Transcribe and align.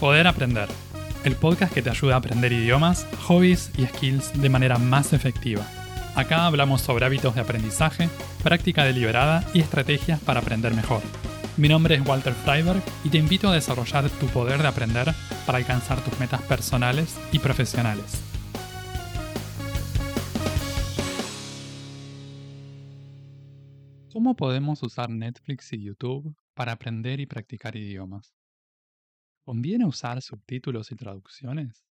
Poder 0.00 0.26
Aprender, 0.26 0.68
el 1.24 1.36
podcast 1.36 1.72
que 1.72 1.80
te 1.80 1.88
ayuda 1.88 2.16
a 2.16 2.18
aprender 2.18 2.52
idiomas, 2.52 3.06
hobbies 3.26 3.70
y 3.78 3.86
skills 3.86 4.38
de 4.38 4.50
manera 4.50 4.76
más 4.76 5.14
efectiva. 5.14 5.66
Acá 6.14 6.44
hablamos 6.44 6.82
sobre 6.82 7.06
hábitos 7.06 7.34
de 7.34 7.40
aprendizaje, 7.40 8.10
práctica 8.42 8.84
deliberada 8.84 9.42
y 9.54 9.60
estrategias 9.60 10.20
para 10.20 10.40
aprender 10.40 10.74
mejor. 10.74 11.00
Mi 11.56 11.70
nombre 11.70 11.94
es 11.94 12.06
Walter 12.06 12.34
Freiberg 12.34 12.82
y 13.04 13.08
te 13.08 13.16
invito 13.16 13.48
a 13.48 13.54
desarrollar 13.54 14.10
tu 14.10 14.26
poder 14.26 14.60
de 14.60 14.68
aprender 14.68 15.14
para 15.46 15.56
alcanzar 15.56 16.04
tus 16.04 16.20
metas 16.20 16.42
personales 16.42 17.18
y 17.32 17.38
profesionales. 17.38 18.22
¿Cómo 24.12 24.36
podemos 24.36 24.82
usar 24.82 25.08
Netflix 25.08 25.72
y 25.72 25.82
YouTube 25.82 26.36
para 26.52 26.72
aprender 26.72 27.18
y 27.20 27.24
practicar 27.24 27.76
idiomas? 27.76 28.34
¿Conviene 29.46 29.86
usar 29.86 30.20
subtítulos 30.22 30.90
y 30.90 30.96
traducciones? 30.96 31.84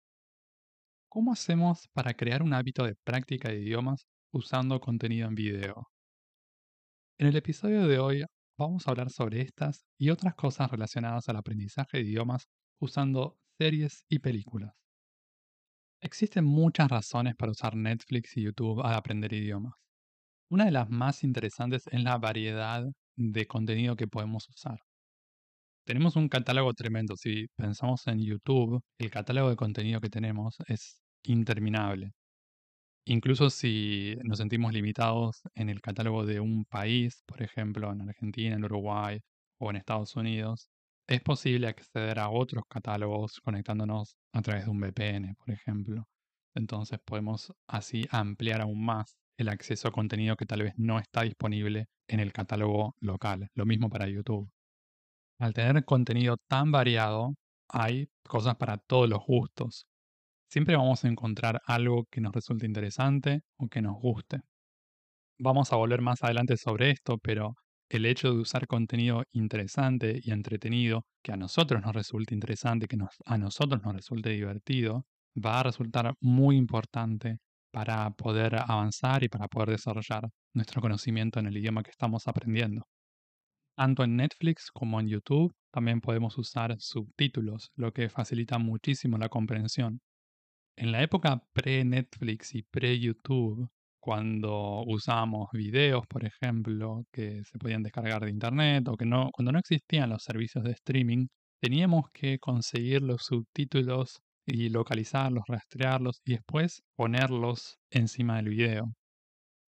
¿Cómo 1.08 1.30
hacemos 1.30 1.86
para 1.92 2.12
crear 2.12 2.42
un 2.42 2.52
hábito 2.52 2.82
de 2.82 2.96
práctica 2.96 3.48
de 3.48 3.60
idiomas 3.60 4.08
usando 4.32 4.80
contenido 4.80 5.28
en 5.28 5.36
video? 5.36 5.88
En 7.16 7.28
el 7.28 7.36
episodio 7.36 7.86
de 7.86 8.00
hoy 8.00 8.24
vamos 8.58 8.88
a 8.88 8.90
hablar 8.90 9.08
sobre 9.08 9.40
estas 9.40 9.84
y 9.96 10.10
otras 10.10 10.34
cosas 10.34 10.68
relacionadas 10.68 11.28
al 11.28 11.36
aprendizaje 11.36 11.98
de 11.98 12.02
idiomas 12.02 12.48
usando 12.80 13.38
series 13.56 14.04
y 14.08 14.18
películas. 14.18 14.74
Existen 16.00 16.44
muchas 16.44 16.88
razones 16.88 17.36
para 17.36 17.52
usar 17.52 17.76
Netflix 17.76 18.36
y 18.36 18.42
YouTube 18.42 18.84
al 18.84 18.94
aprender 18.94 19.32
idiomas. 19.32 19.74
Una 20.50 20.64
de 20.64 20.72
las 20.72 20.90
más 20.90 21.22
interesantes 21.22 21.84
es 21.86 22.02
la 22.02 22.18
variedad 22.18 22.84
de 23.14 23.46
contenido 23.46 23.94
que 23.94 24.08
podemos 24.08 24.48
usar. 24.48 24.80
Tenemos 25.86 26.16
un 26.16 26.28
catálogo 26.28 26.72
tremendo. 26.72 27.16
Si 27.16 27.46
pensamos 27.56 28.06
en 28.06 28.18
YouTube, 28.20 28.82
el 28.98 29.10
catálogo 29.10 29.50
de 29.50 29.56
contenido 29.56 30.00
que 30.00 30.08
tenemos 30.08 30.56
es 30.66 31.02
interminable. 31.24 32.12
Incluso 33.06 33.50
si 33.50 34.16
nos 34.24 34.38
sentimos 34.38 34.72
limitados 34.72 35.42
en 35.54 35.68
el 35.68 35.82
catálogo 35.82 36.24
de 36.24 36.40
un 36.40 36.64
país, 36.64 37.22
por 37.26 37.42
ejemplo, 37.42 37.92
en 37.92 38.08
Argentina, 38.08 38.56
en 38.56 38.64
Uruguay 38.64 39.20
o 39.58 39.70
en 39.70 39.76
Estados 39.76 40.16
Unidos, 40.16 40.70
es 41.06 41.20
posible 41.20 41.68
acceder 41.68 42.18
a 42.18 42.30
otros 42.30 42.64
catálogos 42.66 43.40
conectándonos 43.40 44.16
a 44.32 44.40
través 44.42 44.64
de 44.64 44.70
un 44.70 44.80
VPN, 44.80 45.34
por 45.36 45.50
ejemplo. 45.50 46.08
Entonces 46.54 46.98
podemos 47.04 47.52
así 47.68 48.06
ampliar 48.10 48.62
aún 48.62 48.84
más 48.84 49.18
el 49.36 49.50
acceso 49.50 49.88
a 49.88 49.92
contenido 49.92 50.36
que 50.36 50.46
tal 50.46 50.62
vez 50.62 50.72
no 50.78 50.98
está 50.98 51.22
disponible 51.22 51.88
en 52.08 52.20
el 52.20 52.32
catálogo 52.32 52.96
local. 53.00 53.48
Lo 53.54 53.66
mismo 53.66 53.90
para 53.90 54.08
YouTube. 54.08 54.53
Al 55.38 55.52
tener 55.52 55.84
contenido 55.84 56.36
tan 56.48 56.70
variado, 56.70 57.34
hay 57.68 58.08
cosas 58.26 58.56
para 58.56 58.78
todos 58.78 59.08
los 59.08 59.20
gustos. 59.26 59.86
Siempre 60.48 60.76
vamos 60.76 61.04
a 61.04 61.08
encontrar 61.08 61.60
algo 61.66 62.04
que 62.10 62.20
nos 62.20 62.32
resulte 62.32 62.66
interesante 62.66 63.42
o 63.56 63.68
que 63.68 63.82
nos 63.82 63.96
guste. 64.00 64.40
Vamos 65.38 65.72
a 65.72 65.76
volver 65.76 66.00
más 66.00 66.22
adelante 66.22 66.56
sobre 66.56 66.90
esto, 66.90 67.18
pero 67.18 67.56
el 67.88 68.06
hecho 68.06 68.32
de 68.32 68.40
usar 68.40 68.66
contenido 68.66 69.24
interesante 69.32 70.20
y 70.22 70.30
entretenido, 70.30 71.04
que 71.22 71.32
a 71.32 71.36
nosotros 71.36 71.82
nos 71.82 71.92
resulte 71.94 72.34
interesante, 72.34 72.86
que 72.86 72.96
a 73.24 73.38
nosotros 73.38 73.82
nos 73.82 73.94
resulte 73.94 74.30
divertido, 74.30 75.04
va 75.36 75.60
a 75.60 75.62
resultar 75.64 76.14
muy 76.20 76.56
importante 76.56 77.38
para 77.72 78.10
poder 78.10 78.56
avanzar 78.56 79.24
y 79.24 79.28
para 79.28 79.48
poder 79.48 79.70
desarrollar 79.70 80.28
nuestro 80.54 80.80
conocimiento 80.80 81.40
en 81.40 81.46
el 81.46 81.56
idioma 81.56 81.82
que 81.82 81.90
estamos 81.90 82.28
aprendiendo. 82.28 82.86
Tanto 83.76 84.04
en 84.04 84.16
Netflix 84.16 84.70
como 84.70 85.00
en 85.00 85.08
YouTube 85.08 85.52
también 85.72 86.00
podemos 86.00 86.38
usar 86.38 86.76
subtítulos, 86.78 87.72
lo 87.74 87.92
que 87.92 88.08
facilita 88.08 88.58
muchísimo 88.58 89.18
la 89.18 89.28
comprensión. 89.28 90.00
En 90.76 90.92
la 90.92 91.02
época 91.02 91.42
pre-Netflix 91.52 92.54
y 92.54 92.62
pre-YouTube, 92.62 93.68
cuando 94.00 94.84
usábamos 94.86 95.48
videos, 95.52 96.06
por 96.06 96.24
ejemplo, 96.24 97.04
que 97.12 97.42
se 97.44 97.58
podían 97.58 97.82
descargar 97.82 98.24
de 98.24 98.30
internet 98.30 98.86
o 98.88 98.96
que 98.96 99.06
no, 99.06 99.30
cuando 99.32 99.50
no 99.50 99.58
existían 99.58 100.10
los 100.10 100.22
servicios 100.22 100.62
de 100.64 100.72
streaming, 100.72 101.26
teníamos 101.60 102.10
que 102.12 102.38
conseguir 102.38 103.02
los 103.02 103.22
subtítulos 103.24 104.20
y 104.46 104.68
localizarlos, 104.68 105.44
rastrearlos 105.48 106.20
y 106.24 106.32
después 106.34 106.82
ponerlos 106.96 107.78
encima 107.90 108.36
del 108.36 108.50
video. 108.50 108.92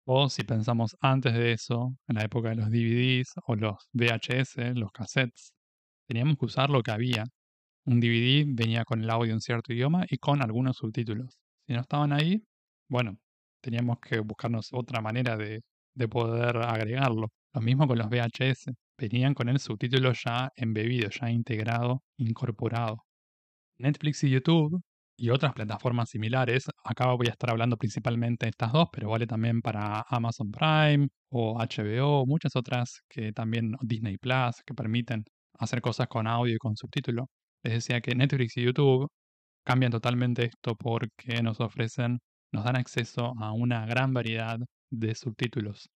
O 0.04 0.28
si 0.28 0.42
pensamos 0.42 0.96
antes 1.00 1.32
de 1.34 1.52
eso, 1.52 1.96
en 2.08 2.16
la 2.16 2.24
época 2.24 2.50
de 2.50 2.56
los 2.56 2.70
DVDs 2.70 3.34
o 3.46 3.54
los 3.54 3.88
VHS, 3.92 4.74
los 4.74 4.90
cassettes, 4.92 5.52
teníamos 6.08 6.36
que 6.38 6.46
usar 6.46 6.70
lo 6.70 6.82
que 6.82 6.90
había. 6.90 7.24
Un 7.84 8.00
DVD 8.00 8.44
venía 8.48 8.84
con 8.84 9.02
el 9.02 9.10
audio 9.10 9.32
en 9.32 9.40
cierto 9.40 9.72
idioma 9.72 10.04
y 10.08 10.18
con 10.18 10.42
algunos 10.42 10.76
subtítulos. 10.78 11.38
Si 11.66 11.72
no 11.72 11.80
estaban 11.80 12.12
ahí, 12.12 12.42
bueno, 12.88 13.18
teníamos 13.60 13.98
que 14.00 14.20
buscarnos 14.20 14.70
otra 14.72 15.00
manera 15.00 15.36
de, 15.36 15.62
de 15.94 16.08
poder 16.08 16.56
agregarlo. 16.58 17.28
Lo 17.54 17.60
mismo 17.60 17.86
con 17.86 17.98
los 17.98 18.08
VHS, 18.08 18.72
venían 18.98 19.34
con 19.34 19.48
el 19.48 19.60
subtítulo 19.60 20.12
ya 20.12 20.50
embebido, 20.56 21.10
ya 21.10 21.30
integrado, 21.30 22.02
incorporado. 22.16 23.04
Netflix 23.78 24.24
y 24.24 24.30
YouTube 24.30 24.82
y 25.22 25.30
otras 25.30 25.52
plataformas 25.52 26.10
similares. 26.10 26.64
Acá 26.84 27.06
voy 27.14 27.28
a 27.28 27.30
estar 27.30 27.50
hablando 27.50 27.76
principalmente 27.76 28.46
de 28.46 28.50
estas 28.50 28.72
dos, 28.72 28.88
pero 28.92 29.08
vale 29.08 29.24
también 29.28 29.62
para 29.62 30.04
Amazon 30.08 30.50
Prime 30.50 31.08
o 31.30 31.58
HBO, 31.60 32.26
muchas 32.26 32.56
otras 32.56 33.02
que 33.08 33.32
también 33.32 33.76
Disney 33.82 34.18
Plus, 34.18 34.56
que 34.66 34.74
permiten 34.74 35.24
hacer 35.60 35.80
cosas 35.80 36.08
con 36.08 36.26
audio 36.26 36.56
y 36.56 36.58
con 36.58 36.76
subtítulo. 36.76 37.28
Les 37.62 37.74
decía 37.74 38.00
que 38.00 38.16
Netflix 38.16 38.56
y 38.56 38.64
YouTube 38.64 39.08
cambian 39.64 39.92
totalmente 39.92 40.46
esto 40.46 40.74
porque 40.76 41.40
nos 41.40 41.60
ofrecen, 41.60 42.18
nos 42.52 42.64
dan 42.64 42.74
acceso 42.74 43.32
a 43.38 43.52
una 43.52 43.86
gran 43.86 44.12
variedad 44.12 44.58
de 44.90 45.14
subtítulos. 45.14 45.88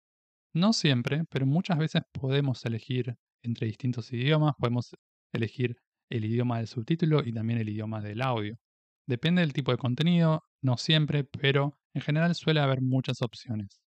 No 0.55 0.73
siempre, 0.73 1.25
pero 1.31 1.47
muchas 1.47 1.79
veces 1.79 2.03
podemos 2.13 2.65
elegir 2.65 3.17
entre 3.43 3.67
distintos 3.67 4.13
idiomas, 4.13 4.55
podemos 4.57 4.95
elegir 5.33 5.75
el 6.11 6.25
idioma 6.27 6.59
del 6.59 6.69
subtítulo 6.69 7.25
y 7.25 7.33
también 7.33 7.59
el 7.59 7.69
idioma 7.69 8.01
del 8.01 8.23
audio. 8.23 8.57
Depende 9.07 9.43
del 9.43 9.53
tipo 9.53 9.71
de 9.71 9.79
contenido, 9.79 10.43
no 10.63 10.77
siempre, 10.77 11.23
pero 11.23 11.79
en 11.95 12.03
general 12.03 12.35
suele 12.35 12.61
haber 12.61 12.83
muchas 12.83 13.23
opciones. 13.23 13.81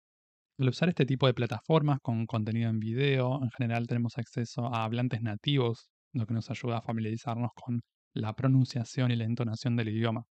Al 0.59 0.69
usar 0.69 0.89
este 0.89 1.05
tipo 1.05 1.28
de 1.28 1.33
plataformas 1.33 2.00
con 2.01 2.25
contenido 2.28 2.69
en 2.69 2.79
video, 2.79 3.41
en 3.41 3.50
general 3.51 3.88
tenemos 3.88 4.17
acceso 4.17 4.67
a 4.73 4.83
hablantes 4.83 5.22
nativos, 5.22 5.89
lo 6.13 6.25
que 6.25 6.33
nos 6.33 6.50
ayuda 6.51 6.77
a 6.77 6.81
familiarizarnos 6.81 7.51
con 7.56 7.81
la 8.13 8.33
pronunciación 8.35 9.11
y 9.11 9.16
la 9.16 9.25
entonación 9.25 9.75
del 9.75 9.89
idioma. 9.89 10.25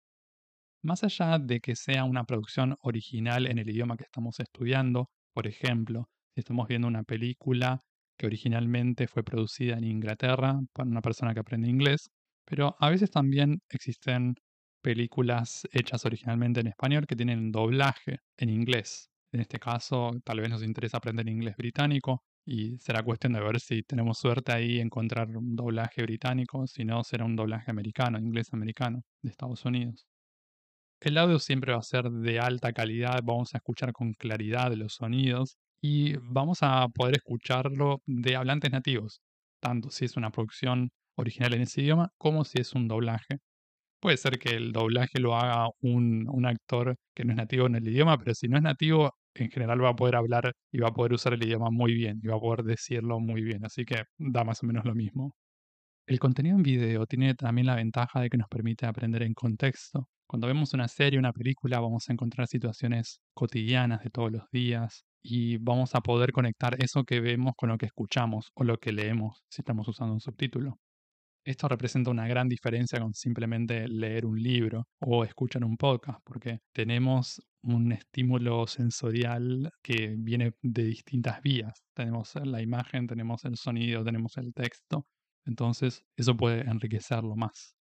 Más 0.84 1.04
allá 1.04 1.40
de 1.40 1.60
que 1.62 1.76
sea 1.76 2.04
una 2.04 2.24
producción 2.26 2.76
original 2.82 3.48
en 3.48 3.58
el 3.58 3.70
idioma 3.70 3.98
que 3.98 4.04
estamos 4.04 4.40
estudiando, 4.40 5.10
por 5.34 5.48
ejemplo, 5.48 6.10
si 6.36 6.42
estamos 6.42 6.68
viendo 6.68 6.88
una 6.88 7.04
película 7.04 7.82
que 8.18 8.28
originalmente 8.28 9.08
fue 9.08 9.24
producida 9.24 9.78
en 9.78 9.84
Inglaterra 9.84 10.60
para 10.74 10.90
una 10.90 11.02
persona 11.02 11.34
que 11.34 11.40
aprende 11.40 11.70
inglés, 11.70 12.12
pero 12.46 12.76
a 12.80 12.90
veces 12.90 13.10
también 13.10 13.62
existen 13.70 14.36
películas 14.86 15.68
hechas 15.72 16.06
originalmente 16.06 16.60
en 16.60 16.68
español 16.68 17.08
que 17.08 17.16
tienen 17.16 17.52
doblaje 17.52 18.20
en 18.38 18.50
inglés. 18.50 19.10
En 19.32 19.40
este 19.40 19.58
caso, 19.58 20.12
tal 20.24 20.42
vez 20.42 20.50
nos 20.52 20.62
interesa 20.62 20.98
aprender 20.98 21.28
inglés 21.28 21.56
británico 21.58 22.24
y 22.46 22.78
será 22.78 23.02
cuestión 23.02 23.34
de 23.34 23.40
ver 23.40 23.60
si 23.60 23.82
tenemos 23.82 24.20
suerte 24.20 24.52
ahí 24.52 24.80
encontrar 24.80 25.36
un 25.36 25.56
doblaje 25.56 26.04
británico, 26.04 26.68
si 26.68 26.86
no 26.86 27.04
será 27.04 27.26
un 27.26 27.36
doblaje 27.36 27.72
americano, 27.72 28.20
inglés 28.20 28.54
americano, 28.54 29.02
de 29.24 29.32
Estados 29.32 29.66
Unidos. 29.66 30.06
El 31.00 31.18
audio 31.18 31.40
siempre 31.40 31.72
va 31.74 31.80
a 31.80 31.82
ser 31.82 32.12
de 32.12 32.40
alta 32.40 32.72
calidad, 32.72 33.22
vamos 33.24 33.56
a 33.56 33.58
escuchar 33.58 33.92
con 33.92 34.14
claridad 34.14 34.72
los 34.74 34.94
sonidos 34.94 35.58
y 35.82 36.16
vamos 36.18 36.60
a 36.62 36.88
poder 36.90 37.16
escucharlo 37.16 38.04
de 38.06 38.36
hablantes 38.36 38.72
nativos, 38.72 39.20
tanto 39.60 39.90
si 39.90 40.06
es 40.06 40.16
una 40.16 40.30
producción 40.30 40.92
original 41.16 41.56
en 41.56 41.62
ese 41.64 41.82
idioma 41.82 42.12
como 42.20 42.46
si 42.46 42.60
es 42.62 42.74
un 42.76 42.88
doblaje. 42.88 43.40
Puede 44.06 44.18
ser 44.18 44.38
que 44.38 44.50
el 44.50 44.72
doblaje 44.72 45.20
lo 45.20 45.36
haga 45.36 45.68
un, 45.82 46.46
actor 46.46 46.96
que 47.16 47.26
no 47.26 47.32
es 47.32 47.38
nativo 47.38 47.66
en 47.66 47.74
el 47.74 47.88
idioma, 47.88 48.20
pero 48.20 48.36
si 48.36 48.48
no 48.48 48.56
es 48.56 48.62
nativo, 48.62 49.16
en 49.34 49.50
general 49.50 49.84
va 49.84 49.90
a 49.90 49.96
poder 49.96 50.16
hablar 50.16 50.54
y 50.72 50.78
va 50.78 50.90
a 50.90 50.94
poder 50.94 51.14
usar 51.14 51.34
el 51.34 51.44
idioma 51.44 51.72
muy 51.72 51.96
bien 51.96 52.20
y 52.22 52.28
va 52.28 52.36
a 52.36 52.40
poder 52.40 52.64
decirlo 52.64 53.20
muy 53.20 53.42
bien. 53.42 53.66
Así 53.66 53.84
que 53.84 54.04
da 54.20 54.44
más 54.44 54.62
o 54.62 54.68
menos 54.68 54.86
lo 54.86 54.94
mismo. 54.94 55.34
El 56.06 56.20
contenido 56.20 56.56
en 56.56 56.62
video 56.62 57.08
tiene 57.08 57.34
también 57.34 57.66
la 57.66 57.74
ventaja 57.74 58.22
de 58.22 58.30
que 58.30 58.38
nos 58.38 58.48
permite 58.48 58.86
aprender 58.86 59.24
en 59.24 59.34
contexto. 59.34 60.08
Cuando 60.28 60.46
vemos 60.46 60.76
una 60.76 60.88
serie, 60.88 61.18
una 61.18 61.34
película, 61.34 61.80
vamos 61.80 62.08
a 62.08 62.14
encontrar 62.14 62.46
situaciones 62.48 63.22
cotidianas 63.34 64.04
de 64.04 64.12
todos 64.12 64.32
los 64.32 64.44
días 64.52 65.04
y 65.24 65.58
vamos 65.58 65.96
a 65.96 66.02
poder 66.02 66.32
conectar 66.32 66.76
eso 66.78 67.06
que 67.06 67.22
vemos 67.22 67.54
con 67.58 67.70
lo 67.70 67.80
que 67.80 67.88
escuchamos 67.88 68.52
o 68.54 68.64
lo 68.66 68.78
que 68.78 68.92
leemos 68.92 69.42
si 69.50 69.64
estamos 69.64 69.88
usando 69.88 70.14
un 70.14 70.22
subtítulo. 70.22 70.78
Esto 71.46 71.68
representa 71.68 72.10
una 72.10 72.28
gran 72.28 72.50
diferencia 72.50 73.00
con 73.00 73.14
simplemente 73.14 73.88
leer 73.88 74.26
un 74.26 74.42
libro 74.42 74.88
o 75.00 75.24
escuchar 75.24 75.64
un 75.64 75.78
podcast, 75.78 76.20
porque 76.24 76.62
tenemos 76.74 77.40
un 77.62 77.92
estímulo 77.92 78.66
sensorial 78.66 79.70
que 79.84 80.16
viene 80.18 80.54
de 80.64 80.86
distintas 80.86 81.44
vías. 81.44 81.84
Tenemos 81.94 82.34
la 82.44 82.64
imagen, 82.64 83.06
tenemos 83.06 83.46
el 83.46 83.58
sonido, 83.58 84.04
tenemos 84.04 84.38
el 84.38 84.56
texto. 84.56 85.06
Entonces, 85.46 86.04
eso 86.16 86.36
puede 86.36 86.62
enriquecerlo 86.62 87.36
más. 87.36 87.76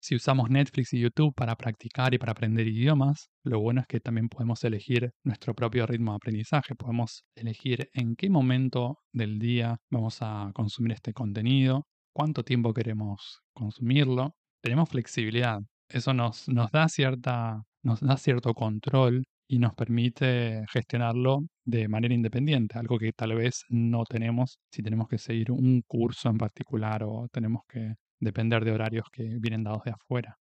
Si 0.00 0.14
usamos 0.14 0.48
Netflix 0.48 0.92
y 0.92 1.00
YouTube 1.00 1.34
para 1.34 1.56
practicar 1.56 2.14
y 2.14 2.18
para 2.18 2.32
aprender 2.32 2.68
idiomas, 2.68 3.30
lo 3.42 3.58
bueno 3.58 3.80
es 3.80 3.88
que 3.88 3.98
también 3.98 4.28
podemos 4.28 4.62
elegir 4.62 5.10
nuestro 5.24 5.54
propio 5.54 5.86
ritmo 5.86 6.12
de 6.12 6.16
aprendizaje. 6.16 6.76
Podemos 6.76 7.24
elegir 7.34 7.88
en 7.94 8.14
qué 8.14 8.30
momento 8.30 8.98
del 9.12 9.40
día 9.40 9.80
vamos 9.90 10.18
a 10.20 10.52
consumir 10.54 10.92
este 10.92 11.12
contenido, 11.12 11.86
cuánto 12.12 12.44
tiempo 12.44 12.72
queremos 12.72 13.42
consumirlo. 13.52 14.34
Tenemos 14.62 14.88
flexibilidad. 14.88 15.60
Eso 15.88 16.14
nos, 16.14 16.46
da, 16.46 16.88
cierta, 16.88 17.62
nos 17.82 18.00
da 18.00 18.16
cierto 18.16 18.54
control 18.54 19.24
y 19.48 19.58
nos 19.58 19.74
permite 19.74 20.64
gestionarlo 20.72 21.40
de 21.64 21.88
manera 21.88 22.14
independiente, 22.14 22.78
algo 22.78 22.98
que 22.98 23.12
tal 23.12 23.34
vez 23.34 23.64
no 23.68 24.04
tenemos 24.04 24.58
si 24.70 24.82
tenemos 24.82 25.08
que 25.08 25.18
seguir 25.18 25.50
un 25.50 25.82
curso 25.86 26.30
en 26.30 26.38
particular 26.38 27.02
o 27.04 27.28
tenemos 27.30 27.62
que 27.68 27.94
depender 28.20 28.64
de 28.64 28.72
horarios 28.72 29.06
que 29.12 29.36
vienen 29.38 29.64
dados 29.64 29.82
de 29.84 29.90
afuera. 29.90 30.38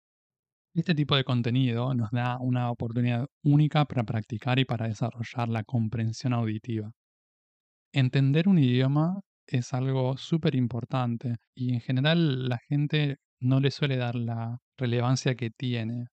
Este 0.73 0.93
tipo 0.93 1.15
de 1.15 1.23
contenido 1.23 1.93
nos 1.93 2.11
da 2.11 2.37
una 2.39 2.69
oportunidad 2.69 3.25
única 3.43 3.85
para 3.85 4.03
practicar 4.03 4.59
y 4.59 4.65
para 4.65 4.87
desarrollar 4.87 5.47
la 5.47 5.63
comprensión 5.63 6.33
auditiva. 6.33 6.91
Entender 7.93 8.47
un 8.47 8.59
idioma 8.59 9.21
es 9.47 9.73
algo 9.73 10.17
súper 10.17 10.55
importante 10.55 11.37
y 11.55 11.73
en 11.73 11.81
general 11.81 12.49
la 12.49 12.59
gente 12.69 13.17
no 13.39 13.59
le 13.59 13.71
suele 13.71 13.97
dar 13.97 14.15
la 14.15 14.59
relevancia 14.77 15.35
que 15.35 15.49
tiene. 15.49 16.07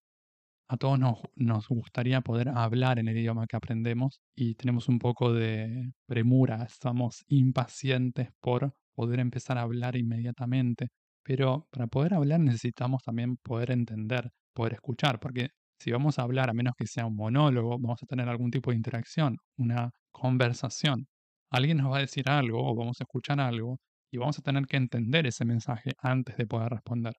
A 0.68 0.76
todos 0.76 0.98
nos, 0.98 1.18
nos, 1.36 1.68
gustaría 1.68 2.20
poder 2.22 2.48
hablar 2.48 2.98
en 2.98 3.08
el 3.08 3.18
idioma 3.18 3.46
que 3.46 3.56
aprendemos 3.56 4.20
y 4.34 4.54
tenemos 4.54 4.88
un 4.88 4.98
poco 4.98 5.32
de 5.32 5.92
premura, 6.06 6.64
estamos 6.64 7.24
impacientes 7.28 8.30
por 8.40 8.74
poder 8.94 9.20
empezar 9.20 9.58
a 9.58 9.62
hablar 9.62 9.96
inmediatamente. 9.96 10.88
Pero 11.22 11.68
para 11.70 11.86
poder 11.86 12.14
hablar 12.14 12.40
necesitamos 12.40 13.02
también 13.02 13.36
poder 13.38 13.70
entender, 13.72 14.30
poder 14.54 14.74
escuchar, 14.74 15.20
porque 15.20 15.50
si 15.78 15.90
vamos 15.90 16.18
a 16.18 16.22
hablar, 16.22 16.50
a 16.50 16.54
menos 16.54 16.74
que 16.76 16.86
sea 16.86 17.06
un 17.06 17.16
monólogo, 17.16 17.78
vamos 17.78 18.02
a 18.02 18.06
tener 18.06 18.28
algún 18.28 18.50
tipo 18.50 18.70
de 18.70 18.76
interacción, 18.76 19.38
una 19.56 19.90
conversación. 20.12 21.08
Alguien 21.54 21.76
nos 21.76 21.92
va 21.92 21.98
a 21.98 22.00
decir 22.00 22.28
algo 22.28 22.58
o 22.68 22.74
vamos 22.74 23.00
a 23.00 23.04
escuchar 23.04 23.38
algo 23.38 23.78
y 24.12 24.18
vamos 24.18 24.36
a 24.40 24.42
tener 24.42 24.66
que 24.66 24.76
entender 24.76 25.24
ese 25.24 25.44
mensaje 25.44 25.92
antes 26.02 26.36
de 26.36 26.46
poder 26.48 26.70
responder. 26.72 27.14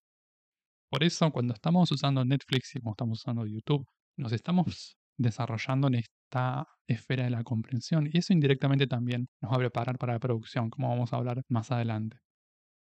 Por 0.91 1.05
eso, 1.05 1.31
cuando 1.31 1.53
estamos 1.53 1.89
usando 1.93 2.25
Netflix 2.25 2.75
y 2.75 2.79
cuando 2.81 2.95
estamos 2.95 3.19
usando 3.19 3.45
YouTube, 3.45 3.87
nos 4.17 4.33
estamos 4.33 4.97
desarrollando 5.17 5.87
en 5.87 5.95
esta 5.95 6.67
esfera 6.85 7.23
de 7.23 7.29
la 7.29 7.45
comprensión 7.45 8.09
y 8.11 8.17
eso 8.17 8.33
indirectamente 8.33 8.87
también 8.87 9.27
nos 9.41 9.53
va 9.53 9.55
a 9.55 9.59
preparar 9.59 9.97
para 9.97 10.13
la 10.13 10.19
producción, 10.19 10.69
como 10.69 10.89
vamos 10.89 11.13
a 11.13 11.15
hablar 11.15 11.41
más 11.47 11.71
adelante. 11.71 12.17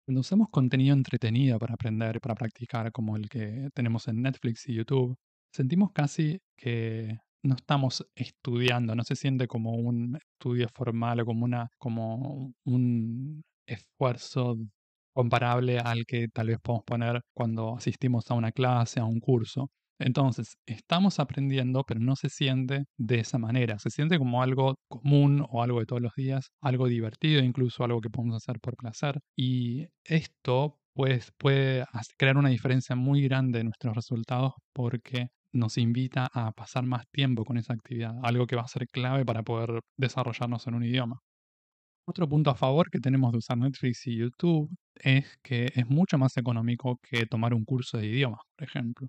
Cuando 0.07 0.21
usamos 0.21 0.49
contenido 0.51 0.95
entretenido 0.95 1.59
para 1.59 1.73
aprender, 1.73 2.21
para 2.21 2.35
practicar, 2.35 2.93
como 2.93 3.17
el 3.17 3.31
que 3.31 3.71
tenemos 3.75 4.09
en 4.09 4.21
Netflix 4.21 4.69
y 4.69 4.75
YouTube, 4.75 5.17
sentimos 5.55 5.91
casi 5.95 6.39
que 6.55 7.17
no 7.43 7.55
estamos 7.55 8.07
estudiando, 8.15 8.95
no 8.95 9.05
se 9.05 9.17
siente 9.17 9.47
como 9.47 9.73
un 9.73 10.17
estudio 10.17 10.69
formal 10.75 11.21
o 11.21 11.25
como, 11.25 11.45
una, 11.45 11.69
como 11.79 12.53
un 12.65 13.43
esfuerzo 13.67 14.57
comparable 15.15 15.79
al 15.79 16.05
que 16.07 16.29
tal 16.29 16.49
vez 16.49 16.59
podemos 16.63 16.85
poner 16.85 17.23
cuando 17.35 17.77
asistimos 17.77 18.31
a 18.31 18.35
una 18.35 18.53
clase, 18.53 19.01
a 19.01 19.05
un 19.05 19.21
curso. 19.21 19.71
Entonces, 19.99 20.57
estamos 20.67 21.21
aprendiendo, 21.21 21.85
pero 21.85 22.01
no 22.01 22.17
se 22.17 22.31
siente 22.31 22.85
de 22.97 23.21
esa 23.21 23.39
manera. 23.39 23.79
Se 23.79 23.91
siente 23.91 24.19
como 24.19 24.43
algo 24.43 24.77
común 24.89 25.45
o 25.51 25.63
algo 25.63 25.81
de 25.81 25.87
todos 25.87 26.01
los 26.01 26.15
días, 26.17 26.51
algo 26.63 26.87
divertido, 26.89 27.43
incluso 27.43 27.85
algo 27.85 28.01
que 28.01 28.09
podemos 28.09 28.37
hacer 28.37 28.61
por 28.61 28.77
placer. 28.77 29.21
Y 29.37 29.89
esto 30.05 30.79
pues, 30.95 31.33
puede 31.37 31.85
crear 32.17 32.39
una 32.39 32.49
diferencia 32.49 32.97
muy 32.97 33.23
grande 33.23 33.61
en 33.61 33.67
nuestros 33.67 33.95
resultados 33.95 34.55
porque 34.73 35.29
nos 35.53 35.79
invita 35.79 36.29
a 36.33 36.53
pasar 36.53 36.85
más 36.85 37.05
tiempo 37.11 37.45
con 37.45 37.59
esa 37.59 37.73
actividad, 37.75 38.15
algo 38.23 38.47
que 38.47 38.57
va 38.57 38.63
a 38.63 38.69
ser 38.69 38.87
clave 38.89 39.25
para 39.25 39.43
poder 39.43 39.81
desarrollarnos 39.97 40.67
en 40.67 40.75
un 40.75 40.85
idioma. 40.85 41.21
Otro 42.07 42.29
punto 42.29 42.51
a 42.51 42.55
favor 42.57 42.91
que 42.91 42.99
tenemos 42.99 43.33
de 43.33 43.39
usar 43.39 43.59
Netflix 43.59 44.07
y 44.07 44.17
YouTube 44.17 44.69
es 44.97 45.39
que 45.43 45.67
es 45.75 45.87
mucho 45.89 46.19
más 46.19 46.37
económico 46.37 46.99
que 47.03 47.27
tomar 47.27 47.55
un 47.55 47.65
curso 47.65 47.99
de 47.99 48.07
idiomas, 48.07 48.41
por 48.57 48.67
ejemplo. 48.69 49.09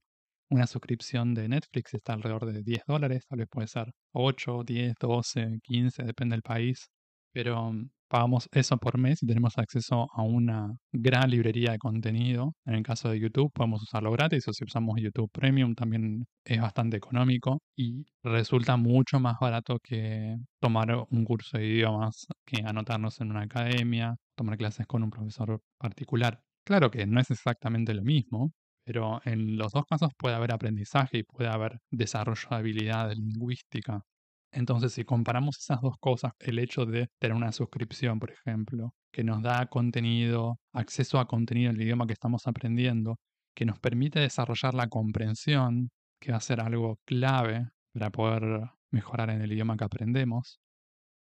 Una 0.50 0.68
suscripción 0.68 1.34
de 1.34 1.48
Netflix 1.48 1.94
está 1.94 2.14
alrededor 2.14 2.46
de 2.46 2.62
10 2.64 2.84
dólares, 2.88 3.26
tal 3.28 3.40
vez 3.40 3.48
puede 3.50 3.68
ser 3.68 3.92
8, 4.14 4.64
10, 4.66 4.96
12, 5.00 5.60
15, 5.64 6.04
depende 6.04 6.36
del 6.36 6.44
país. 6.44 6.90
Pero 7.34 7.74
pagamos 8.12 8.50
eso 8.52 8.78
por 8.78 8.98
mes 8.98 9.24
y 9.24 9.26
tenemos 9.26 9.58
acceso 9.58 10.06
a 10.14 10.22
una 10.22 10.76
gran 10.92 11.30
librería 11.30 11.72
de 11.72 11.78
contenido. 11.80 12.54
En 12.66 12.76
el 12.76 12.84
caso 12.84 13.10
de 13.10 13.18
YouTube 13.20 13.52
podemos 13.54 13.82
usarlo 13.84 14.12
gratis 14.12 14.46
o 14.50 14.54
si 14.54 14.66
usamos 14.66 15.00
YouTube 15.02 15.32
Premium 15.32 15.76
también 15.76 16.26
es 16.44 16.62
bastante 16.62 16.98
económico 16.98 17.62
y 17.74 18.06
resulta 18.22 18.76
mucho 18.76 19.22
más 19.22 19.38
barato 19.40 19.78
que 19.82 20.36
tomar 20.60 21.06
un 21.10 21.24
curso 21.24 21.58
de 21.58 21.68
idiomas, 21.68 22.28
que 22.46 22.62
anotarnos 22.66 23.22
en 23.22 23.32
una 23.32 23.44
academia, 23.44 24.18
tomar 24.36 24.58
clases 24.58 24.86
con 24.88 25.04
un 25.04 25.10
profesor 25.10 25.62
particular. 25.78 26.42
Claro 26.66 26.92
que 26.92 27.08
no 27.08 27.22
es 27.22 27.32
exactamente 27.32 27.94
lo 27.94 28.04
mismo, 28.04 28.52
pero 28.84 29.22
en 29.24 29.58
los 29.58 29.72
dos 29.72 29.86
casos 29.90 30.12
puede 30.18 30.36
haber 30.36 30.52
aprendizaje 30.52 31.20
y 31.20 31.24
puede 31.24 31.50
haber 31.50 31.80
desarrollo 31.92 32.50
de 32.50 32.56
habilidades 32.58 33.18
lingüística. 33.18 34.02
Entonces, 34.52 34.94
si 34.94 35.06
comparamos 35.06 35.58
esas 35.60 35.82
dos 35.82 35.96
cosas, 36.00 36.34
el 36.40 36.60
hecho 36.60 36.86
de 36.86 37.10
tener 37.20 37.36
una 37.36 37.52
suscripción, 37.52 38.20
por 38.20 38.32
ejemplo, 38.32 38.94
que 39.12 39.24
nos 39.24 39.42
da 39.42 39.68
contenido, 39.68 40.60
acceso 40.74 41.20
a 41.20 41.28
contenido 41.28 41.70
en 41.72 41.78
el 41.78 41.84
idioma 41.84 42.08
que 42.08 42.14
estamos 42.14 42.48
aprendiendo, 42.48 43.18
que 43.56 43.66
nos 43.66 43.80
permite 43.80 44.20
desarrollar 44.20 44.74
la 44.74 44.88
comprensión, 44.88 45.92
que 46.20 46.32
va 46.32 46.38
a 46.38 46.42
ser 46.42 46.62
algo 46.62 47.00
clave 47.06 47.70
para 47.94 48.10
poder 48.12 48.70
mejorar 48.92 49.30
en 49.30 49.42
el 49.42 49.52
idioma 49.52 49.78
que 49.78 49.86
aprendemos, 49.86 50.60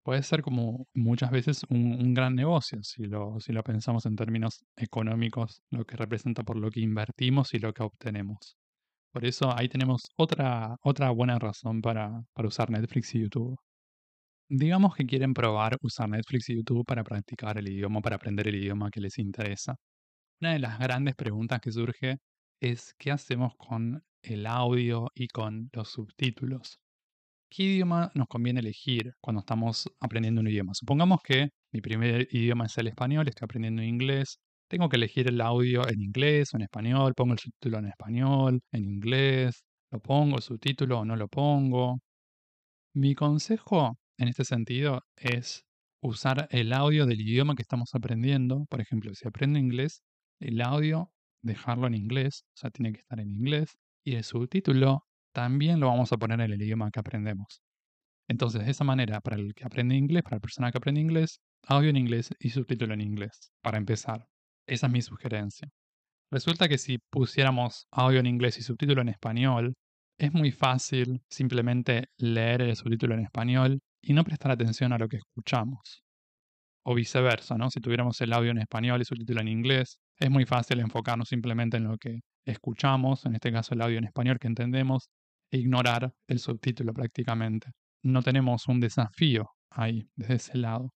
puede 0.03 0.23
ser 0.23 0.41
como 0.41 0.87
muchas 0.93 1.31
veces 1.31 1.63
un, 1.69 2.13
gran 2.13 2.35
negocio, 2.35 2.83
si 2.83 3.05
lo, 3.05 3.39
si 3.39 3.53
lo 3.53 3.63
pensamos 3.63 4.05
en 4.05 4.15
términos 4.15 4.63
económicos, 4.75 5.61
lo 5.69 5.85
que 5.85 5.97
representa 5.97 6.43
por 6.43 6.57
lo 6.57 6.69
que 6.71 6.81
invertimos 6.81 7.53
y 7.53 7.59
lo 7.59 7.73
que 7.73 7.83
obtenemos. 7.83 8.57
Por 9.11 9.25
eso 9.25 9.55
ahí 9.55 9.67
tenemos 9.69 10.03
otra, 10.17 10.75
otra 10.83 11.11
buena 11.11 11.37
razón 11.39 11.81
para, 11.81 12.23
para 12.33 12.47
usar 12.47 12.69
Netflix 12.69 13.15
y 13.15 13.21
YouTube. 13.21 13.57
Digamos 14.49 14.95
que 14.95 15.05
quieren 15.05 15.33
probar 15.33 15.77
usar 15.81 16.09
Netflix 16.09 16.49
y 16.49 16.55
YouTube 16.57 16.85
para 16.85 17.03
practicar 17.03 17.57
el 17.57 17.69
idioma, 17.69 18.01
para 18.01 18.17
aprender 18.17 18.47
el 18.47 18.55
idioma 18.55 18.89
que 18.91 19.01
les 19.01 19.17
interesa. 19.17 19.75
Una 20.41 20.53
de 20.53 20.59
las 20.59 20.79
grandes 20.79 21.15
preguntas 21.15 21.61
que 21.61 21.71
surge 21.71 22.17
es 22.61 22.93
qué 22.97 23.11
hacemos 23.11 23.53
con 23.57 24.03
el 24.23 24.45
audio 24.45 25.07
y 25.15 25.27
con 25.27 25.69
los 25.73 25.89
subtítulos. 25.89 26.79
¿qué 27.51 27.63
idioma 27.63 28.11
nos 28.15 28.27
conviene 28.27 28.61
elegir 28.61 29.13
cuando 29.21 29.41
estamos 29.41 29.89
aprendiendo 29.99 30.41
un 30.41 30.47
idioma? 30.47 30.73
Supongamos 30.73 31.19
que 31.23 31.49
mi 31.73 31.81
primer 31.81 32.27
idioma 32.31 32.65
es 32.65 32.77
el 32.77 32.87
español, 32.87 33.27
estoy 33.27 33.45
aprendiendo 33.45 33.83
inglés. 33.83 34.39
Tengo 34.71 34.87
que 34.87 34.95
elegir 34.95 35.27
el 35.27 35.41
audio 35.41 35.85
en 35.85 35.99
inglés 35.99 36.53
o 36.53 36.57
en 36.57 36.63
español, 36.63 37.13
pongo 37.13 37.33
el 37.33 37.39
subtítulo 37.39 37.79
en 37.79 37.87
español, 37.87 38.61
en 38.71 38.85
inglés, 38.85 39.65
lo 39.91 39.99
pongo, 39.99 40.39
subtítulo 40.39 40.99
o 40.99 41.03
no 41.03 41.17
lo 41.17 41.27
pongo. 41.27 41.99
Mi 42.95 43.13
consejo 43.13 43.97
en 44.17 44.29
este 44.29 44.45
sentido 44.45 45.01
es 45.17 45.65
usar 46.01 46.47
el 46.51 46.71
audio 46.71 47.05
del 47.05 47.19
idioma 47.19 47.55
que 47.55 47.63
estamos 47.63 47.93
aprendiendo. 47.95 48.65
Por 48.69 48.79
ejemplo, 48.79 49.13
si 49.13 49.27
aprendo 49.27 49.59
inglés, 49.59 50.03
el 50.39 50.61
audio 50.61 51.11
dejarlo 51.43 51.87
en 51.87 51.95
inglés, 51.95 52.45
o 52.55 52.57
sea, 52.61 52.69
tiene 52.69 52.93
que 52.93 53.01
estar 53.01 53.19
en 53.19 53.29
inglés, 53.29 53.75
y 54.05 54.15
el 54.15 54.23
subtítulo 54.23 55.03
también 55.33 55.81
lo 55.81 55.87
vamos 55.87 56.13
a 56.13 56.17
poner 56.17 56.39
en 56.39 56.51
el 56.51 56.61
idioma 56.61 56.91
que 56.91 56.99
aprendemos. 57.01 57.61
Entonces, 58.29 58.63
de 58.63 58.71
esa 58.71 58.85
manera, 58.85 59.19
para 59.19 59.35
el 59.35 59.53
que 59.53 59.65
aprende 59.65 59.95
inglés, 59.95 60.23
para 60.23 60.37
la 60.37 60.41
persona 60.41 60.71
que 60.71 60.77
aprende 60.77 61.01
inglés, 61.01 61.41
audio 61.67 61.89
en 61.89 61.97
inglés 61.97 62.29
y 62.39 62.51
subtítulo 62.51 62.93
en 62.93 63.01
inglés, 63.01 63.51
para 63.61 63.77
empezar. 63.77 64.30
Esa 64.71 64.87
es 64.87 64.93
mi 64.93 65.01
sugerencia. 65.01 65.67
Resulta 66.31 66.69
que 66.69 66.77
si 66.77 66.97
pusiéramos 66.97 67.87
audio 67.91 68.21
en 68.21 68.25
inglés 68.25 68.57
y 68.57 68.61
subtítulo 68.61 69.01
en 69.01 69.09
español, 69.09 69.73
es 70.17 70.31
muy 70.31 70.53
fácil 70.53 71.21
simplemente 71.29 72.05
leer 72.17 72.61
el 72.61 72.77
subtítulo 72.77 73.15
en 73.15 73.19
español 73.19 73.81
y 74.01 74.13
no 74.13 74.23
prestar 74.23 74.49
atención 74.51 74.93
a 74.93 74.97
lo 74.97 75.09
que 75.09 75.17
escuchamos. 75.17 76.05
O 76.85 76.95
viceversa, 76.95 77.57
¿no? 77.57 77.69
Si 77.69 77.81
tuviéramos 77.81 78.21
el 78.21 78.31
audio 78.31 78.51
en 78.51 78.59
español 78.59 79.01
y 79.01 79.03
subtítulo 79.03 79.41
en 79.41 79.49
inglés, 79.49 79.99
es 80.17 80.31
muy 80.31 80.45
fácil 80.45 80.79
enfocarnos 80.79 81.27
simplemente 81.27 81.75
en 81.75 81.83
lo 81.83 81.97
que 81.97 82.21
escuchamos, 82.45 83.25
en 83.25 83.35
este 83.35 83.51
caso 83.51 83.73
el 83.73 83.81
audio 83.81 83.97
en 83.97 84.05
español 84.05 84.39
que 84.39 84.47
entendemos, 84.47 85.09
e 85.51 85.57
ignorar 85.57 86.13
el 86.27 86.39
subtítulo 86.39 86.93
prácticamente. 86.93 87.71
No 88.03 88.23
tenemos 88.23 88.69
un 88.69 88.79
desafío 88.79 89.49
ahí, 89.69 90.07
desde 90.15 90.35
ese 90.35 90.57
lado. 90.57 90.93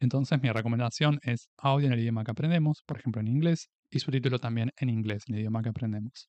Entonces 0.00 0.40
mi 0.42 0.50
recomendación 0.50 1.18
es 1.22 1.48
audio 1.58 1.86
en 1.86 1.94
el 1.94 2.00
idioma 2.00 2.24
que 2.24 2.30
aprendemos, 2.32 2.82
por 2.86 2.98
ejemplo 2.98 3.20
en 3.20 3.28
inglés, 3.28 3.68
y 3.90 3.98
subtítulo 4.00 4.38
también 4.38 4.70
en 4.78 4.90
inglés, 4.90 5.24
en 5.28 5.34
el 5.34 5.40
idioma 5.40 5.62
que 5.62 5.70
aprendemos. 5.70 6.28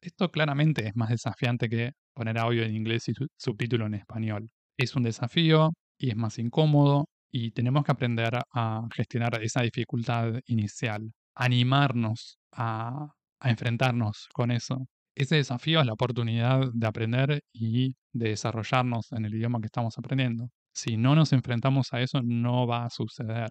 Esto 0.00 0.30
claramente 0.30 0.86
es 0.86 0.96
más 0.96 1.10
desafiante 1.10 1.68
que 1.68 1.92
poner 2.14 2.38
audio 2.38 2.62
en 2.62 2.74
inglés 2.74 3.08
y 3.08 3.14
subtítulo 3.36 3.86
en 3.86 3.94
español. 3.94 4.50
Es 4.76 4.94
un 4.94 5.02
desafío 5.02 5.72
y 5.98 6.10
es 6.10 6.16
más 6.16 6.38
incómodo 6.38 7.08
y 7.30 7.52
tenemos 7.52 7.84
que 7.84 7.92
aprender 7.92 8.38
a 8.52 8.86
gestionar 8.94 9.42
esa 9.42 9.62
dificultad 9.62 10.40
inicial, 10.46 11.12
animarnos 11.34 12.38
a 12.52 13.08
a 13.40 13.50
enfrentarnos 13.50 14.28
con 14.32 14.50
eso. 14.50 14.86
Ese 15.14 15.36
desafío 15.36 15.80
es 15.80 15.86
la 15.86 15.94
oportunidad 15.94 16.70
de 16.72 16.86
aprender 16.86 17.40
y 17.52 17.94
de 18.12 18.30
desarrollarnos 18.30 19.12
en 19.12 19.24
el 19.24 19.34
idioma 19.34 19.60
que 19.60 19.66
estamos 19.66 19.96
aprendiendo. 19.98 20.50
Si 20.76 20.96
no 20.98 21.14
nos 21.14 21.32
enfrentamos 21.32 21.92
a 21.94 22.02
eso, 22.02 22.20
no 22.22 22.66
va 22.66 22.84
a 22.84 22.90
suceder. 22.90 23.48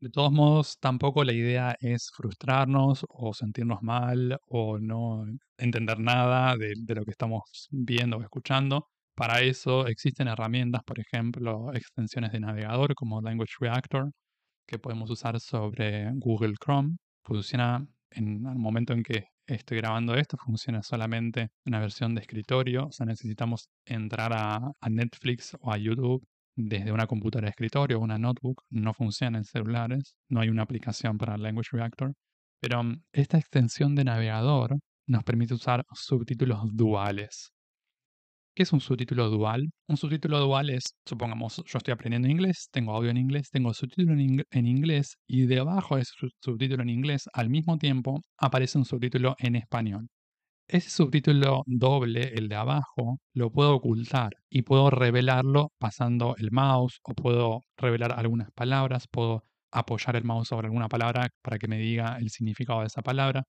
De 0.00 0.10
todos 0.10 0.30
modos, 0.32 0.78
tampoco 0.80 1.24
la 1.24 1.32
idea 1.32 1.76
es 1.80 2.10
frustrarnos 2.14 3.04
o 3.08 3.34
sentirnos 3.34 3.82
mal 3.82 4.38
o 4.46 4.78
no 4.78 5.24
entender 5.58 5.98
nada 5.98 6.56
de, 6.56 6.74
lo 6.94 7.04
que 7.04 7.10
estamos 7.10 7.68
viendo 7.70 8.18
o 8.18 8.22
escuchando. 8.22 8.86
Para 9.16 9.40
eso 9.40 9.86
existen 9.88 10.28
herramientas, 10.28 10.82
por 10.84 11.00
ejemplo, 11.00 11.72
extensiones 11.74 12.30
de 12.32 12.40
navegador 12.40 12.94
como 12.94 13.20
Language 13.20 13.54
Reactor, 13.60 14.12
que 14.68 14.78
podemos 14.78 15.10
usar 15.10 15.40
sobre 15.40 16.10
Google 16.14 16.54
Chrome. 16.62 16.96
Funciona 17.24 17.86
en 18.10 18.46
el 18.46 18.58
momento 18.58 18.92
en 18.92 19.02
que 19.02 19.24
estoy 19.46 19.78
grabando 19.78 20.14
esto, 20.14 20.36
funciona 20.36 20.82
solamente 20.82 21.40
en 21.42 21.50
una 21.66 21.80
versión 21.80 22.14
de 22.14 22.20
escritorio. 22.20 22.86
O 22.86 22.92
sea, 22.92 23.06
necesitamos 23.06 23.68
entrar 23.84 24.32
a, 24.32 24.72
a 24.80 24.90
Netflix 24.90 25.56
o 25.60 25.72
a 25.72 25.78
YouTube 25.78 26.26
desde 26.56 26.92
una 26.92 27.06
computadora 27.06 27.46
de 27.46 27.50
escritorio 27.50 27.98
o 27.98 28.02
una 28.02 28.18
notebook. 28.18 28.62
No 28.70 28.94
funciona 28.94 29.38
en 29.38 29.44
celulares. 29.44 30.16
No 30.28 30.40
hay 30.40 30.48
una 30.48 30.62
aplicación 30.62 31.18
para 31.18 31.36
Language 31.36 31.70
Reactor. 31.72 32.14
Pero 32.60 32.82
mm, 32.82 33.02
esta 33.12 33.38
extensión 33.38 33.94
de 33.94 34.04
navegador 34.04 34.78
nos 35.06 35.24
permite 35.24 35.54
usar 35.54 35.84
subtítulos 35.92 36.60
duales. 36.72 37.53
¿Qué 38.56 38.62
es 38.62 38.72
un 38.72 38.80
subtítulo 38.80 39.30
dual? 39.30 39.72
Un 39.88 39.96
subtítulo 39.96 40.38
dual 40.38 40.70
es, 40.70 40.94
supongamos, 41.04 41.56
yo 41.66 41.78
estoy 41.78 41.90
aprendiendo 41.90 42.28
inglés, 42.28 42.68
tengo 42.70 42.94
audio 42.94 43.10
en 43.10 43.16
inglés, 43.16 43.50
tengo 43.50 43.74
subtítulo 43.74 44.12
en, 44.12 44.66
inglés 44.66 45.16
y 45.26 45.46
debajo 45.46 45.96
de 45.96 46.02
ese 46.02 46.12
subtítulo 46.40 46.84
en 46.84 46.88
inglés 46.88 47.24
al 47.32 47.50
mismo 47.50 47.78
tiempo 47.78 48.20
aparece 48.38 48.78
un 48.78 48.84
subtítulo 48.84 49.34
en 49.40 49.56
español. 49.56 50.06
Ese 50.68 50.88
subtítulo 50.90 51.64
doble, 51.66 52.32
el 52.34 52.48
de 52.48 52.54
abajo, 52.54 53.18
lo 53.34 53.50
puedo 53.50 53.74
ocultar 53.74 54.30
y 54.48 54.62
puedo 54.62 54.88
revelarlo 54.88 55.72
pasando 55.78 56.36
el 56.38 56.52
mouse 56.52 57.00
o 57.02 57.14
puedo 57.14 57.62
revelar 57.76 58.12
algunas 58.12 58.52
palabras, 58.52 59.08
puedo 59.10 59.42
apoyar 59.72 60.14
el 60.14 60.24
mouse 60.24 60.48
sobre 60.48 60.68
alguna 60.68 60.88
palabra 60.88 61.28
para 61.42 61.58
que 61.58 61.66
me 61.66 61.78
diga 61.78 62.18
el 62.20 62.30
significado 62.30 62.80
de 62.82 62.86
esa 62.86 63.02
palabra. 63.02 63.42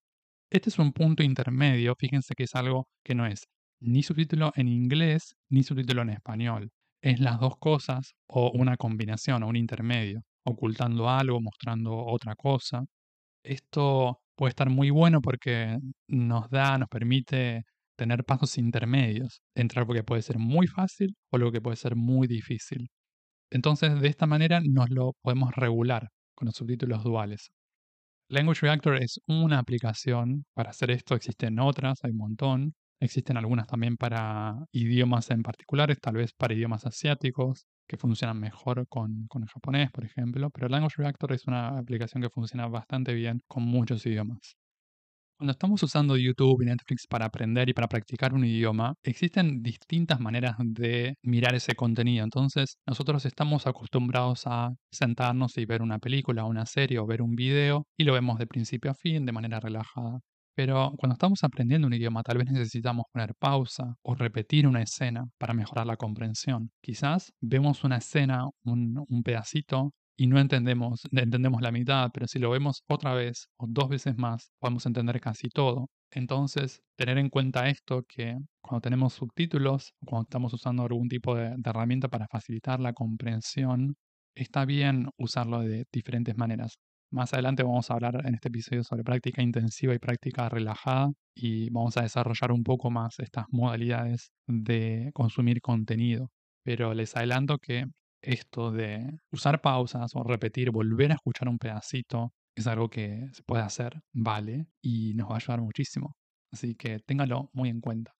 Este 0.49 0.69
es 0.69 0.79
un 0.79 0.93
punto 0.93 1.21
intermedio, 1.21 1.93
fíjense 1.95 2.33
que 2.35 2.45
es 2.45 2.55
algo 2.55 2.87
que 3.03 3.13
no 3.13 3.27
es 3.27 3.45
ni 3.79 4.03
subtítulo 4.03 4.51
en 4.55 4.67
inglés 4.67 5.35
ni 5.49 5.63
subtítulo 5.63 6.01
en 6.03 6.09
español. 6.09 6.71
Es 7.01 7.19
las 7.19 7.39
dos 7.39 7.57
cosas 7.57 8.15
o 8.27 8.51
una 8.51 8.77
combinación 8.77 9.43
o 9.43 9.47
un 9.47 9.55
intermedio, 9.55 10.23
ocultando 10.45 11.09
algo, 11.09 11.41
mostrando 11.41 11.95
otra 11.95 12.35
cosa. 12.35 12.85
Esto 13.43 14.21
puede 14.35 14.49
estar 14.49 14.69
muy 14.69 14.89
bueno 14.89 15.21
porque 15.21 15.77
nos 16.07 16.49
da, 16.49 16.77
nos 16.77 16.89
permite 16.89 17.63
tener 17.97 18.25
pasos 18.25 18.57
intermedios 18.57 19.41
entre 19.55 19.79
algo 19.79 19.93
que 19.93 20.03
puede 20.03 20.21
ser 20.21 20.37
muy 20.37 20.67
fácil 20.67 21.15
o 21.31 21.37
algo 21.37 21.51
que 21.51 21.61
puede 21.61 21.77
ser 21.77 21.95
muy 21.95 22.27
difícil. 22.27 22.89
Entonces, 23.51 24.01
de 24.01 24.07
esta 24.07 24.25
manera 24.25 24.59
nos 24.61 24.89
lo 24.89 25.13
podemos 25.21 25.53
regular 25.55 26.09
con 26.35 26.47
los 26.47 26.55
subtítulos 26.55 27.03
duales. 27.03 27.51
Language 28.29 28.61
Reactor 28.61 29.01
es 29.01 29.19
una 29.27 29.59
aplicación 29.59 30.45
para 30.53 30.71
hacer 30.71 30.91
esto, 30.91 31.15
existen 31.15 31.59
otras, 31.59 31.99
hay 32.03 32.11
un 32.11 32.17
montón. 32.17 32.75
Existen 33.05 33.37
algunas 33.37 33.67
también 33.67 33.97
para 33.97 34.65
idiomas 34.71 35.29
en 35.31 35.43
particulares, 35.43 35.99
tal 36.01 36.15
vez 36.15 36.33
para 36.33 36.53
idiomas 36.53 36.85
asiáticos, 36.85 37.67
que 37.87 37.97
funcionan 37.97 38.39
mejor 38.39 38.87
con, 38.87 39.27
con 39.27 39.43
el 39.43 39.49
japonés, 39.49 39.91
por 39.91 40.05
ejemplo, 40.05 40.49
pero 40.49 40.67
Language 40.69 40.95
Reactor 40.97 41.33
es 41.33 41.45
una 41.47 41.77
aplicación 41.77 42.23
que 42.23 42.29
funciona 42.29 42.67
bastante 42.67 43.13
bien 43.13 43.41
con 43.47 43.63
muchos 43.63 44.05
idiomas. 44.05 44.57
Cuando 45.37 45.51
estamos 45.51 45.83
usando 45.83 46.15
YouTube 46.17 46.61
y 46.61 46.65
Netflix 46.65 47.07
para 47.07 47.25
aprender 47.25 47.67
y 47.69 47.73
para 47.73 47.89
practicar 47.89 48.33
un 48.33 48.45
idioma, 48.45 48.95
existen 49.03 49.61
distintas 49.61 50.19
maneras 50.21 50.55
de 50.59 51.15
mirar 51.23 51.55
ese 51.55 51.75
contenido. 51.75 52.23
Entonces, 52.23 52.77
nosotros 52.87 53.25
estamos 53.25 53.67
acostumbrados 53.67 54.43
a 54.47 54.73
sentarnos 54.91 55.57
y 55.57 55.65
ver 55.65 55.81
una 55.81 55.99
película, 55.99 56.45
una 56.45 56.65
serie 56.65 56.99
o 56.99 57.05
ver 57.05 57.21
un 57.21 57.35
video 57.35 57.85
y 57.97 58.05
lo 58.05 58.13
vemos 58.13 58.39
de 58.39 58.47
principio 58.47 58.91
a 58.91 58.95
fin 58.95 59.25
de 59.25 59.33
manera 59.33 59.59
relajada. 59.59 60.21
Pero 60.55 60.93
cuando 60.97 61.13
estamos 61.13 61.43
aprendiendo 61.43 61.87
un 61.87 61.93
idioma, 61.93 62.23
tal 62.23 62.37
vez 62.37 62.49
necesitamos 62.49 63.05
poner 63.11 63.35
pausa 63.35 63.95
o 64.01 64.15
repetir 64.15 64.67
una 64.67 64.81
escena 64.81 65.25
para 65.37 65.53
mejorar 65.53 65.85
la 65.85 65.97
comprensión. 65.97 66.71
Quizás 66.81 67.33
vemos 67.41 67.83
una 67.83 67.97
escena, 67.97 68.45
un, 68.63 69.05
pedacito, 69.23 69.91
y 70.17 70.27
no 70.27 70.39
entendemos, 70.39 71.01
entendemos 71.11 71.61
la 71.61 71.71
mitad, 71.71 72.09
pero 72.13 72.27
si 72.27 72.39
lo 72.39 72.49
vemos 72.51 72.83
otra 72.87 73.13
vez 73.13 73.49
o 73.57 73.65
dos 73.67 73.89
veces 73.89 74.17
más, 74.17 74.51
podemos 74.59 74.85
entender 74.85 75.19
casi 75.19 75.49
todo. 75.49 75.89
Entonces, 76.11 76.81
tener 76.95 77.17
en 77.17 77.29
cuenta 77.29 77.67
esto 77.67 78.03
que 78.07 78.37
cuando 78.61 78.81
tenemos 78.81 79.13
subtítulos, 79.13 79.93
cuando 80.05 80.23
estamos 80.23 80.53
usando 80.53 80.83
algún 80.83 81.09
tipo 81.09 81.35
de 81.35 81.53
herramienta 81.65 82.07
para 82.07 82.27
facilitar 82.27 82.79
la 82.79 82.93
comprensión, 82.93 83.95
está 84.35 84.65
bien 84.65 85.09
usarlo 85.17 85.59
de 85.61 85.85
diferentes 85.91 86.37
maneras. 86.37 86.77
Más 87.15 87.31
adelante 87.31 87.63
vamos 87.63 87.89
a 87.89 87.93
hablar 87.93 88.27
en 88.27 88.35
este 88.35 88.49
episodio 88.49 88.83
sobre 88.83 89.05
práctica 89.05 89.41
intensiva 89.41 89.95
y 89.95 89.99
práctica 89.99 90.49
relajada 90.49 91.13
y 91.33 91.69
vamos 91.69 91.95
a 91.95 92.01
desarrollar 92.01 92.51
un 92.51 92.61
poco 92.61 92.91
más 92.91 93.19
estas 93.19 93.45
modalidades 93.51 94.33
de 94.47 95.11
consumir 95.13 95.61
contenido. 95.61 96.29
Pero 96.65 96.93
les 96.93 97.15
adelanto 97.15 97.57
que 97.57 97.85
esto 98.21 98.69
de 98.69 99.17
usar 99.31 99.61
pausas 99.61 100.11
o 100.13 100.23
repetir, 100.23 100.71
volver 100.71 101.13
a 101.13 101.15
escuchar 101.15 101.47
un 101.47 101.57
pedacito, 101.57 102.33
es 102.53 102.67
algo 102.67 102.89
que 102.89 103.29
se 103.31 103.43
puede 103.43 103.63
hacer, 103.63 103.93
vale, 104.11 104.67
y 104.81 105.13
nos 105.13 105.29
va 105.29 105.35
a 105.35 105.37
ayudar 105.37 105.61
muchísimo. 105.61 106.17
Así 106.51 106.75
que 106.75 106.99
téngalo 106.99 107.49
muy 107.53 107.69
en 107.69 107.79
cuenta. 107.79 108.11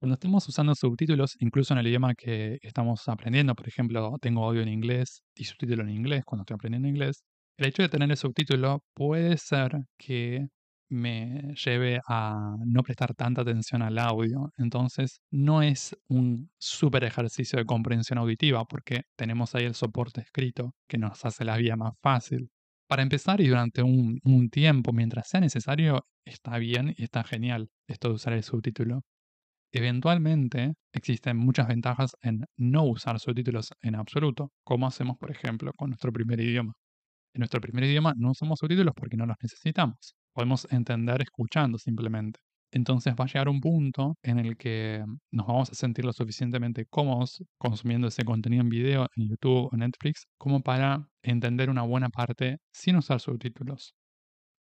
Cuando 0.00 0.14
estemos 0.14 0.48
usando 0.48 0.74
subtítulos, 0.74 1.36
incluso 1.38 1.74
en 1.74 1.80
el 1.80 1.86
idioma 1.88 2.14
que 2.14 2.56
estamos 2.62 3.06
aprendiendo, 3.08 3.54
por 3.54 3.68
ejemplo, 3.68 4.16
tengo 4.22 4.46
audio 4.46 4.62
en 4.62 4.68
inglés 4.68 5.20
y 5.34 5.44
subtítulo 5.44 5.82
en 5.82 5.90
inglés 5.90 6.22
cuando 6.24 6.44
estoy 6.44 6.54
aprendiendo 6.54 6.88
inglés, 6.88 7.22
el 7.56 7.66
hecho 7.66 7.82
de 7.82 7.88
tener 7.88 8.10
el 8.10 8.16
subtítulo 8.16 8.84
puede 8.94 9.36
ser 9.38 9.84
que 9.98 10.48
me 10.88 11.54
lleve 11.64 12.00
a 12.08 12.54
no 12.64 12.82
prestar 12.82 13.14
tanta 13.14 13.42
atención 13.42 13.82
al 13.82 13.98
audio. 13.98 14.52
Entonces, 14.56 15.20
no 15.30 15.62
es 15.62 15.96
un 16.08 16.50
súper 16.58 17.04
ejercicio 17.04 17.58
de 17.58 17.64
comprensión 17.64 18.18
auditiva 18.18 18.64
porque 18.66 19.02
tenemos 19.16 19.54
ahí 19.54 19.64
el 19.64 19.74
soporte 19.74 20.20
escrito 20.20 20.74
que 20.88 20.98
nos 20.98 21.24
hace 21.24 21.44
la 21.44 21.56
vida 21.56 21.76
más 21.76 21.94
fácil. 22.02 22.50
Para 22.88 23.02
empezar 23.02 23.40
y 23.40 23.48
durante 23.48 23.82
un, 23.82 24.20
un 24.22 24.48
tiempo, 24.48 24.92
mientras 24.92 25.28
sea 25.28 25.40
necesario, 25.40 26.06
está 26.24 26.58
bien 26.58 26.94
y 26.96 27.04
está 27.04 27.24
genial 27.24 27.68
esto 27.88 28.08
de 28.08 28.14
usar 28.14 28.32
el 28.34 28.44
subtítulo. 28.44 29.02
Eventualmente, 29.72 30.74
existen 30.92 31.36
muchas 31.36 31.68
ventajas 31.68 32.16
en 32.22 32.46
no 32.56 32.84
usar 32.84 33.18
subtítulos 33.20 33.72
en 33.82 33.96
absoluto, 33.96 34.52
como 34.64 34.86
hacemos, 34.86 35.18
por 35.18 35.30
ejemplo, 35.30 35.72
con 35.76 35.90
nuestro 35.90 36.12
primer 36.12 36.40
idioma. 36.40 36.74
En 37.36 37.40
nuestro 37.40 37.60
primer 37.60 37.84
idioma 37.84 38.14
no 38.16 38.30
usamos 38.30 38.58
subtítulos 38.58 38.94
porque 38.96 39.18
no 39.18 39.26
los 39.26 39.36
necesitamos. 39.42 40.16
Podemos 40.32 40.66
entender 40.70 41.20
escuchando 41.20 41.76
simplemente. 41.76 42.40
Entonces 42.70 43.12
va 43.12 43.24
a 43.24 43.26
llegar 43.26 43.50
un 43.50 43.60
punto 43.60 44.16
en 44.22 44.38
el 44.38 44.56
que 44.56 45.04
nos 45.30 45.46
vamos 45.46 45.70
a 45.70 45.74
sentir 45.74 46.06
lo 46.06 46.14
suficientemente 46.14 46.86
cómodos 46.86 47.44
consumiendo 47.58 48.08
ese 48.08 48.24
contenido 48.24 48.62
en 48.62 48.70
video 48.70 49.06
en 49.16 49.28
YouTube 49.28 49.68
o 49.70 49.76
Netflix 49.76 50.24
como 50.38 50.62
para 50.62 51.10
entender 51.22 51.68
una 51.68 51.82
buena 51.82 52.08
parte 52.08 52.56
sin 52.72 52.96
usar 52.96 53.20
subtítulos. 53.20 53.94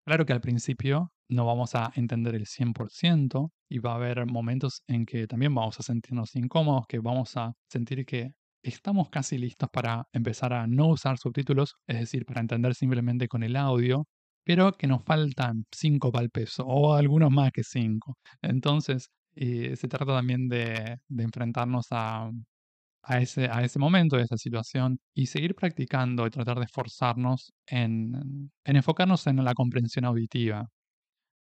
Claro 0.06 0.26
que 0.26 0.34
al 0.34 0.42
principio 0.42 1.14
no 1.30 1.46
vamos 1.46 1.76
a 1.76 1.94
entender 1.96 2.36
el 2.36 2.46
100% 2.46 3.52
y 3.70 3.80
va 3.80 3.94
a 3.94 3.96
haber 3.96 4.26
momentos 4.26 4.82
en 4.88 5.06
que 5.06 5.28
también 5.28 5.56
vamos 5.56 5.80
a 5.80 5.84
sentirnos 5.84 6.36
incómodos, 6.36 6.88
que 6.90 7.00
vamos 7.00 7.38
a 7.38 7.54
sentir 7.70 8.06
que 8.06 8.34
estamos 8.70 9.10
casi 9.10 9.38
listos 9.38 9.70
para 9.72 10.08
empezar 10.12 10.54
a 10.54 10.68
no 10.68 10.88
usar 10.88 11.18
subtítulos, 11.18 11.76
es 11.88 12.00
decir, 12.00 12.26
para 12.26 12.42
entender 12.42 12.76
simplemente 12.76 13.28
con 13.28 13.44
el 13.44 13.56
audio, 13.56 14.08
pero 14.44 14.74
que 14.74 14.88
nos 14.88 15.04
faltan 15.04 15.66
cinco 15.72 16.12
para 16.12 16.24
el 16.24 16.32
peso 16.32 16.66
o 16.66 16.94
algunos 16.96 17.32
más 17.32 17.52
que 17.52 17.64
cinco. 17.64 18.18
Entonces, 18.42 19.10
eh, 19.36 19.76
se 19.76 19.88
trata 19.88 20.06
también 20.16 20.48
de, 20.48 20.98
enfrentarnos 21.18 21.88
a, 21.92 22.32
ese, 23.20 23.80
momento, 23.80 24.16
a 24.18 24.22
esa 24.22 24.38
situación, 24.38 25.00
y 25.14 25.28
seguir 25.28 25.56
practicando 25.56 26.26
y 26.26 26.30
tratar 26.32 26.58
de 26.60 26.66
esforzarnos 26.66 27.54
en 27.68 28.52
enfocarnos 28.64 29.28
en 29.28 29.44
la 29.44 29.54
comprensión 29.54 30.06
auditiva. 30.06 30.68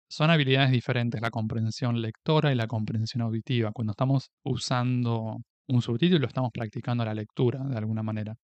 Son 0.09 0.29
habilidades 0.29 0.71
diferentes, 0.71 1.21
la 1.21 1.31
comprensión 1.31 2.01
lectora 2.01 2.51
y 2.51 2.55
la 2.55 2.67
comprensión 2.67 3.21
auditiva. 3.23 3.71
Cuando 3.73 3.91
estamos 3.91 4.29
usando 4.43 5.39
un 5.67 5.81
subtítulo 5.81 6.27
estamos 6.27 6.51
practicando 6.53 7.05
la 7.05 7.13
lectura 7.13 7.63
de 7.63 7.77
alguna 7.77 8.03
manera. 8.03 8.35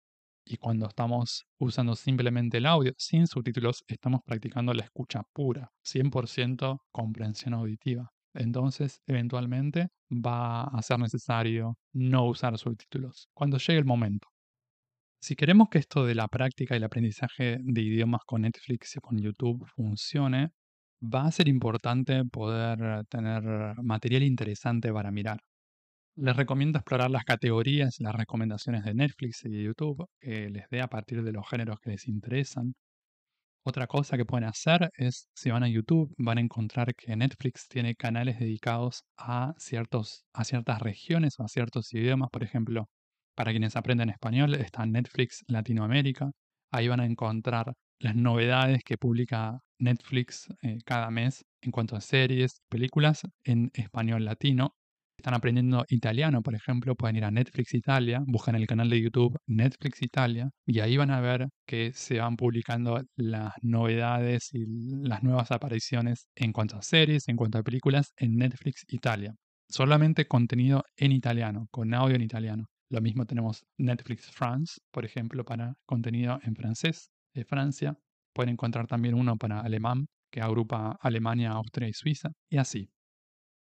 Y 0.44 0.56
cuando 0.56 0.86
estamos 0.88 1.44
usando 1.58 1.94
simplemente 1.94 2.58
el 2.58 2.66
audio 2.66 2.92
sin 2.96 3.26
subtítulos, 3.26 3.84
estamos 3.86 4.20
practicando 4.24 4.72
la 4.72 4.84
escucha 4.84 5.22
pura, 5.32 5.70
100% 5.84 6.78
comprensión 6.90 7.54
auditiva. 7.54 8.10
Entonces, 8.34 9.02
eventualmente 9.06 9.88
va 10.10 10.64
a 10.64 10.80
ser 10.82 10.98
necesario 11.00 11.76
no 11.92 12.26
usar 12.26 12.56
subtítulos 12.56 13.28
cuando 13.34 13.58
llegue 13.58 13.78
el 13.78 13.84
momento. 13.84 14.28
Si 15.20 15.34
queremos 15.34 15.68
que 15.68 15.78
esto 15.78 16.06
de 16.06 16.14
la 16.14 16.28
práctica 16.28 16.74
y 16.74 16.78
el 16.78 16.84
aprendizaje 16.84 17.58
de 17.60 17.82
idiomas 17.82 18.22
con 18.24 18.42
Netflix 18.42 18.96
y 18.96 19.00
con 19.00 19.18
YouTube 19.18 19.66
funcione, 19.74 20.52
va 21.02 21.26
a 21.26 21.32
ser 21.32 21.48
importante 21.48 22.24
poder 22.24 23.04
tener 23.06 23.42
material 23.82 24.22
interesante 24.22 24.92
para 24.92 25.10
mirar. 25.10 25.40
Les 26.20 26.34
recomiendo 26.34 26.78
explorar 26.78 27.12
las 27.12 27.22
categorías 27.24 28.00
las 28.00 28.12
recomendaciones 28.12 28.82
de 28.82 28.92
Netflix 28.92 29.44
y 29.44 29.50
de 29.50 29.62
YouTube 29.62 30.04
que 30.20 30.50
les 30.50 30.68
dé 30.68 30.80
a 30.80 30.88
partir 30.88 31.22
de 31.22 31.30
los 31.30 31.48
géneros 31.48 31.78
que 31.78 31.90
les 31.90 32.08
interesan. 32.08 32.74
Otra 33.64 33.86
cosa 33.86 34.16
que 34.16 34.24
pueden 34.24 34.48
hacer 34.48 34.90
es, 34.96 35.28
si 35.32 35.50
van 35.50 35.62
a 35.62 35.68
YouTube, 35.68 36.12
van 36.18 36.38
a 36.38 36.40
encontrar 36.40 36.92
que 36.96 37.14
Netflix 37.14 37.68
tiene 37.68 37.94
canales 37.94 38.40
dedicados 38.40 39.04
a, 39.16 39.54
ciertos, 39.58 40.24
a 40.32 40.42
ciertas 40.42 40.82
regiones 40.82 41.38
o 41.38 41.44
a 41.44 41.48
ciertos 41.48 41.94
idiomas. 41.94 42.30
Por 42.32 42.42
ejemplo, 42.42 42.88
para 43.36 43.52
quienes 43.52 43.76
aprenden 43.76 44.10
español 44.10 44.54
está 44.56 44.84
Netflix 44.86 45.44
Latinoamérica. 45.46 46.32
Ahí 46.72 46.88
van 46.88 46.98
a 46.98 47.06
encontrar 47.06 47.74
las 48.00 48.16
novedades 48.16 48.82
que 48.84 48.98
publica 48.98 49.60
Netflix 49.78 50.48
eh, 50.62 50.78
cada 50.84 51.12
mes 51.12 51.44
en 51.60 51.70
cuanto 51.70 51.94
a 51.94 52.00
series, 52.00 52.60
películas 52.68 53.22
en 53.44 53.70
español 53.74 54.24
latino 54.24 54.74
están 55.18 55.34
aprendiendo 55.34 55.84
italiano, 55.88 56.42
por 56.42 56.54
ejemplo, 56.54 56.94
pueden 56.94 57.16
ir 57.16 57.24
a 57.24 57.30
Netflix 57.30 57.74
Italia, 57.74 58.22
buscan 58.26 58.54
el 58.54 58.66
canal 58.66 58.88
de 58.88 59.02
YouTube 59.02 59.36
Netflix 59.46 60.00
Italia 60.00 60.50
y 60.64 60.78
ahí 60.78 60.96
van 60.96 61.10
a 61.10 61.20
ver 61.20 61.48
que 61.66 61.92
se 61.92 62.20
van 62.20 62.36
publicando 62.36 63.02
las 63.16 63.52
novedades 63.62 64.48
y 64.52 64.64
las 65.02 65.24
nuevas 65.24 65.50
apariciones 65.50 66.28
en 66.36 66.52
cuanto 66.52 66.76
a 66.76 66.82
series, 66.82 67.26
en 67.28 67.36
cuanto 67.36 67.58
a 67.58 67.64
películas 67.64 68.12
en 68.16 68.36
Netflix 68.36 68.84
Italia. 68.88 69.34
Solamente 69.68 70.26
contenido 70.26 70.84
en 70.96 71.12
italiano, 71.12 71.66
con 71.70 71.92
audio 71.94 72.14
en 72.14 72.22
italiano. 72.22 72.66
Lo 72.88 73.00
mismo 73.00 73.26
tenemos 73.26 73.64
Netflix 73.76 74.30
France, 74.30 74.80
por 74.92 75.04
ejemplo, 75.04 75.44
para 75.44 75.74
contenido 75.84 76.38
en 76.42 76.54
francés 76.54 77.10
de 77.34 77.44
Francia. 77.44 77.98
Pueden 78.32 78.52
encontrar 78.52 78.86
también 78.86 79.14
uno 79.14 79.36
para 79.36 79.60
alemán, 79.60 80.06
que 80.30 80.40
agrupa 80.40 80.96
Alemania, 81.00 81.50
Austria 81.50 81.88
y 81.88 81.92
Suiza, 81.92 82.30
y 82.48 82.58
así. 82.58 82.88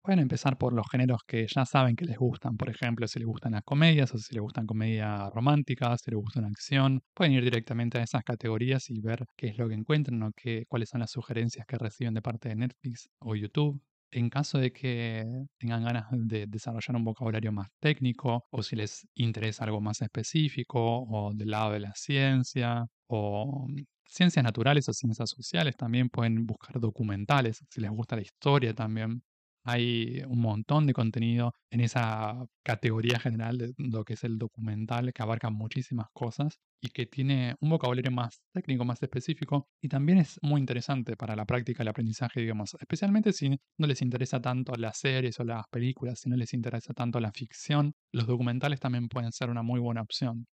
Pueden 0.02 0.20
empezar 0.20 0.58
por 0.58 0.74
los 0.74 0.88
géneros 0.90 1.22
que 1.28 1.46
ya 1.48 1.66
saben 1.66 1.96
que 1.96 2.06
les 2.06 2.18
gustan. 2.18 2.58
Por 2.58 2.70
ejemplo, 2.70 3.08
si 3.08 3.20
les 3.20 3.28
gustan 3.28 3.52
las 3.52 3.64
comedias 3.64 4.14
o 4.14 4.18
si 4.18 4.34
les 4.34 4.42
gustan 4.42 4.66
comedias 4.66 5.30
románticas, 5.34 6.02
si 6.02 6.10
les 6.12 6.18
gusta 6.20 6.42
la 6.42 6.48
acción. 6.48 7.02
Pueden 7.14 7.34
ir 7.34 7.44
directamente 7.44 7.98
a 8.00 8.04
esas 8.04 8.24
categorías 8.24 8.90
y 8.90 9.02
ver 9.02 9.26
qué 9.36 9.48
es 9.48 9.58
lo 9.58 9.68
que 9.68 9.76
encuentran 9.76 10.24
o 10.24 10.32
qué, 10.36 10.64
cuáles 10.70 10.90
son 10.90 11.02
las 11.02 11.12
sugerencias 11.12 11.66
que 11.68 11.78
reciben 11.78 12.14
de 12.14 12.22
parte 12.22 12.50
de 12.50 12.56
Netflix 12.56 13.10
o 13.20 13.36
YouTube. 13.36 13.82
En 14.12 14.30
caso 14.30 14.58
de 14.58 14.72
que 14.72 15.24
tengan 15.60 15.84
ganas 15.84 16.06
de 16.12 16.48
desarrollar 16.48 16.96
un 16.96 17.04
vocabulario 17.04 17.52
más 17.52 17.68
técnico 17.80 18.46
o 18.50 18.64
si 18.64 18.76
les 18.76 19.06
interesa 19.16 19.66
algo 19.66 19.82
más 19.82 20.02
específico 20.02 20.80
o 21.04 21.34
del 21.36 21.52
lado 21.52 21.74
de 21.74 21.82
la 21.82 21.94
ciencia 21.94 22.86
o 23.08 23.68
ciencias 24.08 24.44
naturales 24.44 24.90
o 24.90 24.94
ciencias 24.94 25.30
sociales, 25.30 25.76
también 25.78 26.10
pueden 26.10 26.46
buscar 26.48 26.80
documentales, 26.80 27.64
si 27.70 27.82
les 27.82 27.92
gusta 27.92 28.16
la 28.16 28.24
historia 28.24 28.74
también. 28.74 29.22
Hay 29.72 30.24
un 30.28 30.42
montón 30.42 30.88
de 30.88 30.94
contenido 30.94 31.54
en 31.70 31.82
esa 31.82 32.44
categoría 32.64 33.20
general 33.20 33.60
de 33.60 33.74
lo 33.78 34.04
que 34.04 34.14
es 34.14 34.24
el 34.24 34.40
documental, 34.40 35.14
que 35.14 35.22
abarca 35.22 35.52
muchísimas 35.52 36.08
cosas 36.12 36.58
y 36.82 36.90
que 36.90 37.06
tiene 37.06 37.54
un 37.62 37.70
vocabulario 37.70 38.10
más 38.10 38.42
técnico, 38.52 38.84
más 38.84 39.04
específico, 39.04 39.68
y 39.80 39.88
también 39.88 40.18
es 40.18 40.40
muy 40.42 40.60
interesante 40.60 41.16
para 41.16 41.36
la 41.36 41.46
práctica 41.46 41.80
del 41.80 41.90
aprendizaje, 41.90 42.42
digamos, 42.42 42.76
especialmente 42.80 43.32
si 43.32 43.60
no 43.78 43.86
les 43.86 44.02
interesa 44.02 44.42
tanto 44.42 44.74
las 44.76 44.98
series 44.98 45.40
o 45.40 45.44
las 45.44 45.68
películas, 45.68 46.22
si 46.22 46.30
no 46.32 46.36
les 46.36 46.52
interesa 46.56 46.96
tanto 46.96 47.20
la 47.20 47.32
ficción, 47.32 47.94
los 48.12 48.26
documentales 48.26 48.80
también 48.80 49.08
pueden 49.08 49.32
ser 49.32 49.52
una 49.52 49.62
muy 49.62 49.80
buena 49.80 50.02
opción. 50.02 50.48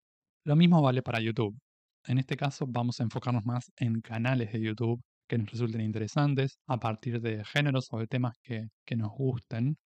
Lo 0.44 0.56
mismo 0.56 0.82
vale 0.82 1.02
para 1.02 1.20
YouTube. 1.20 1.56
En 2.08 2.18
este 2.18 2.36
caso 2.36 2.66
vamos 2.68 2.98
a 2.98 3.04
enfocarnos 3.04 3.46
más 3.46 3.70
en 3.76 4.00
canales 4.00 4.50
de 4.52 4.60
YouTube 4.60 5.00
que 5.28 5.38
nos 5.38 5.50
resulten 5.50 5.80
interesantes 5.80 6.58
a 6.66 6.78
partir 6.78 7.20
de 7.20 7.44
géneros 7.44 7.88
o 7.90 7.98
de 7.98 8.06
temas 8.06 8.34
que, 8.42 8.68
que 8.84 8.96
nos 8.96 9.10
gusten. 9.12 9.76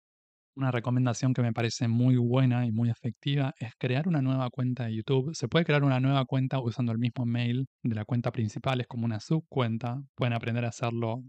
Una 0.56 0.72
recomendación 0.72 1.34
que 1.34 1.42
me 1.42 1.52
parece 1.52 1.86
muy 1.86 2.16
buena 2.16 2.66
y 2.66 2.72
muy 2.72 2.90
efectiva 2.90 3.54
es 3.60 3.72
crear 3.78 4.08
una 4.08 4.22
nueva 4.22 4.50
cuenta 4.50 4.86
de 4.86 4.96
YouTube. 4.96 5.34
Se 5.34 5.46
puede 5.46 5.64
crear 5.64 5.84
una 5.84 6.00
nueva 6.00 6.24
cuenta 6.24 6.60
usando 6.60 6.90
el 6.90 6.98
mismo 6.98 7.24
mail 7.26 7.66
de 7.84 7.94
la 7.94 8.04
cuenta 8.04 8.32
principal, 8.32 8.80
es 8.80 8.88
como 8.88 9.04
una 9.04 9.20
subcuenta. 9.20 10.02
Pueden 10.16 10.32
aprender 10.32 10.64
a 10.64 10.68
hacerlo 10.68 11.22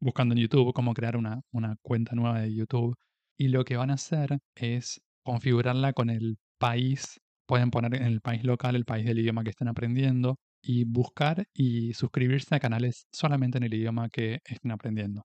buscando 0.00 0.34
en 0.34 0.40
YouTube 0.40 0.72
cómo 0.74 0.94
crear 0.94 1.16
una, 1.16 1.42
una 1.52 1.76
cuenta 1.82 2.16
nueva 2.16 2.40
de 2.40 2.52
YouTube. 2.52 2.96
Y 3.38 3.48
lo 3.48 3.64
que 3.64 3.76
van 3.76 3.90
a 3.90 3.94
hacer 3.94 4.38
es 4.56 5.00
configurarla 5.22 5.92
con 5.92 6.10
el 6.10 6.38
país. 6.58 7.20
Pueden 7.46 7.70
poner 7.70 7.94
en 7.94 8.04
el 8.04 8.20
país 8.20 8.42
local 8.42 8.74
el 8.74 8.84
país 8.84 9.06
del 9.06 9.20
idioma 9.20 9.44
que 9.44 9.50
estén 9.50 9.68
aprendiendo 9.68 10.38
y 10.62 10.84
buscar 10.84 11.46
y 11.52 11.92
suscribirse 11.94 12.54
a 12.54 12.60
canales 12.60 13.06
solamente 13.12 13.58
en 13.58 13.64
el 13.64 13.74
idioma 13.74 14.08
que 14.08 14.40
estén 14.44 14.70
aprendiendo. 14.70 15.24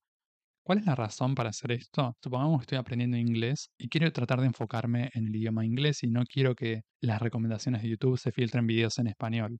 ¿Cuál 0.63 0.79
es 0.79 0.85
la 0.85 0.95
razón 0.95 1.33
para 1.33 1.51
hacer 1.51 1.71
esto? 1.71 2.17
Supongamos 2.21 2.59
que 2.59 2.63
estoy 2.63 2.77
aprendiendo 2.77 3.15
inglés 3.15 3.69
y 3.77 3.87
quiero 3.87 4.11
tratar 4.11 4.41
de 4.41 4.47
enfocarme 4.47 5.09
en 5.13 5.27
el 5.27 5.35
idioma 5.35 5.65
inglés 5.65 6.03
y 6.03 6.07
no 6.07 6.23
quiero 6.25 6.55
que 6.55 6.81
las 6.99 7.21
recomendaciones 7.21 7.81
de 7.83 7.89
YouTube 7.89 8.17
se 8.17 8.33
filtren 8.33 8.67
videos 8.67 8.99
en 8.99 9.07
español. 9.07 9.59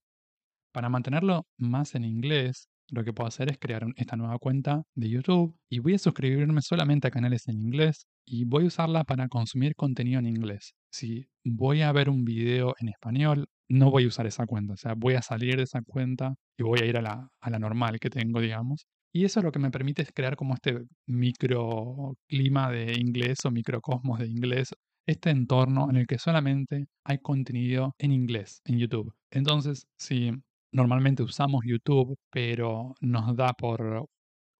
Para 0.73 0.89
mantenerlo 0.89 1.47
más 1.57 1.95
en 1.95 2.03
inglés, 2.03 2.67
lo 2.89 3.03
que 3.03 3.13
puedo 3.13 3.27
hacer 3.27 3.49
es 3.49 3.57
crear 3.57 3.85
esta 3.95 4.15
nueva 4.15 4.37
cuenta 4.37 4.83
de 4.95 5.09
YouTube 5.09 5.55
y 5.69 5.79
voy 5.79 5.93
a 5.93 5.99
suscribirme 5.99 6.61
solamente 6.61 7.07
a 7.07 7.11
canales 7.11 7.47
en 7.47 7.57
inglés 7.57 8.07
y 8.25 8.43
voy 8.43 8.65
a 8.65 8.67
usarla 8.67 9.03
para 9.03 9.29
consumir 9.29 9.75
contenido 9.75 10.19
en 10.19 10.27
inglés. 10.27 10.73
Si 10.91 11.29
voy 11.45 11.83
a 11.83 11.91
ver 11.91 12.09
un 12.09 12.25
video 12.25 12.75
en 12.79 12.89
español, 12.89 13.47
no 13.69 13.91
voy 13.91 14.05
a 14.05 14.07
usar 14.07 14.27
esa 14.27 14.45
cuenta. 14.45 14.73
O 14.73 14.77
sea, 14.77 14.93
voy 14.95 15.15
a 15.15 15.21
salir 15.21 15.57
de 15.57 15.63
esa 15.63 15.81
cuenta 15.81 16.35
y 16.57 16.63
voy 16.63 16.79
a 16.81 16.85
ir 16.85 16.97
a 16.97 17.01
la, 17.01 17.59
normal 17.59 17.99
que 17.99 18.09
tengo, 18.09 18.39
digamos. 18.41 18.87
Y 19.13 19.25
eso 19.25 19.41
lo 19.41 19.51
que 19.51 19.59
me 19.59 19.71
permite 19.71 20.01
es 20.03 20.11
crear 20.13 20.35
como 20.35 20.53
este 20.53 20.79
microclima 21.07 22.71
de 22.71 22.93
inglés 22.99 23.39
o 23.45 23.51
microcosmos 23.51 24.19
de 24.19 24.27
inglés, 24.27 24.73
este 25.07 25.29
entorno 25.29 25.89
en 25.89 25.97
el 25.97 26.07
que 26.07 26.19
solamente 26.19 26.87
hay 27.05 27.19
contenido 27.19 27.95
en 27.97 28.11
inglés 28.11 28.61
en 28.65 28.77
YouTube. 28.79 29.13
Entonces, 29.31 29.87
si 29.97 30.31
normalmente 30.71 31.23
usamos 31.23 31.63
YouTube, 31.65 32.17
pero 32.31 32.95
nos 33.01 33.35
da 33.35 33.53
por 33.53 34.07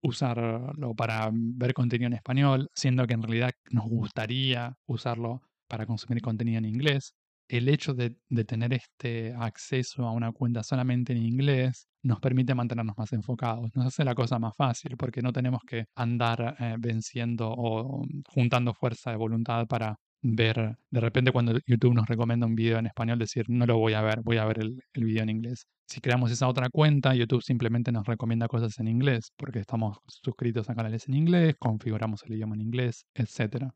usarlo 0.02 0.96
para 0.96 1.30
ver 1.34 1.74
contenido 1.74 2.08
en 2.08 2.14
español, 2.14 2.70
siendo 2.74 3.06
que 3.08 3.14
en 3.14 3.24
realidad 3.24 3.52
nos 3.72 3.86
gustaría 3.86 4.76
usarlo 4.88 5.42
para 5.68 5.86
consumir 5.86 6.22
contenido 6.22 6.60
en 6.60 6.66
inglés, 6.66 7.14
el 7.48 7.70
hecho 7.70 7.94
de, 7.94 8.16
tener 8.46 8.74
este 8.74 9.34
acceso 9.34 10.06
a 10.06 10.12
una 10.12 10.32
cuenta 10.32 10.64
solamente 10.64 11.14
en 11.14 11.24
inglés 11.24 11.88
nos 12.04 12.20
permite 12.20 12.56
mantenernos 12.56 12.98
más 12.98 13.12
enfocados, 13.14 13.70
nos 13.76 13.88
hace 13.88 14.04
la 14.06 14.16
cosa 14.16 14.40
más 14.40 14.56
fácil 14.56 14.96
porque 14.98 15.22
no 15.22 15.34
tenemos 15.34 15.62
que 15.68 15.86
andar 15.96 16.56
eh, 16.60 16.76
venciendo 16.80 17.50
o 17.50 18.06
juntando 18.30 18.74
fuerza 18.74 19.12
de 19.12 19.18
voluntad 19.18 19.68
para 19.68 19.98
ver, 20.22 20.78
de 20.90 21.00
repente 21.00 21.32
cuando 21.32 21.60
YouTube 21.66 21.94
nos 21.94 22.08
recomienda 22.08 22.46
un 22.46 22.56
video 22.56 22.80
en 22.80 22.88
español, 22.88 23.20
decir, 23.20 23.46
no 23.50 23.66
lo 23.66 23.78
voy 23.78 23.94
a 23.94 24.02
ver, 24.02 24.22
voy 24.22 24.38
a 24.38 24.46
ver 24.46 24.60
el, 24.60 24.82
el 24.94 25.04
video 25.06 25.24
en 25.24 25.30
inglés. 25.30 25.68
Si 25.86 26.02
creamos 26.02 26.32
esa 26.32 26.48
otra 26.48 26.70
cuenta, 26.70 27.16
YouTube 27.16 27.42
simplemente 27.42 27.92
nos 27.92 28.06
recomienda 28.06 28.48
cosas 28.48 28.78
en 28.80 28.88
inglés 28.88 29.32
porque 29.38 29.60
estamos 29.60 30.00
suscritos 30.08 30.70
a 30.70 30.76
canales 30.76 31.08
en 31.08 31.16
inglés, 31.16 31.56
configuramos 31.60 32.24
el 32.24 32.34
idioma 32.34 32.56
en 32.56 32.62
inglés, 32.62 33.06
etc. 33.14 33.72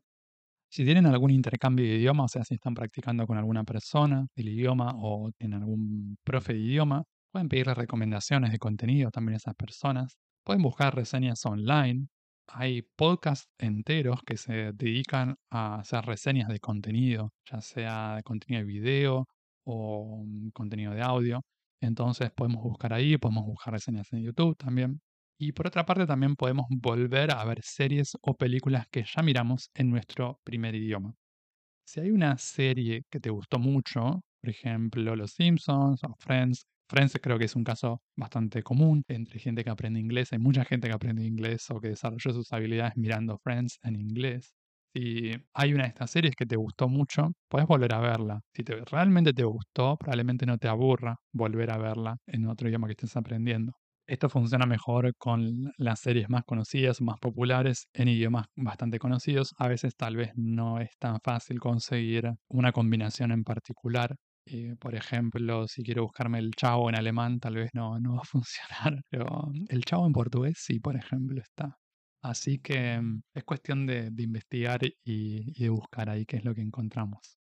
Si 0.72 0.86
tienen 0.86 1.04
algún 1.04 1.30
intercambio 1.30 1.84
de 1.84 1.96
idioma, 1.96 2.24
o 2.24 2.28
sea, 2.28 2.44
si 2.44 2.54
están 2.54 2.72
practicando 2.72 3.26
con 3.26 3.36
alguna 3.36 3.62
persona 3.62 4.26
del 4.34 4.48
idioma 4.48 4.94
o 4.96 5.30
tienen 5.36 5.60
algún 5.60 6.16
profe 6.24 6.54
de 6.54 6.60
idioma, 6.60 7.04
pueden 7.30 7.50
pedirle 7.50 7.74
recomendaciones 7.74 8.52
de 8.52 8.58
contenido 8.58 9.10
también 9.10 9.34
a 9.34 9.36
esas 9.36 9.54
personas. 9.54 10.16
Pueden 10.42 10.62
buscar 10.62 10.94
reseñas 10.94 11.44
online. 11.44 12.08
Hay 12.46 12.80
podcasts 12.96 13.50
enteros 13.58 14.20
que 14.24 14.38
se 14.38 14.72
dedican 14.72 15.36
a 15.50 15.80
hacer 15.80 16.06
reseñas 16.06 16.48
de 16.48 16.58
contenido, 16.58 17.34
ya 17.50 17.60
sea 17.60 18.16
de 18.16 18.22
contenido 18.22 18.60
de 18.60 18.66
video 18.66 19.28
o 19.66 20.24
mm, 20.26 20.52
contenido 20.54 20.94
de 20.94 21.02
audio. 21.02 21.42
Entonces 21.82 22.30
podemos 22.30 22.62
buscar 22.62 22.94
ahí, 22.94 23.18
podemos 23.18 23.44
buscar 23.44 23.74
reseñas 23.74 24.10
en 24.14 24.22
YouTube 24.22 24.56
también. 24.56 25.02
Y 25.38 25.52
por 25.52 25.66
otra 25.66 25.84
parte 25.84 26.06
también 26.06 26.36
podemos 26.36 26.66
volver 26.70 27.32
a 27.32 27.44
ver 27.44 27.60
series 27.62 28.16
o 28.22 28.34
películas 28.36 28.86
que 28.90 29.04
ya 29.04 29.22
miramos 29.22 29.70
en 29.74 29.90
nuestro 29.90 30.40
primer 30.44 30.74
idioma. 30.74 31.14
Si 31.86 32.00
hay 32.00 32.10
una 32.10 32.38
serie 32.38 33.04
que 33.10 33.20
te 33.20 33.30
gustó 33.30 33.58
mucho, 33.58 34.22
por 34.40 34.50
ejemplo 34.50 35.16
Los 35.16 35.32
Simpsons 35.32 36.02
o 36.04 36.14
Friends, 36.18 36.66
Friends 36.88 37.18
creo 37.22 37.38
que 37.38 37.46
es 37.46 37.56
un 37.56 37.64
caso 37.64 38.02
bastante 38.16 38.62
común 38.62 39.04
entre 39.08 39.38
gente 39.40 39.64
que 39.64 39.70
aprende 39.70 40.00
inglés. 40.00 40.32
Hay 40.32 40.38
mucha 40.38 40.64
gente 40.64 40.88
que 40.88 40.94
aprende 40.94 41.24
inglés 41.24 41.70
o 41.70 41.80
que 41.80 41.88
desarrolló 41.88 42.32
sus 42.32 42.52
habilidades 42.52 42.94
mirando 42.96 43.38
Friends 43.38 43.78
en 43.82 43.96
inglés. 43.96 44.54
Si 44.94 45.32
hay 45.54 45.74
una 45.74 45.84
de 45.84 45.88
estas 45.90 46.10
series 46.10 46.34
que 46.36 46.46
te 46.46 46.56
gustó 46.56 46.88
mucho, 46.88 47.32
puedes 47.48 47.66
volver 47.68 47.94
a 47.94 48.00
verla. 48.00 48.40
Si 48.54 48.62
te, 48.64 48.76
realmente 48.84 49.32
te 49.32 49.44
gustó, 49.44 49.96
probablemente 49.96 50.46
no 50.46 50.58
te 50.58 50.68
aburra 50.68 51.16
volver 51.32 51.70
a 51.72 51.78
verla 51.78 52.18
en 52.26 52.46
otro 52.46 52.68
idioma 52.68 52.86
que 52.88 52.92
estés 52.92 53.16
aprendiendo. 53.16 53.72
Esto 54.12 54.28
funciona 54.28 54.66
mejor 54.66 55.14
con 55.16 55.72
las 55.78 56.00
series 56.00 56.28
más 56.28 56.44
conocidas, 56.44 57.00
más 57.00 57.18
populares, 57.18 57.88
en 57.94 58.08
idiomas 58.08 58.44
bastante 58.54 58.98
conocidos. 58.98 59.54
A 59.56 59.68
veces 59.68 59.96
tal 59.96 60.16
vez 60.16 60.32
no 60.36 60.80
es 60.80 60.90
tan 60.98 61.18
fácil 61.24 61.58
conseguir 61.60 62.30
una 62.48 62.72
combinación 62.72 63.32
en 63.32 63.42
particular 63.42 64.16
Y, 64.44 64.74
por 64.74 64.94
ejemplo, 64.96 65.66
si 65.66 65.82
quiero 65.82 66.02
buscarme 66.02 66.40
el 66.40 66.50
chavo 66.52 66.90
en 66.90 66.96
alemán, 66.96 67.40
tal 67.40 67.54
vez 67.54 67.70
no, 67.74 67.98
no 68.00 68.16
va 68.16 68.20
a 68.20 68.24
funcionar, 68.34 69.00
pero 69.08 69.50
el 69.68 69.84
chavo 69.84 70.06
en 70.06 70.12
portugués 70.12 70.58
sí, 70.58 70.78
por 70.80 70.96
ejemplo, 70.96 71.40
está. 71.40 71.78
Así 72.22 72.58
que 72.58 73.00
mm, 73.00 73.22
es 73.34 73.44
cuestión 73.44 73.86
de, 73.86 74.10
de 74.10 74.22
investigar 74.22 74.80
y, 75.04 75.58
de 75.58 75.68
buscar 75.70 76.10
ahí 76.10 76.26
qué 76.26 76.36
es 76.36 76.44
lo 76.44 76.54
que 76.54 76.60
encontramos. 76.60 77.38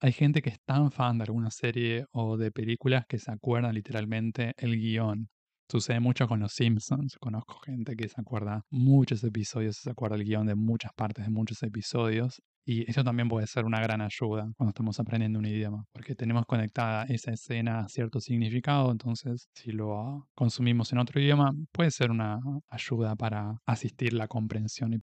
Hay 0.00 0.12
gente 0.12 0.42
que 0.42 0.50
es 0.50 0.60
tan 0.64 0.92
fan 0.92 1.18
de 1.18 1.24
alguna 1.24 1.50
serie 1.50 2.06
o 2.12 2.36
de 2.38 2.52
películas 2.52 3.06
que 3.08 3.18
se 3.18 3.32
acuerda 3.32 3.72
literalmente 3.72 4.52
el 4.58 4.76
guion. 4.78 5.28
Sucede 5.74 5.98
mucho 5.98 6.28
con 6.28 6.38
los 6.38 6.52
Simpsons. 6.52 7.16
Conozco 7.18 7.58
gente 7.66 7.96
que 7.96 8.08
se 8.08 8.20
acuerda 8.20 8.62
muchos 8.70 9.24
episodios, 9.24 9.78
se 9.78 9.90
acuerda 9.90 10.14
el 10.14 10.22
guion 10.22 10.46
de 10.46 10.54
muchas 10.54 10.92
partes 10.92 11.24
de 11.24 11.32
muchos 11.32 11.64
episodios. 11.64 12.40
Y 12.64 12.88
eso 12.88 13.02
también 13.02 13.28
puede 13.28 13.48
ser 13.48 13.64
una 13.64 13.80
gran 13.80 14.00
ayuda 14.00 14.52
cuando 14.56 14.68
estamos 14.68 15.00
aprendiendo 15.00 15.40
un 15.40 15.46
idioma, 15.46 15.82
porque 15.90 16.14
tenemos 16.14 16.46
conectada 16.46 17.06
esa 17.08 17.32
escena 17.32 17.80
a 17.80 17.88
cierto 17.88 18.20
significado, 18.20 18.92
entonces 18.92 19.48
si 19.52 19.72
lo 19.72 20.28
consumimos 20.36 20.92
en 20.92 20.98
otro 21.00 21.20
idioma 21.20 21.50
puede 21.72 21.90
ser 21.90 22.12
una 22.12 22.38
ayuda 22.68 23.16
para 23.16 23.56
asistir 23.66 24.12
la 24.12 24.28
comprensión. 24.28 25.02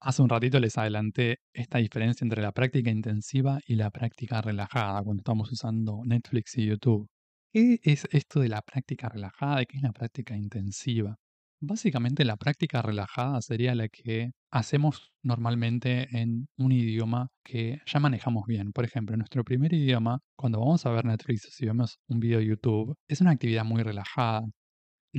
Hace 0.00 0.22
un 0.22 0.30
ratito 0.30 0.58
les 0.60 0.78
adelanté 0.78 1.40
esta 1.52 1.76
diferencia 1.76 2.24
entre 2.24 2.40
la 2.40 2.52
práctica 2.52 2.90
intensiva 2.90 3.58
y 3.66 3.74
la 3.74 3.90
práctica 3.90 4.40
relajada 4.40 5.02
cuando 5.02 5.20
estamos 5.20 5.52
usando 5.52 6.00
Netflix 6.06 6.56
y 6.56 6.64
YouTube. 6.64 7.06
¿Qué 7.52 7.78
es 7.82 8.06
esto 8.10 8.40
de 8.40 8.48
la 8.48 8.60
práctica 8.62 9.08
relajada 9.08 9.62
y 9.62 9.66
qué 9.66 9.78
es 9.78 9.82
la 9.82 9.92
práctica 9.92 10.36
intensiva? 10.36 11.16
Básicamente 11.60 12.24
la 12.24 12.36
práctica 12.36 12.82
relajada 12.82 13.40
sería 13.42 13.74
la 13.74 13.88
que 13.88 14.32
hacemos 14.52 15.12
normalmente 15.22 16.08
en 16.16 16.48
un 16.58 16.72
idioma 16.72 17.28
que 17.42 17.80
ya 17.86 18.00
manejamos 18.00 18.44
bien. 18.46 18.72
Por 18.72 18.84
ejemplo, 18.84 19.16
nuestro 19.16 19.44
primer 19.44 19.72
idioma, 19.72 20.20
cuando 20.36 20.60
vamos 20.60 20.84
a 20.86 20.90
ver 20.90 21.04
Netflix 21.06 21.46
o 21.62 21.66
vemos 21.66 21.98
un 22.08 22.20
video 22.20 22.38
de 22.38 22.46
YouTube, 22.46 22.94
es 23.08 23.20
una 23.20 23.32
actividad 23.32 23.64
muy 23.64 23.82
relajada 23.82 24.42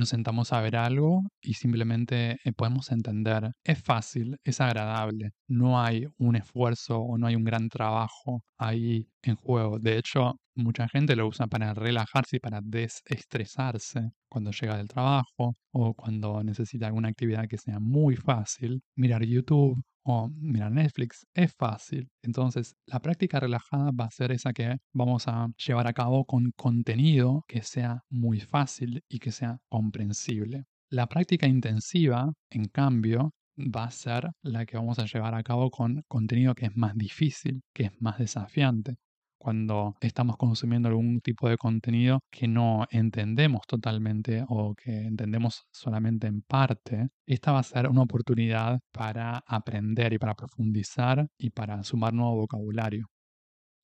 nos 0.00 0.08
sentamos 0.08 0.52
a 0.54 0.62
ver 0.62 0.76
algo 0.76 1.22
y 1.42 1.54
simplemente 1.54 2.38
eh, 2.42 2.52
podemos 2.56 2.90
entender. 2.90 3.52
Es 3.62 3.82
fácil, 3.82 4.38
es 4.44 4.60
agradable, 4.60 5.32
no 5.46 5.80
hay 5.80 6.06
un 6.16 6.36
esfuerzo 6.36 6.98
o 7.00 7.18
no 7.18 7.26
hay 7.26 7.36
un 7.36 7.44
gran 7.44 7.68
trabajo 7.68 8.42
ahí 8.58 9.08
en 9.22 9.36
juego. 9.36 9.78
De 9.78 9.98
hecho, 9.98 10.40
mucha 10.54 10.88
gente 10.88 11.16
lo 11.16 11.28
usa 11.28 11.46
para 11.48 11.74
relajarse 11.74 12.36
y 12.36 12.40
para 12.40 12.60
desestresarse 12.62 14.12
cuando 14.30 14.52
llega 14.52 14.78
del 14.78 14.88
trabajo 14.88 15.56
o 15.70 15.92
cuando 15.94 16.42
necesita 16.42 16.86
alguna 16.86 17.08
actividad 17.10 17.46
que 17.46 17.58
sea 17.58 17.78
muy 17.78 18.16
fácil. 18.16 18.82
Mirar 18.96 19.22
YouTube 19.24 19.82
o 20.10 20.28
mirar 20.28 20.72
Netflix 20.72 21.26
es 21.34 21.54
fácil. 21.54 22.08
Entonces, 22.22 22.74
la 22.86 23.00
práctica 23.00 23.40
relajada 23.40 23.90
va 23.92 24.06
a 24.06 24.10
ser 24.10 24.32
esa 24.32 24.52
que 24.52 24.78
vamos 24.92 25.28
a 25.28 25.48
llevar 25.66 25.86
a 25.86 25.92
cabo 25.92 26.24
con 26.24 26.52
contenido 26.56 27.44
que 27.46 27.62
sea 27.62 28.02
muy 28.10 28.40
fácil 28.40 29.04
y 29.08 29.18
que 29.18 29.32
sea 29.32 29.58
comprensible. 29.68 30.64
La 30.90 31.06
práctica 31.06 31.46
intensiva, 31.46 32.32
en 32.50 32.64
cambio, 32.66 33.32
va 33.56 33.84
a 33.84 33.90
ser 33.90 34.30
la 34.42 34.66
que 34.66 34.76
vamos 34.76 34.98
a 34.98 35.06
llevar 35.06 35.34
a 35.34 35.42
cabo 35.42 35.70
con 35.70 36.02
contenido 36.08 36.54
que 36.54 36.66
es 36.66 36.76
más 36.76 36.96
difícil, 36.96 37.62
que 37.72 37.84
es 37.84 37.92
más 38.00 38.18
desafiante 38.18 38.96
cuando 39.40 39.96
estamos 40.02 40.36
consumiendo 40.36 40.88
algún 40.88 41.20
tipo 41.20 41.48
de 41.48 41.56
contenido 41.56 42.20
que 42.30 42.46
no 42.46 42.86
entendemos 42.90 43.62
totalmente 43.66 44.44
o 44.48 44.74
que 44.74 45.06
entendemos 45.06 45.64
solamente 45.72 46.26
en 46.26 46.42
parte, 46.42 47.08
esta 47.26 47.52
va 47.52 47.60
a 47.60 47.62
ser 47.62 47.88
una 47.88 48.02
oportunidad 48.02 48.80
para 48.92 49.42
aprender 49.46 50.12
y 50.12 50.18
para 50.18 50.34
profundizar 50.34 51.26
y 51.38 51.50
para 51.50 51.82
sumar 51.84 52.12
nuevo 52.12 52.36
vocabulario. 52.36 53.06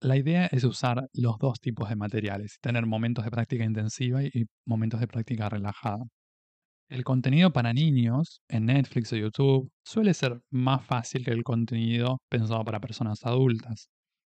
La 0.03 0.17
idea 0.19 0.47
es 0.53 0.65
usar 0.65 1.09
los 1.15 1.39
dos 1.39 1.59
tipos 1.59 1.89
de 1.89 1.97
materiales, 1.97 2.59
tener 2.61 2.85
momentos 2.85 3.25
de 3.25 3.31
práctica 3.31 3.65
intensiva 3.65 4.23
y 4.23 4.45
momentos 4.67 5.01
de 5.01 5.09
práctica 5.09 5.49
relajada. 5.49 6.05
El 6.89 7.03
contenido 7.03 7.53
para 7.53 7.73
niños 7.73 8.43
en 8.49 8.67
Netflix 8.67 9.13
o 9.15 9.17
YouTube 9.17 9.71
suele 9.85 10.13
ser 10.13 10.39
más 10.51 10.85
fácil 10.85 11.25
que 11.25 11.33
el 11.33 11.43
contenido 11.43 12.19
pensado 12.29 12.63
para 12.63 12.79
personas 12.79 13.25
adultas. 13.25 13.89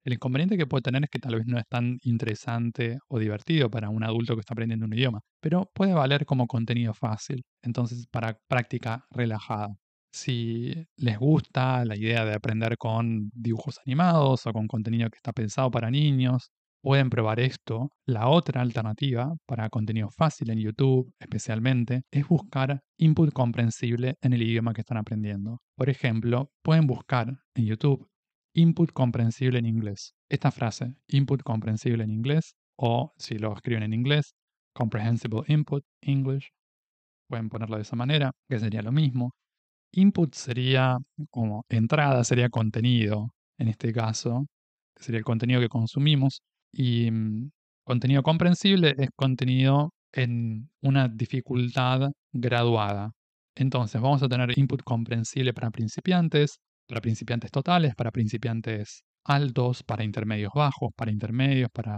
El 0.05 0.15
inconveniente 0.15 0.57
que 0.57 0.67
puede 0.67 0.83
tener 0.83 1.05
es 1.05 1.11
que 1.11 1.19
tal 1.19 1.35
vez 1.37 1.47
no 1.47 1.59
es 1.59 1.67
tan 1.69 1.99
interesante 2.03 2.99
o 3.09 3.19
divertido 3.19 3.71
para 3.71 3.91
un 3.91 4.03
adulto 4.03 4.35
que 4.35 4.41
está 4.41 4.55
aprendiendo 4.55 4.87
un 4.87 4.95
idioma, 4.95 5.21
pero 5.41 5.71
puede 5.75 5.93
valer 5.93 6.25
como 6.25 6.47
contenido 6.47 6.95
fácil, 6.95 7.43
entonces 7.63 8.07
para 8.11 8.39
práctica 8.49 9.05
relajada. 9.11 9.69
Si 10.13 10.73
les 10.97 11.19
gusta 11.19 11.85
la 11.85 11.97
idea 11.97 12.25
de 12.25 12.35
aprender 12.35 12.77
con 12.79 13.31
dibujos 13.35 13.79
animados 13.87 14.47
o 14.47 14.53
con 14.53 14.67
contenido 14.67 15.09
que 15.11 15.17
está 15.17 15.33
pensado 15.33 15.71
para 15.71 15.91
niños, 15.91 16.51
pueden 16.83 17.11
probar 17.11 17.39
esto. 17.41 17.91
La 18.07 18.29
otra 18.29 18.63
alternativa 18.63 19.33
para 19.47 19.69
contenido 19.69 20.09
fácil 20.11 20.51
en 20.51 20.61
YouTube 20.61 21.13
especialmente 21.21 22.03
es 22.11 22.27
buscar 22.27 22.81
input 22.99 23.33
comprensible 23.33 24.17
en 24.23 24.33
el 24.33 24.43
idioma 24.43 24.73
que 24.73 24.81
están 24.81 24.99
aprendiendo. 24.99 25.61
Por 25.77 25.91
ejemplo, 25.91 26.51
pueden 26.63 26.87
buscar 26.87 27.29
en 27.55 27.67
YouTube 27.67 28.09
input 28.55 28.93
comprensible 28.93 29.59
en 29.59 29.67
inglés. 29.67 30.15
Esta 30.29 30.51
frase, 30.51 30.95
input 31.09 31.43
comprensible 31.43 32.05
en 32.05 32.11
inglés, 32.11 32.55
o 32.77 33.13
si 33.19 33.39
lo 33.39 33.55
escriben 33.55 33.83
en 33.83 33.95
inglés, 33.95 34.35
comprehensible 34.75 35.43
input 35.49 35.85
English, 36.03 36.49
pueden 37.29 37.49
ponerlo 37.49 37.77
de 37.77 37.83
esa 37.83 37.97
manera, 37.97 38.33
que 38.49 38.59
sería 38.59 38.83
lo 38.83 38.93
mismo. 38.93 39.33
Input 39.93 40.35
sería 40.35 40.99
como 41.31 41.65
entrada, 41.69 42.25
sería 42.25 42.49
contenido, 42.49 43.33
en 43.59 43.69
este 43.69 43.93
caso, 43.93 44.47
sería 44.97 45.19
el 45.19 45.25
contenido 45.25 45.61
que 45.61 45.69
consumimos, 45.69 46.43
y 46.73 47.11
mm, 47.11 47.51
contenido 47.85 48.23
comprensible 48.23 48.95
es 48.99 49.11
contenido 49.17 49.93
en 50.13 50.71
una 50.83 51.09
dificultad 51.09 52.11
graduada. 52.33 53.13
Entonces 53.57 54.01
vamos 54.01 54.23
a 54.23 54.29
tener 54.29 54.57
input 54.59 54.83
comprensible 54.83 55.53
para 55.53 55.71
principiantes, 55.71 56.59
para 56.91 57.01
principiantes 57.01 57.53
totales, 57.53 57.95
para 57.95 58.11
principiantes 58.11 59.05
altos, 59.25 59.85
para 59.85 60.03
intermedios 60.03 60.51
bajos, 60.53 60.91
para 60.97 61.13
intermedios, 61.13 61.71
para 61.73 61.97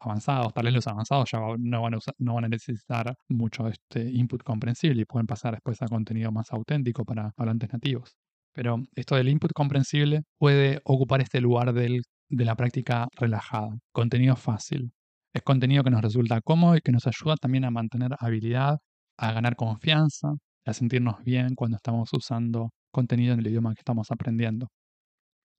avanzados. 0.00 0.52
Tal 0.52 0.64
vez 0.64 0.74
los 0.74 0.86
avanzados 0.88 1.30
ya 1.30 1.38
no 1.58 1.82
van 1.82 1.94
a, 1.94 1.98
no 2.18 2.34
van 2.34 2.46
a 2.46 2.48
necesitar 2.48 3.14
mucho 3.28 3.68
este 3.68 4.02
input 4.10 4.42
comprensible 4.42 5.02
y 5.02 5.04
pueden 5.04 5.28
pasar 5.28 5.54
después 5.54 5.80
a 5.80 5.86
contenido 5.86 6.32
más 6.32 6.52
auténtico 6.52 7.04
para 7.04 7.32
hablantes 7.36 7.72
nativos. 7.72 8.16
Pero 8.52 8.82
esto 8.96 9.14
del 9.14 9.28
input 9.28 9.52
comprensible 9.52 10.22
puede 10.38 10.80
ocupar 10.84 11.20
este 11.20 11.40
lugar 11.40 11.72
del, 11.72 12.02
de 12.28 12.44
la 12.44 12.56
práctica 12.56 13.06
relajada, 13.12 13.68
contenido 13.92 14.34
fácil. 14.34 14.92
Es 15.32 15.42
contenido 15.42 15.84
que 15.84 15.90
nos 15.90 16.02
resulta 16.02 16.40
cómodo 16.40 16.76
y 16.76 16.80
que 16.80 16.90
nos 16.90 17.06
ayuda 17.06 17.36
también 17.36 17.64
a 17.64 17.70
mantener 17.70 18.10
habilidad, 18.18 18.78
a 19.18 19.32
ganar 19.32 19.54
confianza, 19.54 20.32
a 20.66 20.72
sentirnos 20.72 21.22
bien 21.22 21.54
cuando 21.54 21.76
estamos 21.76 22.10
usando 22.12 22.70
contenido 22.92 23.34
en 23.34 23.40
el 23.40 23.46
idioma 23.48 23.74
que 23.74 23.80
estamos 23.80 24.10
aprendiendo. 24.10 24.68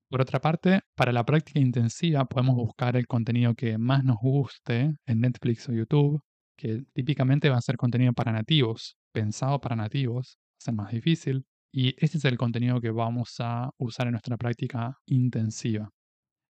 Por 0.09 0.21
otra 0.21 0.39
parte, 0.39 0.81
para 0.95 1.11
la 1.11 1.25
práctica 1.25 1.59
intensiva 1.59 2.25
podemos 2.25 2.55
buscar 2.55 2.95
el 2.95 3.07
contenido 3.07 3.55
que 3.55 3.77
más 3.77 4.03
nos 4.03 4.17
guste 4.21 4.95
en 5.07 5.19
Netflix 5.21 5.67
o 5.69 5.73
YouTube, 5.73 6.21
que 6.55 6.83
típicamente 6.93 7.49
va 7.49 7.57
a 7.57 7.61
ser 7.61 7.77
contenido 7.77 8.13
para 8.13 8.31
nativos, 8.31 8.95
pensado 9.11 9.59
para 9.59 9.75
nativos, 9.75 10.37
va 10.37 10.57
a 10.59 10.63
ser 10.63 10.73
más 10.75 10.91
difícil, 10.91 11.45
y 11.73 11.95
este 11.97 12.19
es 12.19 12.25
el 12.25 12.37
contenido 12.37 12.79
que 12.79 12.91
vamos 12.91 13.37
a 13.39 13.71
usar 13.79 14.05
en 14.05 14.11
nuestra 14.11 14.37
práctica 14.37 14.95
intensiva. 15.07 15.89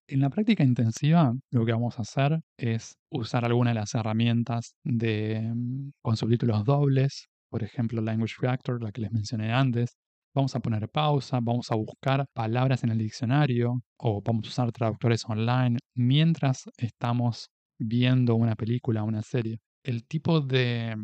En 0.08 0.22
la 0.22 0.30
práctica 0.32 0.64
intensiva 0.64 1.32
lo 1.52 1.64
que 1.64 1.72
vamos 1.72 2.00
a 2.00 2.02
hacer 2.02 2.42
es 2.58 2.98
usar 3.12 3.46
alguna 3.46 3.70
de 3.70 3.76
las 3.76 3.94
herramientas 3.94 4.74
de, 4.84 5.40
mm, 5.54 5.92
con 6.02 6.18
subtítulos 6.18 6.66
dobles, 6.66 7.28
por 7.50 7.64
ejemplo 7.64 8.02
Language 8.02 8.36
Reactor, 8.40 8.82
la 8.82 8.92
que 8.92 9.02
les 9.02 9.12
mencioné 9.12 9.54
antes, 9.54 9.96
Vamos 10.34 10.56
a 10.56 10.62
poner 10.62 10.88
pausa, 10.90 11.40
vamos 11.42 11.72
a 11.72 11.76
buscar 11.76 12.26
palabras 12.34 12.84
en 12.84 12.92
el 12.92 13.00
diccionario 13.00 13.82
o 13.98 14.22
vamos 14.22 14.46
a 14.48 14.50
usar 14.50 14.72
traductores 14.72 15.26
online 15.28 15.78
mientras 15.94 16.70
estamos 16.78 17.50
viendo 17.78 18.36
una 18.36 18.56
película 18.56 19.04
o 19.04 19.08
una 19.08 19.24
serie. 19.24 19.60
El 19.84 20.06
tipo 20.06 20.40
de, 20.40 20.96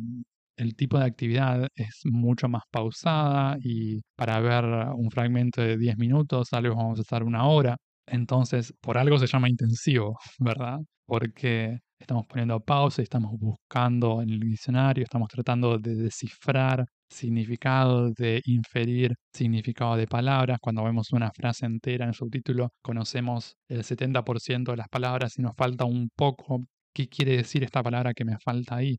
el 0.55 0.75
tipo 0.75 0.97
de 0.97 1.05
actividad 1.05 1.67
es 1.75 2.01
mucho 2.05 2.47
más 2.47 2.63
pausada 2.71 3.57
y 3.61 4.01
para 4.15 4.39
ver 4.39 4.63
un 4.95 5.11
fragmento 5.11 5.61
de 5.61 5.77
10 5.77 5.97
minutos, 5.97 6.53
algo 6.53 6.75
vamos 6.75 6.99
a 6.99 7.01
estar 7.01 7.23
una 7.23 7.47
hora. 7.47 7.75
Entonces, 8.07 8.73
por 8.79 8.97
algo 8.97 9.17
se 9.19 9.27
llama 9.27 9.49
intensivo, 9.49 10.17
¿verdad? 10.39 10.79
Porque 11.05 11.79
estamos 11.99 12.25
poniendo 12.27 12.59
pausa, 12.59 13.01
estamos 13.01 13.33
buscando 13.39 14.21
en 14.21 14.29
el 14.29 14.39
diccionario, 14.39 15.03
estamos 15.03 15.29
tratando 15.29 15.77
de 15.77 15.95
descifrar 15.95 16.85
significado, 17.09 18.11
de 18.11 18.41
inferir 18.45 19.15
significado 19.33 19.95
de 19.95 20.07
palabras. 20.07 20.59
Cuando 20.61 20.83
vemos 20.83 21.11
una 21.11 21.31
frase 21.31 21.65
entera 21.65 22.05
en 22.05 22.09
el 22.09 22.15
subtítulo, 22.15 22.69
conocemos 22.81 23.55
el 23.69 23.83
70% 23.83 24.71
de 24.71 24.77
las 24.77 24.89
palabras 24.89 25.37
y 25.37 25.41
nos 25.41 25.55
falta 25.55 25.85
un 25.85 26.09
poco 26.15 26.65
qué 26.93 27.07
quiere 27.07 27.37
decir 27.37 27.63
esta 27.63 27.83
palabra 27.83 28.13
que 28.13 28.25
me 28.25 28.37
falta 28.43 28.75
ahí. 28.77 28.97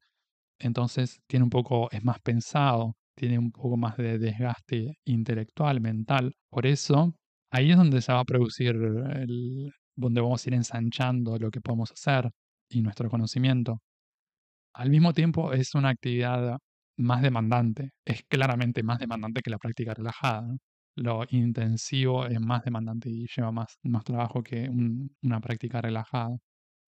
Entonces 0.59 1.21
tiene 1.29 1.45
un 1.45 1.51
poco, 1.51 1.89
es 1.93 2.05
más 2.05 2.19
pensado, 2.21 2.95
tiene 3.17 3.39
un 3.39 3.53
poco 3.53 3.77
más 3.77 3.97
de 3.97 4.19
desgaste 4.19 4.95
intelectual, 5.05 5.81
mental. 5.81 6.33
Por 6.51 6.67
eso, 6.67 7.15
ahí 7.51 7.71
es 7.71 7.77
donde 7.77 8.01
se 8.03 8.13
va 8.13 8.21
a 8.21 8.25
producir 8.25 8.75
donde 9.97 10.21
vamos 10.21 10.45
a 10.47 10.51
ir 10.51 10.55
ensanchando 10.55 11.37
lo 11.39 11.51
que 11.51 11.61
podemos 11.61 11.91
hacer 11.93 12.31
y 12.71 12.83
nuestro 12.83 13.09
conocimiento. 13.11 13.81
Al 14.75 14.91
mismo 14.91 15.13
tiempo 15.13 15.53
es 15.53 15.75
una 15.75 15.91
actividad 15.91 16.59
más 16.97 17.23
demandante, 17.23 17.91
es 18.05 18.23
claramente 18.29 18.83
más 18.83 18.99
demandante 18.99 19.43
que 19.43 19.51
la 19.51 19.59
práctica 19.59 19.95
relajada. 19.95 20.57
Lo 20.97 21.25
intensivo 21.31 22.27
es 22.27 22.41
más 22.41 22.65
demandante 22.65 23.09
y 23.11 23.27
lleva 23.35 23.53
más, 23.53 23.79
más 23.83 24.05
trabajo 24.05 24.43
que 24.43 24.69
una 25.23 25.41
práctica 25.41 25.81
relajada. 25.81 26.37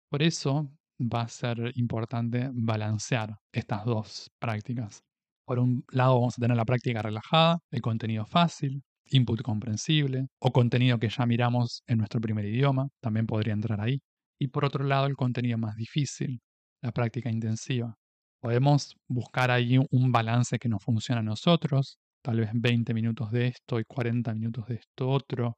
Por 0.09 0.23
eso 0.23 0.71
va 0.99 1.21
a 1.23 1.27
ser 1.27 1.71
importante 1.75 2.49
balancear 2.53 3.35
estas 3.51 3.85
dos 3.85 4.31
prácticas. 4.39 5.03
Por 5.45 5.59
un 5.59 5.83
lado 5.91 6.15
vamos 6.15 6.37
a 6.37 6.41
tener 6.41 6.57
la 6.57 6.65
práctica 6.65 7.01
relajada, 7.01 7.59
el 7.71 7.81
contenido 7.81 8.25
fácil, 8.25 8.83
input 9.11 9.41
comprensible 9.41 10.27
o 10.39 10.51
contenido 10.53 10.99
que 10.99 11.09
ya 11.09 11.25
miramos 11.25 11.83
en 11.87 11.97
nuestro 11.99 12.21
primer 12.21 12.45
idioma, 12.45 12.89
también 13.01 13.25
podría 13.27 13.53
entrar 13.53 13.81
ahí. 13.81 14.01
Y 14.39 14.47
por 14.47 14.65
otro 14.65 14.83
lado 14.83 15.05
el 15.05 15.15
contenido 15.15 15.57
más 15.57 15.75
difícil, 15.75 16.41
la 16.81 16.91
práctica 16.91 17.29
intensiva. 17.29 17.95
Podemos 18.41 18.95
buscar 19.07 19.51
ahí 19.51 19.77
un 19.77 20.11
balance 20.11 20.59
que 20.59 20.69
nos 20.69 20.83
funcione 20.83 21.19
a 21.19 21.23
nosotros, 21.23 21.97
tal 22.21 22.39
vez 22.41 22.49
20 22.53 22.93
minutos 22.93 23.31
de 23.31 23.47
esto 23.47 23.79
y 23.79 23.85
40 23.85 24.33
minutos 24.33 24.67
de 24.67 24.75
esto 24.75 25.09
otro, 25.09 25.57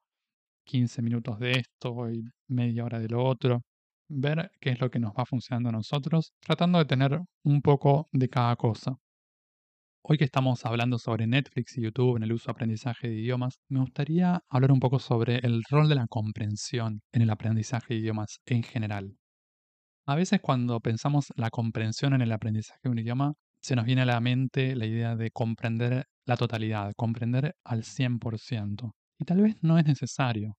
15 0.65 1.01
minutos 1.01 1.39
de 1.39 1.51
esto 1.51 2.11
y 2.11 2.23
media 2.47 2.85
hora 2.85 2.99
de 2.99 3.09
lo 3.09 3.23
otro. 3.23 3.63
Ver 4.09 4.51
qué 4.61 4.71
es 4.71 4.79
lo 4.79 4.89
que 4.91 4.99
nos 4.99 5.13
va 5.13 5.25
funcionando 5.25 5.69
a 5.69 5.73
nosotros, 5.73 6.33
tratando 6.39 6.79
de 6.79 6.85
tener 6.85 7.19
un 7.43 7.61
poco 7.61 8.07
de 8.11 8.29
cada 8.29 8.55
cosa. 8.55 8.95
Hoy 10.07 10.19
que 10.19 10.23
estamos 10.23 10.63
hablando 10.67 10.99
sobre 10.99 11.25
Netflix 11.25 11.79
y 11.79 11.81
YouTube 11.81 12.17
en 12.17 12.21
el 12.21 12.31
uso 12.31 12.51
aprendizaje 12.51 13.07
de 13.07 13.15
idiomas, 13.15 13.57
me 13.69 13.79
gustaría 13.79 14.43
hablar 14.49 14.71
un 14.71 14.79
poco 14.79 14.99
sobre 14.99 15.37
el 15.39 15.63
rol 15.67 15.89
de 15.89 15.95
la 15.95 16.05
comprensión 16.05 17.01
en 17.11 17.23
el 17.23 17.31
aprendizaje 17.31 17.95
de 17.95 18.01
idiomas 18.01 18.37
en 18.45 18.61
general. 18.61 19.17
A 20.05 20.13
veces 20.13 20.41
cuando 20.41 20.79
pensamos 20.79 21.33
la 21.35 21.49
comprensión 21.49 22.13
en 22.13 22.21
el 22.21 22.31
aprendizaje 22.31 22.81
de 22.83 22.89
un 22.91 22.99
idioma, 22.99 23.33
se 23.59 23.75
nos 23.75 23.85
viene 23.85 24.03
a 24.03 24.05
la 24.05 24.19
mente 24.19 24.75
la 24.75 24.85
idea 24.85 25.15
de 25.15 25.31
comprender 25.31 26.05
la 26.27 26.37
totalidad, 26.37 26.93
comprender 26.95 27.55
al 27.63 27.83
100%. 27.83 28.91
Y 29.17 29.25
tal 29.25 29.41
vez 29.41 29.55
no 29.63 29.79
es 29.79 29.85
necesario. 29.87 30.55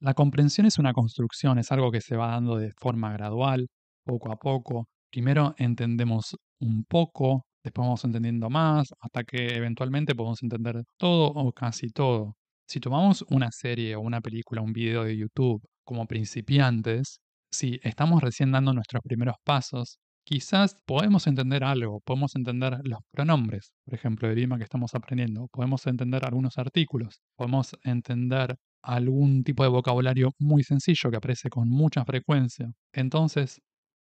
La 0.00 0.14
comprensión 0.14 0.66
es 0.66 0.78
una 0.78 0.94
construcción, 0.94 1.58
es 1.58 1.70
algo 1.72 1.90
que 1.90 2.00
se 2.00 2.16
va 2.16 2.28
dando 2.28 2.56
de 2.56 2.72
forma 2.80 3.12
gradual, 3.12 3.68
poco 4.02 4.32
a 4.32 4.36
poco. 4.36 4.88
Primero 5.10 5.54
entendemos 5.58 6.38
un 6.58 6.84
poco, 6.84 7.44
después 7.68 7.86
vamos 7.86 8.04
entendiendo 8.04 8.50
más, 8.50 8.88
hasta 9.00 9.24
que 9.24 9.54
eventualmente 9.56 10.14
podemos 10.14 10.42
entender 10.42 10.82
todo 10.98 11.28
o 11.28 11.52
casi 11.52 11.90
todo. 11.90 12.36
Si 12.66 12.80
tomamos 12.80 13.24
una 13.30 13.50
serie 13.50 13.96
o 13.96 14.00
una 14.00 14.20
película, 14.20 14.60
un 14.62 14.72
video 14.72 15.04
de 15.04 15.16
YouTube 15.16 15.62
como 15.84 16.06
principiantes, 16.06 17.20
si 17.50 17.80
estamos 17.82 18.20
recién 18.22 18.52
dando 18.52 18.72
nuestros 18.74 19.02
primeros 19.02 19.36
pasos, 19.44 19.98
quizás 20.24 20.76
podemos 20.86 21.26
entender 21.26 21.64
algo, 21.64 22.00
podemos 22.04 22.34
entender 22.36 22.78
los 22.84 23.00
pronombres, 23.10 23.72
por 23.84 23.94
ejemplo, 23.94 24.28
el 24.28 24.36
idioma 24.36 24.58
que 24.58 24.64
estamos 24.64 24.94
aprendiendo, 24.94 25.48
podemos 25.50 25.86
entender 25.86 26.24
algunos 26.26 26.58
artículos, 26.58 27.20
podemos 27.36 27.74
entender 27.84 28.56
algún 28.82 29.42
tipo 29.44 29.62
de 29.62 29.70
vocabulario 29.70 30.30
muy 30.38 30.62
sencillo 30.62 31.10
que 31.10 31.16
aparece 31.16 31.48
con 31.48 31.68
mucha 31.68 32.04
frecuencia. 32.04 32.70
Entonces, 32.92 33.60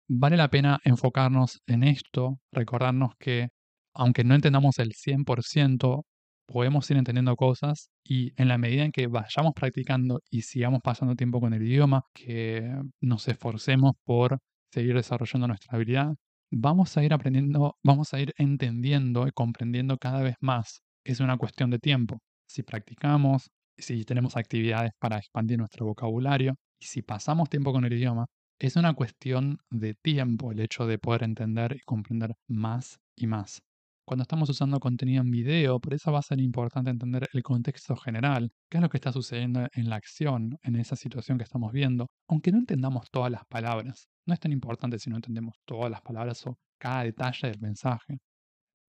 vale 0.07 0.37
la 0.37 0.49
pena 0.49 0.79
enfocarnos 0.83 1.61
en 1.67 1.83
esto, 1.83 2.39
recordarnos 2.51 3.11
que 3.19 3.49
aunque 3.95 4.23
no 4.23 4.35
entendamos 4.35 4.79
el 4.79 4.93
100%, 4.93 6.03
podemos 6.47 6.89
ir 6.91 6.97
entendiendo 6.97 7.35
cosas 7.35 7.89
y 8.03 8.33
en 8.41 8.47
la 8.47 8.57
medida 8.57 8.83
en 8.83 8.91
que 8.91 9.07
vayamos 9.07 9.53
practicando 9.55 10.19
y 10.29 10.41
sigamos 10.41 10.81
pasando 10.83 11.15
tiempo 11.15 11.39
con 11.39 11.53
el 11.53 11.63
idioma, 11.63 12.03
que 12.13 12.69
nos 13.01 13.27
esforcemos 13.27 13.93
por 14.03 14.39
seguir 14.71 14.95
desarrollando 14.95 15.47
nuestra 15.47 15.75
habilidad, 15.75 16.13
vamos 16.51 16.97
a 16.97 17.03
ir 17.03 17.13
aprendiendo, 17.13 17.77
vamos 17.83 18.13
a 18.13 18.19
ir 18.19 18.33
entendiendo 18.37 19.27
y 19.27 19.31
comprendiendo 19.31 19.97
cada 19.97 20.21
vez 20.21 20.35
más. 20.41 20.81
Es 21.03 21.19
una 21.19 21.37
cuestión 21.37 21.69
de 21.69 21.79
tiempo. 21.79 22.19
Si 22.47 22.63
practicamos, 22.63 23.49
si 23.77 24.03
tenemos 24.03 24.37
actividades 24.37 24.91
para 24.99 25.17
expandir 25.17 25.57
nuestro 25.57 25.85
vocabulario 25.85 26.55
y 26.79 26.85
si 26.85 27.01
pasamos 27.01 27.49
tiempo 27.49 27.71
con 27.71 27.85
el 27.85 27.93
idioma, 27.93 28.27
es 28.59 28.75
una 28.75 28.93
cuestión 28.93 29.57
de 29.69 29.93
tiempo 29.93 30.51
el 30.51 30.59
hecho 30.59 30.85
de 30.87 30.97
poder 30.99 31.23
entender 31.23 31.75
y 31.75 31.79
comprender 31.81 32.35
más 32.47 32.99
y 33.15 33.27
más. 33.27 33.61
Cuando 34.05 34.23
estamos 34.23 34.49
usando 34.49 34.81
contenido 34.81 35.21
en 35.21 35.31
video, 35.31 35.79
por 35.79 35.93
eso 35.93 36.11
va 36.11 36.19
a 36.19 36.23
ser 36.23 36.41
importante 36.41 36.89
entender 36.89 37.29
el 37.31 37.41
contexto 37.41 37.95
general, 37.95 38.51
qué 38.69 38.77
es 38.77 38.81
lo 38.81 38.89
que 38.89 38.97
está 38.97 39.13
sucediendo 39.13 39.67
en 39.73 39.89
la 39.89 39.95
acción, 39.95 40.57
en 40.61 40.75
esa 40.75 40.97
situación 40.97 41.37
que 41.37 41.45
estamos 41.45 41.71
viendo, 41.71 42.07
aunque 42.27 42.51
no 42.51 42.57
entendamos 42.57 43.09
todas 43.11 43.31
las 43.31 43.45
palabras. 43.45 44.07
No 44.25 44.33
es 44.33 44.41
tan 44.41 44.51
importante 44.51 44.99
si 44.99 45.09
no 45.09 45.15
entendemos 45.15 45.55
todas 45.65 45.89
las 45.89 46.01
palabras 46.01 46.45
o 46.47 46.57
cada 46.77 47.03
detalle 47.03 47.47
del 47.47 47.61
mensaje. 47.61 48.17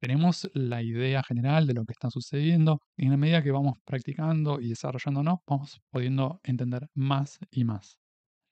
Tenemos 0.00 0.50
la 0.54 0.82
idea 0.82 1.22
general 1.22 1.66
de 1.66 1.74
lo 1.74 1.84
que 1.84 1.92
está 1.92 2.10
sucediendo 2.10 2.80
y 2.96 3.04
en 3.04 3.12
la 3.12 3.16
medida 3.16 3.42
que 3.42 3.52
vamos 3.52 3.78
practicando 3.84 4.60
y 4.60 4.70
desarrollándonos, 4.70 5.38
vamos 5.46 5.80
pudiendo 5.90 6.40
entender 6.42 6.88
más 6.94 7.38
y 7.50 7.64
más. 7.64 8.03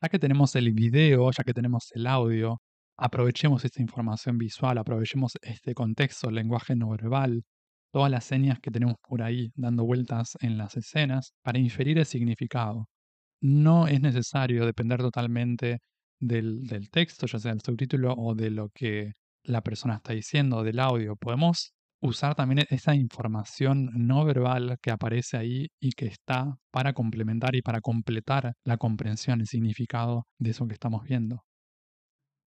Ya 0.03 0.09
que 0.09 0.19
tenemos 0.19 0.57
el 0.57 0.73
video, 0.73 1.31
ya 1.31 1.45
que 1.45 1.55
tenemos 1.55 1.93
el 1.95 2.09
audio, 2.09 2.61
aprovechemos 2.97 3.65
esta 3.65 3.81
información 3.81 4.37
visual, 4.37 4.79
aprovechemos 4.79 5.39
este 5.43 5.75
contexto, 5.75 6.29
el 6.29 6.35
lenguaje 6.35 6.75
no 6.75 6.91
verbal, 6.91 7.45
todas 7.93 8.11
las 8.11 8.25
señas 8.25 8.59
que 8.61 8.73
tenemos 8.73 8.97
por 9.01 9.23
ahí 9.23 9.53
dando 9.55 9.85
vueltas 9.85 10.37
en 10.41 10.59
las 10.59 10.77
escenas 10.77 11.35
para 11.43 11.61
inferir 11.61 11.99
el 11.99 12.07
significado. 12.07 12.89
No 13.41 13.87
es 13.87 14.01
necesario 14.01 14.67
depender 14.67 15.01
totalmente 15.01 15.79
del, 16.19 16.65
del 16.65 16.91
texto, 16.91 17.27
ya 17.27 17.39
sea 17.39 17.53
el 17.53 17.61
subtítulo 17.61 18.13
o 18.15 18.35
de 18.35 18.51
lo 18.51 18.71
que 18.71 19.13
la 19.45 19.63
persona 19.63 19.97
está 19.97 20.15
diciendo, 20.15 20.65
del 20.65 20.81
audio. 20.81 21.15
Podemos 21.17 21.75
usar 22.03 22.35
también 22.35 22.67
esa 22.71 22.95
información 22.95 23.91
no 23.95 24.25
verbal 24.25 24.77
que 24.83 24.91
aparece 24.91 25.37
ahí 25.39 25.69
y 25.81 25.93
que 25.93 26.07
está 26.07 26.57
para 26.71 26.93
complementar 26.93 27.55
y 27.55 27.63
para 27.63 27.81
completar 27.81 28.55
la 28.65 28.77
comprensión, 28.77 29.41
el 29.41 29.47
significado 29.47 30.27
de 30.39 30.51
eso 30.51 30.67
que 30.67 30.75
estamos 30.75 31.05
viendo. 31.05 31.45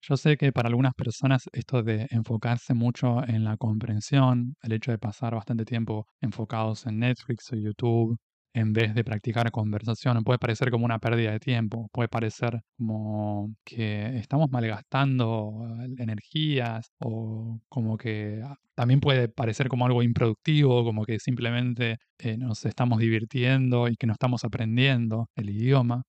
Yo 0.03 0.17
sé 0.19 0.37
que 0.37 0.53
para 0.53 0.69
algunas 0.69 0.93
personas 0.95 1.49
esto 1.53 1.83
de 1.83 2.07
enfocarse 2.11 2.75
mucho 2.75 3.27
en 3.27 3.45
la 3.45 3.57
comprensión, 3.57 4.55
el 4.63 4.73
hecho 4.73 4.91
de 4.91 4.99
pasar 4.99 5.35
bastante 5.35 5.65
tiempo 5.65 6.07
enfocados 6.21 6.85
en 6.87 6.99
Netflix 6.99 7.51
o 7.53 7.57
YouTube, 7.57 8.19
en 8.55 8.73
vez 8.73 8.95
de 8.95 9.05
practicar 9.05 9.51
conversación, 9.51 10.23
puede 10.25 10.39
parecer 10.39 10.71
como 10.71 10.85
una 10.85 10.99
pérdida 11.01 11.33
de 11.33 11.41
tiempo, 11.41 11.89
puede 11.93 12.09
parecer 12.09 12.61
como 12.79 13.55
que 13.65 14.17
estamos 14.19 14.51
malgastando 14.51 15.67
eh, 15.83 15.95
energías 15.99 16.93
o 17.01 17.61
como 17.69 17.97
que 17.99 18.41
ah, 18.45 18.57
también 18.75 19.01
puede 19.01 19.29
parecer 19.29 19.69
como 19.69 19.87
algo 19.87 20.03
improductivo, 20.03 20.85
como 20.85 21.05
que 21.05 21.19
simplemente 21.19 21.99
eh, 22.19 22.37
nos 22.39 22.65
estamos 22.65 23.01
divirtiendo 23.01 23.89
y 23.89 23.97
que 23.97 24.07
no 24.07 24.13
estamos 24.15 24.45
aprendiendo 24.45 25.29
el 25.37 25.51
idioma. 25.51 26.05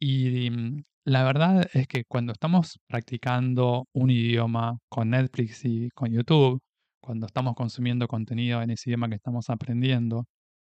Y 0.00 0.50
mm, 0.50 0.84
la 1.04 1.24
verdad 1.24 1.68
es 1.74 1.86
que 1.88 2.04
cuando 2.04 2.32
estamos 2.32 2.78
practicando 2.88 3.86
un 3.92 4.10
idioma 4.10 4.78
con 4.88 5.10
Netflix 5.10 5.64
y 5.64 5.90
con 5.90 6.10
YouTube, 6.12 6.60
cuando 7.00 7.26
estamos 7.26 7.54
consumiendo 7.54 8.08
contenido 8.08 8.62
en 8.62 8.70
ese 8.70 8.90
idioma 8.90 9.08
que 9.08 9.16
estamos 9.16 9.50
aprendiendo, 9.50 10.24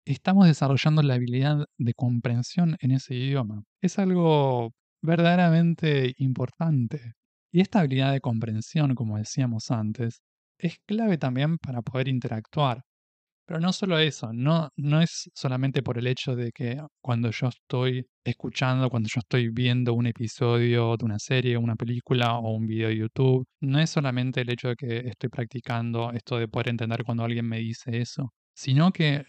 estamos 0.05 0.47
desarrollando 0.47 1.03
la 1.03 1.15
habilidad 1.15 1.67
de 1.79 1.95
comprensión 1.95 2.77
en 2.81 2.93
ese 2.93 3.15
idioma. 3.15 3.63
Es 3.81 3.99
algo 3.99 4.73
verdaderamente 5.03 6.15
importante. 6.19 7.15
Y 7.53 7.61
esta 7.61 7.81
habilidad 7.81 8.13
de 8.13 8.21
comprensión, 8.21 8.95
como 8.95 9.19
decíamos 9.19 9.71
antes, 9.71 10.23
es 10.59 10.79
clave 10.87 11.19
también 11.19 11.59
para 11.59 11.83
poder 11.83 12.09
interactuar. 12.09 12.83
Pero 13.47 13.61
no 13.61 13.73
solo 13.73 13.99
eso, 13.99 14.33
no, 14.33 14.71
no 14.77 15.03
es 15.03 15.31
solamente 15.35 15.83
por 15.83 15.99
el 15.99 16.07
hecho 16.07 16.37
de 16.37 16.53
que 16.53 16.81
cuando 17.03 17.31
yo 17.33 17.49
estoy 17.49 18.07
escuchando, 18.25 18.89
cuando 18.89 19.09
yo 19.13 19.19
estoy 19.21 19.49
viendo 19.51 19.95
un 19.95 20.07
episodio 20.07 20.97
de 20.97 21.05
una 21.05 21.19
serie, 21.19 21.57
una 21.57 21.75
película 21.77 22.39
o 22.39 22.55
un 22.55 22.67
video 22.67 22.89
de 22.89 22.97
YouTube, 22.99 23.45
no 23.61 23.81
es 23.81 23.91
solamente 23.91 24.43
el 24.43 24.51
hecho 24.51 24.69
de 24.69 24.77
que 24.77 24.99
estoy 25.09 25.29
practicando 25.29 26.13
esto 26.13 26.39
de 26.39 26.49
poder 26.49 26.69
entender 26.69 27.05
cuando 27.05 27.25
alguien 27.25 27.47
me 27.47 27.59
dice 27.59 27.99
eso, 27.99 28.33
sino 28.55 28.93
que 28.93 29.25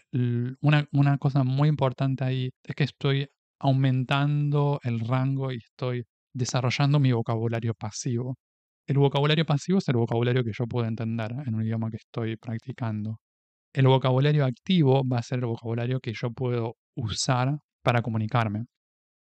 una, 0.60 0.86
una 0.92 1.18
cosa 1.18 1.44
muy 1.44 1.68
importante 1.68 2.24
ahí 2.24 2.50
es 2.62 2.74
que 2.74 2.84
estoy 2.84 3.28
aumentando 3.58 4.80
el 4.82 5.00
rango 5.00 5.52
y 5.52 5.56
estoy 5.56 6.04
desarrollando 6.34 7.00
mi 7.00 7.12
vocabulario 7.12 7.74
pasivo. 7.74 8.36
El 8.86 8.98
vocabulario 8.98 9.46
pasivo 9.46 9.78
es 9.78 9.88
el 9.88 9.96
vocabulario 9.96 10.44
que 10.44 10.52
yo 10.52 10.66
puedo 10.66 10.86
entender 10.86 11.32
en 11.46 11.54
un 11.54 11.62
idioma 11.62 11.90
que 11.90 11.96
estoy 11.96 12.36
practicando. 12.36 13.18
El 13.72 13.86
vocabulario 13.86 14.44
activo 14.44 15.02
va 15.08 15.18
a 15.18 15.22
ser 15.22 15.38
el 15.40 15.46
vocabulario 15.46 16.00
que 16.00 16.12
yo 16.12 16.30
puedo 16.30 16.76
usar 16.94 17.58
para 17.82 18.02
comunicarme. 18.02 18.66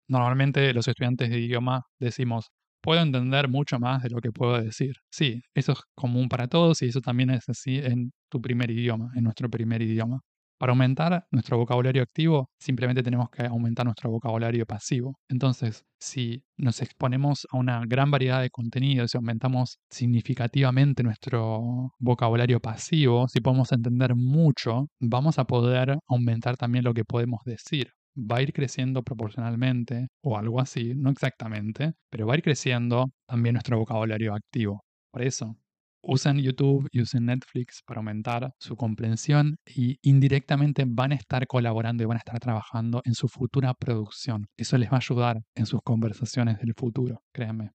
Normalmente 0.08 0.72
los 0.74 0.88
estudiantes 0.88 1.30
de 1.30 1.38
idioma 1.38 1.82
decimos, 1.98 2.50
puedo 2.80 3.00
entender 3.00 3.48
mucho 3.48 3.78
más 3.78 4.02
de 4.02 4.10
lo 4.10 4.20
que 4.20 4.32
puedo 4.32 4.60
decir. 4.60 4.94
Sí, 5.10 5.42
eso 5.54 5.72
es 5.72 5.80
común 5.94 6.28
para 6.28 6.48
todos 6.48 6.82
y 6.82 6.86
eso 6.86 7.00
también 7.00 7.30
es 7.30 7.48
así 7.48 7.78
en 7.78 8.12
tu 8.30 8.40
primer 8.40 8.70
idioma, 8.70 9.10
en 9.16 9.24
nuestro 9.24 9.48
primer 9.50 9.82
idioma. 9.82 10.20
Para 10.58 10.72
aumentar 10.72 11.24
nuestro 11.30 11.56
vocabulario 11.56 12.02
activo, 12.02 12.50
simplemente 12.58 13.02
tenemos 13.02 13.30
que 13.30 13.46
aumentar 13.46 13.86
nuestro 13.86 14.10
vocabulario 14.10 14.66
pasivo. 14.66 15.18
Entonces, 15.26 15.86
si 15.98 16.42
nos 16.58 16.82
exponemos 16.82 17.46
a 17.50 17.56
una 17.56 17.82
gran 17.86 18.10
variedad 18.10 18.42
de 18.42 18.50
contenidos 18.50 19.14
y 19.14 19.16
aumentamos 19.16 19.78
significativamente 19.88 21.02
nuestro 21.02 21.94
vocabulario 21.98 22.60
pasivo, 22.60 23.26
si 23.28 23.40
podemos 23.40 23.72
entender 23.72 24.14
mucho, 24.14 24.88
vamos 25.00 25.38
a 25.38 25.44
poder 25.46 25.98
aumentar 26.06 26.58
también 26.58 26.84
lo 26.84 26.92
que 26.92 27.04
podemos 27.06 27.40
decir. 27.46 27.92
Va 28.16 28.36
a 28.38 28.42
ir 28.42 28.52
creciendo 28.52 29.02
proporcionalmente, 29.02 30.08
o 30.22 30.36
algo 30.36 30.60
así, 30.60 30.94
no 30.94 31.10
exactamente, 31.10 31.92
pero 32.10 32.26
va 32.26 32.34
a 32.34 32.36
ir 32.36 32.42
creciendo 32.42 33.06
también 33.26 33.54
nuestro 33.54 33.78
vocabulario 33.78 34.34
activo. 34.34 34.84
Por 35.12 35.22
eso, 35.22 35.56
usan 36.02 36.38
YouTube 36.38 36.88
y 36.92 37.02
usen 37.02 37.26
Netflix 37.26 37.82
para 37.86 37.98
aumentar 37.98 38.52
su 38.58 38.76
comprensión 38.76 39.56
y 39.66 39.98
indirectamente 40.02 40.84
van 40.86 41.12
a 41.12 41.16
estar 41.16 41.46
colaborando 41.46 42.02
y 42.02 42.06
van 42.06 42.16
a 42.16 42.18
estar 42.18 42.38
trabajando 42.40 43.02
en 43.04 43.14
su 43.14 43.28
futura 43.28 43.74
producción. 43.74 44.46
Eso 44.56 44.78
les 44.78 44.90
va 44.90 44.96
a 44.96 45.00
ayudar 45.00 45.42
en 45.54 45.66
sus 45.66 45.80
conversaciones 45.82 46.58
del 46.58 46.74
futuro, 46.74 47.22
créanme. 47.32 47.70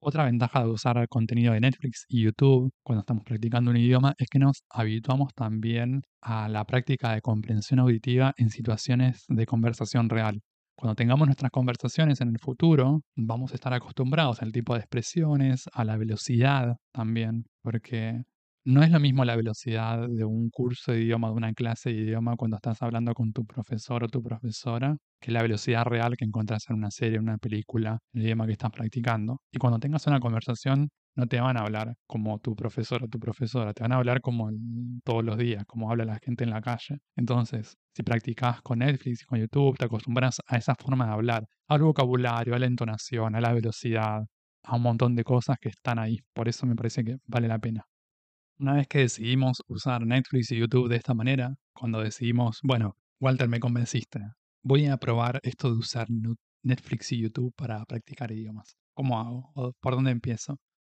Otra 0.00 0.24
ventaja 0.24 0.62
de 0.62 0.70
usar 0.70 1.08
contenido 1.08 1.52
de 1.52 1.60
Netflix 1.60 2.04
y 2.08 2.22
YouTube 2.22 2.70
cuando 2.84 3.00
estamos 3.00 3.24
practicando 3.24 3.72
un 3.72 3.76
idioma 3.76 4.14
es 4.16 4.28
que 4.28 4.38
nos 4.38 4.62
habituamos 4.70 5.34
también 5.34 6.02
a 6.20 6.48
la 6.48 6.64
práctica 6.64 7.12
de 7.12 7.20
comprensión 7.20 7.80
auditiva 7.80 8.32
en 8.36 8.50
situaciones 8.50 9.24
de 9.28 9.44
conversación 9.44 10.08
real. 10.08 10.40
Cuando 10.76 10.94
tengamos 10.94 11.26
nuestras 11.26 11.50
conversaciones 11.50 12.20
en 12.20 12.28
el 12.28 12.38
futuro, 12.38 13.00
vamos 13.16 13.50
a 13.50 13.56
estar 13.56 13.74
acostumbrados 13.74 14.40
al 14.40 14.52
tipo 14.52 14.74
de 14.74 14.80
expresiones, 14.80 15.64
a 15.72 15.84
la 15.84 15.96
velocidad 15.96 16.76
también, 16.92 17.46
porque 17.62 18.22
no 18.68 18.82
es 18.82 18.90
lo 18.90 19.00
mismo 19.00 19.24
la 19.24 19.34
velocidad 19.34 20.06
de 20.06 20.26
un 20.26 20.50
curso 20.50 20.92
de 20.92 21.00
idioma, 21.00 21.28
de 21.28 21.34
una 21.34 21.54
clase 21.54 21.88
de 21.88 21.96
idioma 22.02 22.36
cuando 22.36 22.56
estás 22.58 22.82
hablando 22.82 23.14
con 23.14 23.32
tu 23.32 23.46
profesor 23.46 24.04
o 24.04 24.08
tu 24.08 24.22
profesora, 24.22 24.94
que 25.22 25.32
la 25.32 25.40
velocidad 25.40 25.84
real 25.86 26.18
que 26.18 26.26
encuentras 26.26 26.68
en 26.68 26.76
una 26.76 26.90
serie, 26.90 27.16
en 27.16 27.22
una 27.22 27.38
película, 27.38 27.98
el 28.12 28.24
idioma 28.24 28.44
que 28.44 28.52
estás 28.52 28.70
practicando. 28.70 29.40
Y 29.50 29.56
cuando 29.56 29.78
tengas 29.78 30.06
una 30.06 30.20
conversación 30.20 30.90
no 31.16 31.26
te 31.26 31.40
van 31.40 31.56
a 31.56 31.60
hablar 31.60 31.94
como 32.06 32.40
tu 32.40 32.54
profesor 32.54 33.04
o 33.04 33.08
tu 33.08 33.18
profesora, 33.18 33.72
te 33.72 33.82
van 33.84 33.92
a 33.92 33.96
hablar 33.96 34.20
como 34.20 34.50
todos 35.02 35.24
los 35.24 35.38
días, 35.38 35.64
como 35.66 35.90
habla 35.90 36.04
la 36.04 36.18
gente 36.22 36.44
en 36.44 36.50
la 36.50 36.60
calle. 36.60 36.98
Entonces, 37.16 37.74
si 37.94 38.02
practicas 38.02 38.60
con 38.60 38.80
Netflix 38.80 39.22
y 39.22 39.24
con 39.24 39.38
YouTube, 39.38 39.78
te 39.78 39.86
acostumbras 39.86 40.42
a 40.46 40.58
esa 40.58 40.74
forma 40.74 41.06
de 41.06 41.12
hablar, 41.12 41.46
al 41.68 41.80
vocabulario, 41.80 42.54
a 42.54 42.58
la 42.58 42.66
entonación, 42.66 43.34
a 43.34 43.40
la 43.40 43.54
velocidad, 43.54 44.26
a 44.62 44.76
un 44.76 44.82
montón 44.82 45.16
de 45.16 45.24
cosas 45.24 45.56
que 45.58 45.70
están 45.70 45.98
ahí. 45.98 46.18
Por 46.34 46.48
eso 46.48 46.66
me 46.66 46.76
parece 46.76 47.02
que 47.02 47.16
vale 47.26 47.48
la 47.48 47.58
pena. 47.58 47.86
Una 48.60 48.74
vez 48.74 48.88
que 48.88 48.98
decidimos 48.98 49.62
usar 49.68 50.04
Netflix 50.04 50.50
y 50.50 50.58
YouTube 50.58 50.88
de 50.88 50.96
esta 50.96 51.14
manera, 51.14 51.54
cuando 51.72 52.00
decidimos, 52.00 52.58
bueno, 52.64 52.96
Walter, 53.20 53.48
me 53.48 53.60
convenciste, 53.60 54.18
voy 54.64 54.86
a 54.86 54.96
probar 54.96 55.38
esto 55.44 55.70
de 55.70 55.78
usar 55.78 56.08
Netflix 56.64 57.12
y 57.12 57.20
YouTube 57.20 57.54
para 57.54 57.84
practicar 57.84 58.32
idiomas. 58.32 58.76
¿Cómo 58.94 59.20
hago? 59.20 59.52
¿O 59.54 59.72
¿Por 59.80 59.94
dónde 59.94 60.10
empiezo? 60.10 60.58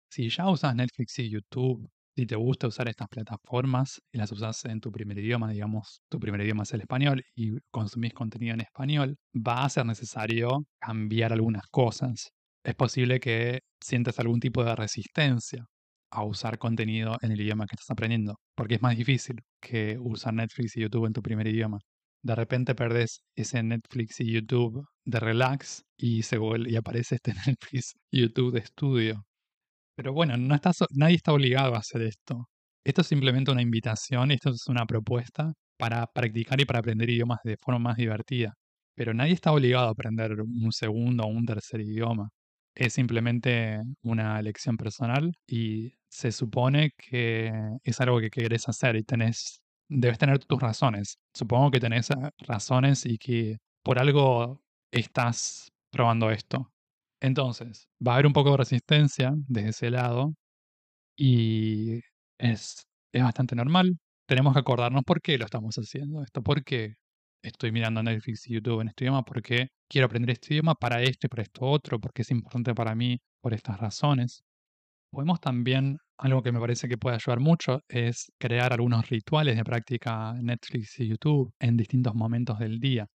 Si 0.08 0.28
ya 0.30 0.48
usas 0.48 0.76
Netflix 0.76 1.18
y 1.18 1.30
YouTube, 1.30 1.90
si 2.14 2.26
te 2.26 2.36
gusta 2.36 2.68
usar 2.68 2.88
estas 2.88 3.08
plataformas 3.08 4.00
y 4.12 4.18
las 4.18 4.30
usas 4.30 4.64
en 4.64 4.80
tu 4.80 4.92
primer 4.92 5.18
idioma, 5.18 5.50
digamos, 5.50 6.00
tu 6.08 6.20
primer 6.20 6.40
idioma 6.42 6.62
es 6.62 6.72
el 6.74 6.82
español 6.82 7.24
y 7.34 7.58
consumís 7.72 8.14
contenido 8.14 8.54
en 8.54 8.60
español, 8.60 9.16
va 9.34 9.64
a 9.64 9.68
ser 9.68 9.84
necesario 9.84 10.64
cambiar 10.78 11.32
algunas 11.32 11.66
cosas. 11.72 12.30
Es 12.62 12.76
posible 12.76 13.18
que 13.18 13.62
sientas 13.80 14.20
algún 14.20 14.38
tipo 14.38 14.62
de 14.62 14.76
resistencia 14.76 15.66
a 16.10 16.24
usar 16.24 16.58
contenido 16.58 17.16
en 17.22 17.32
el 17.32 17.40
idioma 17.40 17.66
que 17.66 17.74
estás 17.74 17.90
aprendiendo, 17.90 18.36
porque 18.54 18.76
es 18.76 18.82
más 18.82 18.96
difícil 18.96 19.36
que 19.60 19.98
usar 20.00 20.34
Netflix 20.34 20.76
y 20.76 20.80
YouTube 20.82 21.06
en 21.06 21.12
tu 21.12 21.22
primer 21.22 21.46
idioma. 21.46 21.78
De 22.22 22.34
repente 22.34 22.74
perdés 22.74 23.22
ese 23.36 23.62
Netflix 23.62 24.20
y 24.20 24.32
YouTube 24.32 24.84
de 25.04 25.20
relax 25.20 25.84
y, 25.96 26.22
se 26.22 26.38
y 26.66 26.76
aparece 26.76 27.16
este 27.16 27.32
Netflix 27.46 27.94
YouTube 28.12 28.52
de 28.52 28.60
estudio 28.60 29.28
pero 29.98 30.12
bueno, 30.12 30.36
no 30.36 30.56
nadie 30.92 31.16
está 31.16 31.32
obligado 31.32 31.74
a 31.74 31.78
hacer 31.78 32.02
esto. 32.02 32.48
Esto 32.84 33.00
es 33.00 33.08
simplemente 33.08 33.50
una 33.50 33.62
invitación, 33.62 34.30
esto 34.30 34.50
es 34.50 34.68
una 34.68 34.86
propuesta 34.86 35.52
para 35.76 36.06
practicar 36.06 36.60
y 36.60 36.64
para 36.66 36.78
aprender 36.78 37.10
idiomas 37.10 37.40
de 37.42 37.56
forma 37.56 37.80
más 37.80 37.96
divertida. 37.96 38.54
Pero 38.94 39.12
nadie 39.12 39.32
está 39.32 39.50
obligado 39.50 39.88
a 39.88 39.90
aprender 39.90 40.40
un 40.40 40.70
segundo 40.72 41.24
o 41.24 41.26
un 41.26 41.44
tercer 41.44 41.80
idioma. 41.80 42.28
Es 42.78 42.92
simplemente 42.92 43.82
una 44.02 44.38
elección 44.38 44.76
personal 44.76 45.34
y 45.48 45.94
se 46.08 46.30
supone 46.30 46.92
que 46.96 47.52
es 47.82 48.00
algo 48.00 48.20
que 48.20 48.30
querés 48.30 48.68
hacer 48.68 48.94
y 48.94 49.02
tenés, 49.02 49.60
debes 49.88 50.16
tener 50.18 50.38
tus 50.44 50.60
razones. 50.60 51.18
Supongo 51.34 51.72
que 51.72 51.80
tenés 51.80 52.08
razones 52.38 53.04
y 53.04 53.18
que 53.18 53.58
por 53.82 53.98
algo 53.98 54.62
estás 54.92 55.72
probando 55.90 56.30
esto. 56.30 56.70
Entonces, 57.20 57.88
va 58.06 58.12
a 58.12 58.14
haber 58.14 58.28
un 58.28 58.32
poco 58.32 58.52
de 58.52 58.58
resistencia 58.58 59.32
desde 59.48 59.70
ese 59.70 59.90
lado 59.90 60.34
y 61.16 62.00
es, 62.38 62.86
es 63.12 63.22
bastante 63.24 63.56
normal. 63.56 63.98
Tenemos 64.26 64.52
que 64.54 64.60
acordarnos 64.60 65.02
por 65.04 65.20
qué 65.20 65.36
lo 65.36 65.46
estamos 65.46 65.74
haciendo 65.78 66.22
esto, 66.22 66.42
por 66.44 66.62
qué 66.62 66.94
estoy 67.42 67.72
mirando 67.72 68.02
Netflix 68.02 68.48
y 68.48 68.54
YouTube 68.54 68.80
en 68.80 68.88
este 68.88 69.04
idioma, 69.04 69.22
por 69.22 69.42
qué 69.42 69.68
quiero 69.88 70.06
aprender 70.06 70.30
este 70.30 70.54
idioma 70.54 70.74
para 70.74 71.02
esto 71.02 71.26
y 71.26 71.30
para 71.30 71.42
esto 71.42 71.66
otro, 71.66 72.00
porque 72.00 72.22
es 72.22 72.30
importante 72.30 72.74
para 72.74 72.94
mí 72.94 73.18
por 73.40 73.54
estas 73.54 73.78
razones. 73.78 74.42
Podemos 75.10 75.40
también, 75.40 75.98
algo 76.18 76.42
que 76.42 76.52
me 76.52 76.60
parece 76.60 76.88
que 76.88 76.98
puede 76.98 77.16
ayudar 77.16 77.40
mucho, 77.40 77.80
es 77.88 78.30
crear 78.38 78.72
algunos 78.72 79.08
rituales 79.08 79.56
de 79.56 79.64
práctica 79.64 80.34
Netflix 80.34 80.98
y 81.00 81.08
YouTube 81.08 81.52
en 81.60 81.76
distintos 81.76 82.14
momentos 82.14 82.58
del 82.58 82.78
día 82.80 83.06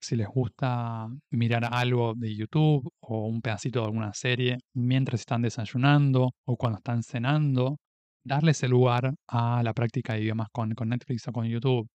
si 0.00 0.16
les 0.16 0.28
gusta 0.28 1.08
mirar 1.30 1.68
algo 1.70 2.14
de 2.16 2.34
YouTube 2.34 2.90
o 3.00 3.26
un 3.26 3.40
pedacito 3.42 3.80
de 3.80 3.86
alguna 3.86 4.12
serie 4.14 4.58
mientras 4.74 5.20
están 5.20 5.42
desayunando 5.42 6.32
o 6.46 6.56
cuando 6.56 6.78
están 6.78 7.02
cenando, 7.02 7.78
darles 8.24 8.62
el 8.62 8.70
lugar 8.70 9.14
a 9.28 9.62
la 9.62 9.74
práctica 9.74 10.14
de 10.14 10.22
idiomas 10.22 10.48
con, 10.52 10.70
Netflix 10.70 11.28
o 11.28 11.32
con 11.32 11.46
YouTube. 11.46 11.88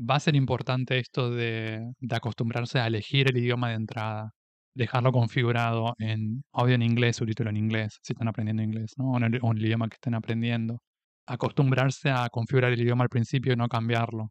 Va 0.00 0.16
a 0.16 0.20
ser 0.20 0.34
importante 0.34 0.98
esto 0.98 1.30
de, 1.30 1.92
acostumbrarse 2.10 2.78
a 2.78 2.86
elegir 2.86 3.28
el 3.28 3.36
idioma 3.36 3.68
de 3.68 3.74
entrada, 3.74 4.30
dejarlo 4.74 5.12
configurado 5.12 5.94
en 5.98 6.42
audio 6.52 6.74
en 6.74 6.82
inglés, 6.82 7.16
subtítulo 7.16 7.50
en 7.50 7.56
inglés, 7.58 7.98
si 8.02 8.14
están 8.14 8.28
aprendiendo 8.28 8.62
inglés, 8.62 8.92
¿no? 8.96 9.12
o, 9.12 9.16
en 9.18 9.24
el, 9.24 9.40
o 9.42 9.50
en 9.52 9.58
el 9.58 9.66
idioma 9.66 9.88
que 9.88 9.96
estén 9.96 10.14
aprendiendo. 10.14 10.78
Acostumbrarse 11.26 12.10
a 12.10 12.28
configurar 12.30 12.72
el 12.72 12.80
idioma 12.80 13.04
al 13.04 13.10
principio 13.10 13.52
y 13.52 13.56
no 13.56 13.68
cambiarlo 13.68 14.30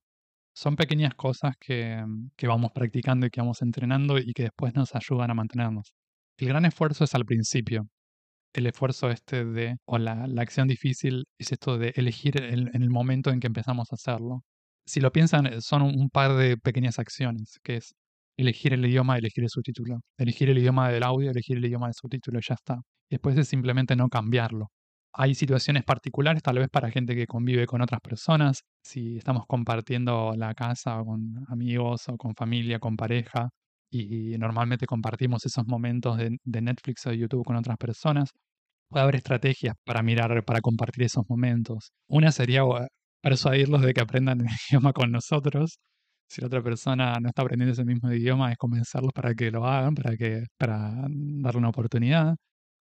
son 0.54 0.76
pequeñas 0.76 1.14
cosas 1.16 1.56
que, 1.60 2.04
que, 2.36 2.48
vamos 2.48 2.72
practicando 2.74 3.28
y 3.28 3.30
que 3.30 3.40
vamos 3.42 3.62
entrenando 3.62 4.18
y 4.18 4.34
que 4.34 4.44
después 4.44 4.74
nos 4.76 4.94
ayudan 4.96 5.32
a 5.32 5.34
mantenernos. 5.34 5.94
El 6.38 6.50
gran 6.50 6.66
esfuerzo 6.66 7.04
es 7.06 7.16
al 7.16 7.26
principio. 7.26 7.88
El 8.54 8.68
esfuerzo 8.68 9.10
este 9.10 9.46
de, 9.46 9.78
o 9.86 9.98
la, 10.00 10.28
la 10.28 10.42
acción 10.42 10.68
difícil 10.68 11.26
es 11.38 11.52
esto 11.52 11.78
de 11.78 11.94
elegir 11.96 12.42
el, 12.42 12.70
en 12.74 12.82
el 12.82 12.90
momento 12.90 13.30
en 13.32 13.40
que 13.40 13.48
empezamos 13.48 13.88
a 13.92 13.96
hacerlo. 13.96 14.44
Si 14.90 15.00
lo 15.02 15.12
piensan, 15.12 15.46
eh, 15.46 15.62
son 15.62 15.84
un, 15.84 16.10
par 16.10 16.36
de 16.36 16.58
pequeñas 16.58 16.98
acciones, 16.98 17.60
que 17.64 17.78
es 17.78 17.94
elegir 18.38 18.74
el 18.74 18.84
idioma, 18.86 19.18
elegir 19.20 19.44
el 19.44 19.50
subtítulo, 19.52 20.00
elegir 20.18 20.50
el 20.50 20.58
idioma 20.58 20.90
del 20.90 21.04
audio, 21.04 21.30
elegir 21.30 21.58
el 21.58 21.66
idioma 21.66 21.88
del 21.88 21.94
subtítulo 21.94 22.40
ya 22.42 22.56
está. 22.56 22.82
después 23.10 23.38
es 23.38 23.48
simplemente 23.48 23.96
no 23.96 24.10
cambiarlo. 24.10 24.70
Hay 25.14 25.36
situaciones 25.36 25.84
particulares, 25.84 26.42
tal 26.44 26.58
vez 26.60 26.70
para 26.70 26.90
gente 26.92 27.16
que 27.16 27.28
convive 27.28 27.68
con 27.68 27.82
otras 27.82 28.02
personas, 28.02 28.64
si 28.84 29.18
estamos 29.18 29.44
compartiendo 29.48 30.34
la 30.36 30.54
casa 30.56 31.02
con 31.06 31.46
amigos 31.50 32.10
o 32.10 32.18
con 32.18 32.34
familia, 32.36 32.80
con 32.80 32.96
pareja, 32.96 33.50
y 33.92 34.38
normalmente 34.40 34.86
compartimos 34.88 35.46
esos 35.46 35.68
momentos 35.68 36.18
de, 36.18 36.62
Netflix 36.62 37.06
o 37.06 37.10
de 37.12 37.18
YouTube 37.20 37.46
con 37.46 37.56
otras 37.58 37.78
personas, 37.78 38.32
puede 38.90 39.04
haber 39.04 39.16
estrategias 39.18 39.76
para 39.86 40.04
mirar, 40.04 40.44
para 40.46 40.62
compartir 40.62 41.04
esos 41.06 41.26
momentos. 41.30 41.92
Una 42.08 42.32
sería 42.32 42.64
persuadirlos 43.22 43.82
de 43.82 43.94
que 43.94 44.02
aprendan 44.02 44.42
el 44.42 44.48
idioma 44.70 44.94
con 44.94 45.12
nosotros. 45.12 45.80
Si 46.30 46.42
la 46.42 46.48
otra 46.48 46.62
persona 46.64 47.20
no 47.20 47.30
está 47.30 47.42
aprendiendo 47.42 47.74
ese 47.74 47.86
mismo 47.86 48.12
idioma, 48.12 48.52
es 48.52 48.58
convencerlos 48.58 49.14
para 49.14 49.34
que 49.36 49.52
lo 49.52 49.66
hagan, 49.66 49.96
para, 49.96 50.16
que, 50.18 50.44
para 50.58 50.94
darle 51.08 51.58
una 51.60 51.70
oportunidad 51.70 52.36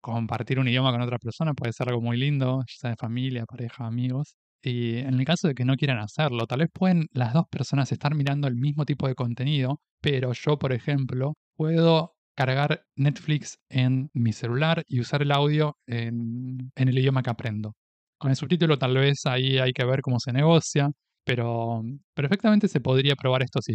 compartir 0.03 0.59
un 0.59 0.69
idioma 0.69 0.93
con 0.93 1.01
otra 1.01 1.19
persona 1.19 1.55
puede 1.55 1.73
ser 1.73 1.89
algo 1.89 2.03
muy 2.03 2.19
lindo, 2.19 2.63
ya 2.69 2.75
sea 2.77 2.91
de 2.91 2.97
familia, 2.97 3.47
pareja, 3.47 3.87
amigos. 3.87 4.35
Y 4.63 4.99
en 4.99 5.15
el 5.15 5.25
caso 5.25 5.49
de 5.49 5.55
que 5.55 5.65
no 5.65 5.77
quieran 5.77 5.99
hacerlo, 5.99 6.47
tal 6.47 6.61
vez 6.61 6.71
pueden 6.73 7.07
las 7.13 7.33
dos 7.33 7.47
personas 7.51 7.91
estar 7.93 8.15
mirando 8.15 8.49
el 8.49 8.57
mismo 8.57 8.85
tipo 8.85 9.09
de 9.09 9.15
contenido, 9.15 9.81
pero 10.01 10.33
yo, 10.33 10.59
por 10.59 10.73
ejemplo, 10.73 11.35
puedo 11.57 12.15
cargar 12.37 12.85
Netflix 12.97 13.59
en 13.69 14.11
mi 14.13 14.33
celular 14.33 14.85
y 14.89 15.01
usar 15.01 15.23
el 15.23 15.33
audio 15.33 15.77
en, 15.87 16.73
en 16.77 16.89
el 16.89 16.99
idioma 16.99 17.23
que 17.23 17.31
aprendo. 17.31 17.75
Con 18.23 18.31
el 18.31 18.37
subtítulo 18.37 18.79
tal 18.79 18.95
vez 18.95 19.27
ahí 19.27 19.59
hay 19.59 19.73
que 19.73 19.85
ver 19.85 20.01
cómo 20.01 20.21
se 20.21 20.33
negocia, 20.33 20.89
pero 21.25 21.83
perfectamente 22.15 22.69
se 22.69 22.81
podría 22.81 23.17
probar 23.17 23.43
esto 23.43 23.59
si, 23.61 23.75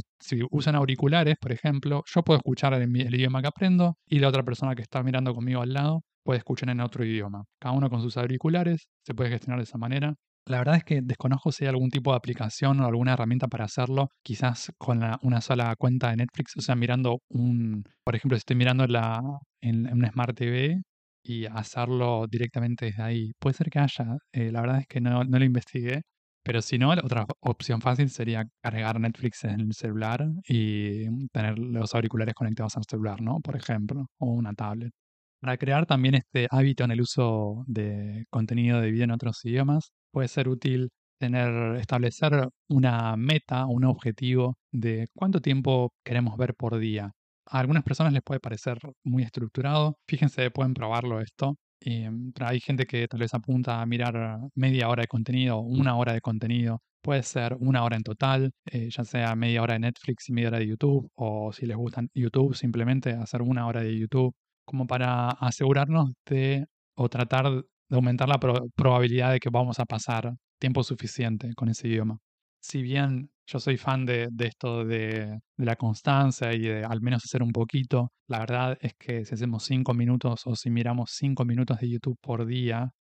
usan 0.51 0.75
auriculares, 0.75 1.35
por 1.37 1.51
ejemplo. 1.51 2.01
Yo 2.05 2.23
puedo 2.23 2.37
escuchar 2.37 2.73
el, 2.75 2.83
el, 2.83 3.13
idioma 3.13 3.41
que 3.41 3.49
aprendo 3.49 3.97
y 4.07 4.19
la 4.19 4.29
otra 4.29 4.43
persona 4.43 4.73
que 4.73 4.83
está 4.83 5.03
mirando 5.03 5.35
conmigo 5.35 5.61
al 5.61 5.73
lado 5.73 6.03
puede 6.23 6.37
escuchar 6.37 6.69
en 6.69 6.79
otro 6.79 7.03
idioma. 7.03 7.43
Cada 7.59 7.75
uno 7.75 7.89
con 7.89 8.01
sus 8.01 8.15
auriculares 8.15 8.87
se 9.05 9.13
puede 9.13 9.31
gestionar 9.31 9.59
de 9.59 9.65
esa 9.65 9.77
manera. 9.77 10.13
La 10.45 10.59
verdad 10.59 10.77
es 10.77 10.85
que 10.85 11.01
desconozco 11.01 11.51
si 11.51 11.65
hay 11.65 11.69
algún 11.69 11.89
tipo 11.89 12.11
de 12.11 12.17
aplicación 12.17 12.79
o 12.79 12.87
alguna 12.87 13.15
herramienta 13.15 13.49
para 13.49 13.65
hacerlo, 13.65 14.07
quizás 14.23 14.71
con 14.77 15.01
una 15.23 15.41
sola 15.41 15.75
cuenta 15.77 16.11
de 16.11 16.15
Netflix, 16.15 16.53
o 16.55 16.61
sea, 16.61 16.75
mirando 16.77 17.19
un, 17.27 17.83
por 18.05 18.15
ejemplo, 18.15 18.37
si 18.37 18.43
estoy 18.43 18.55
mirando 18.55 18.87
la, 18.87 19.19
en, 19.59 19.91
una 19.91 20.09
Smart 20.09 20.37
TV 20.37 20.83
y 21.23 21.45
hacerlo 21.45 22.25
directamente 22.29 22.85
desde 22.85 23.03
ahí. 23.03 23.31
Puede 23.39 23.55
ser 23.55 23.69
que 23.69 23.79
haya, 23.79 24.17
eh, 24.31 24.51
la 24.51 24.61
verdad 24.61 24.79
es 24.81 24.87
que 24.87 25.01
no, 25.01 25.23
no 25.23 25.39
lo 25.39 25.45
investigué, 25.45 26.03
pero 26.43 26.61
si 26.61 26.77
no, 26.77 26.91
otra 26.91 27.25
opción 27.41 27.81
fácil 27.81 28.09
sería 28.09 28.45
cargar 28.61 28.99
Netflix 28.99 29.43
en 29.43 29.59
el 29.59 29.73
celular 29.73 30.25
y 30.47 31.05
tener 31.31 31.59
los 31.59 31.93
auriculares 31.93 32.33
conectados 32.35 32.77
al 32.77 32.83
celular, 32.89 33.21
¿no? 33.21 33.39
Por 33.41 33.57
ejemplo, 33.57 34.07
o 34.17 34.27
una 34.31 34.53
tablet. 34.53 34.93
Para 35.41 35.57
crear 35.57 35.85
también 35.85 36.15
este 36.15 36.47
hábito 36.49 36.83
en 36.85 36.91
el 36.91 37.01
uso 37.01 37.63
de 37.67 38.25
contenido 38.29 38.81
de 38.81 38.91
video 38.91 39.03
en 39.05 39.11
otros 39.11 39.43
idiomas, 39.45 39.91
puede 40.11 40.29
ser 40.29 40.47
útil 40.49 40.89
tener, 41.19 41.75
establecer 41.77 42.47
una 42.69 43.15
meta, 43.17 43.65
un 43.65 43.85
objetivo 43.85 44.57
de 44.71 45.07
cuánto 45.13 45.41
tiempo 45.41 45.91
queremos 46.05 46.37
ver 46.37 46.55
por 46.55 46.77
día. 46.79 47.11
A 47.49 47.59
algunas 47.59 47.83
personas 47.83 48.13
les 48.13 48.21
puede 48.23 48.39
parecer 48.39 48.77
muy 49.03 49.23
estructurado. 49.23 49.97
Fíjense, 50.07 50.51
pueden 50.51 50.73
probarlo 50.73 51.21
esto. 51.21 51.55
Mm, 51.85 52.31
hay 52.41 52.59
gente 52.59 52.85
que 52.85 53.07
tal 53.07 53.19
vez 53.19 53.33
apunta 53.33 53.81
a 53.81 53.85
mirar 53.85 54.39
media 54.55 54.89
hora 54.89 55.01
de 55.01 55.07
contenido, 55.07 55.59
una 55.59 55.95
hora 55.97 56.13
de 56.13 56.21
contenido. 56.21 56.81
Puede 57.01 57.23
ser 57.23 57.55
una 57.59 57.83
hora 57.83 57.95
en 57.95 58.03
total, 58.03 58.51
eh, 58.71 58.89
ya 58.89 59.03
sea 59.05 59.35
media 59.35 59.61
hora 59.61 59.73
de 59.75 59.79
Netflix 59.79 60.29
y 60.29 60.33
media 60.33 60.49
hora 60.49 60.59
de 60.59 60.67
YouTube, 60.67 61.09
o 61.15 61.53
si 61.53 61.65
les 61.65 61.77
gusta 61.77 62.03
YouTube, 62.13 62.55
simplemente 62.55 63.11
hacer 63.11 63.41
una 63.41 63.67
hora 63.67 63.81
de 63.81 63.97
YouTube, 63.97 64.33
como 64.65 64.87
para 64.87 65.29
asegurarnos 65.29 66.11
de 66.25 66.65
o 66.95 67.09
tratar 67.09 67.45
de 67.89 67.95
aumentar 67.95 68.27
la 68.27 68.39
probabilidad 68.75 69.31
de 69.31 69.39
que 69.39 69.49
vamos 69.49 69.79
a 69.79 69.85
pasar 69.85 70.35
tiempo 70.59 70.83
suficiente 70.83 71.53
con 71.55 71.69
ese 71.69 71.87
idioma. 71.87 72.17
Si 72.59 72.81
bien 72.81 73.29
yo 73.45 73.59
soy 73.59 73.77
fan 73.77 74.05
de, 74.05 74.29
esto 74.39 74.83
de, 74.85 75.39
la 75.57 75.75
constancia 75.75 76.53
y 76.53 76.61
de 76.61 76.83
al 76.83 77.01
menos 77.01 77.23
hacer 77.23 77.41
un 77.41 77.51
poquito, 77.51 78.11
la 78.27 78.39
verdad 78.39 78.77
es 78.81 78.93
que 78.95 79.25
si 79.25 79.35
hacemos 79.35 79.63
cinco 79.63 79.93
minutos 79.93 80.41
o 80.45 80.55
si 80.55 80.69
miramos 80.69 81.11
cinco 81.13 81.45
minutos 81.45 81.79
de 81.79 81.89
YouTube 81.89 82.17
por 82.21 82.45
día, 82.45 82.91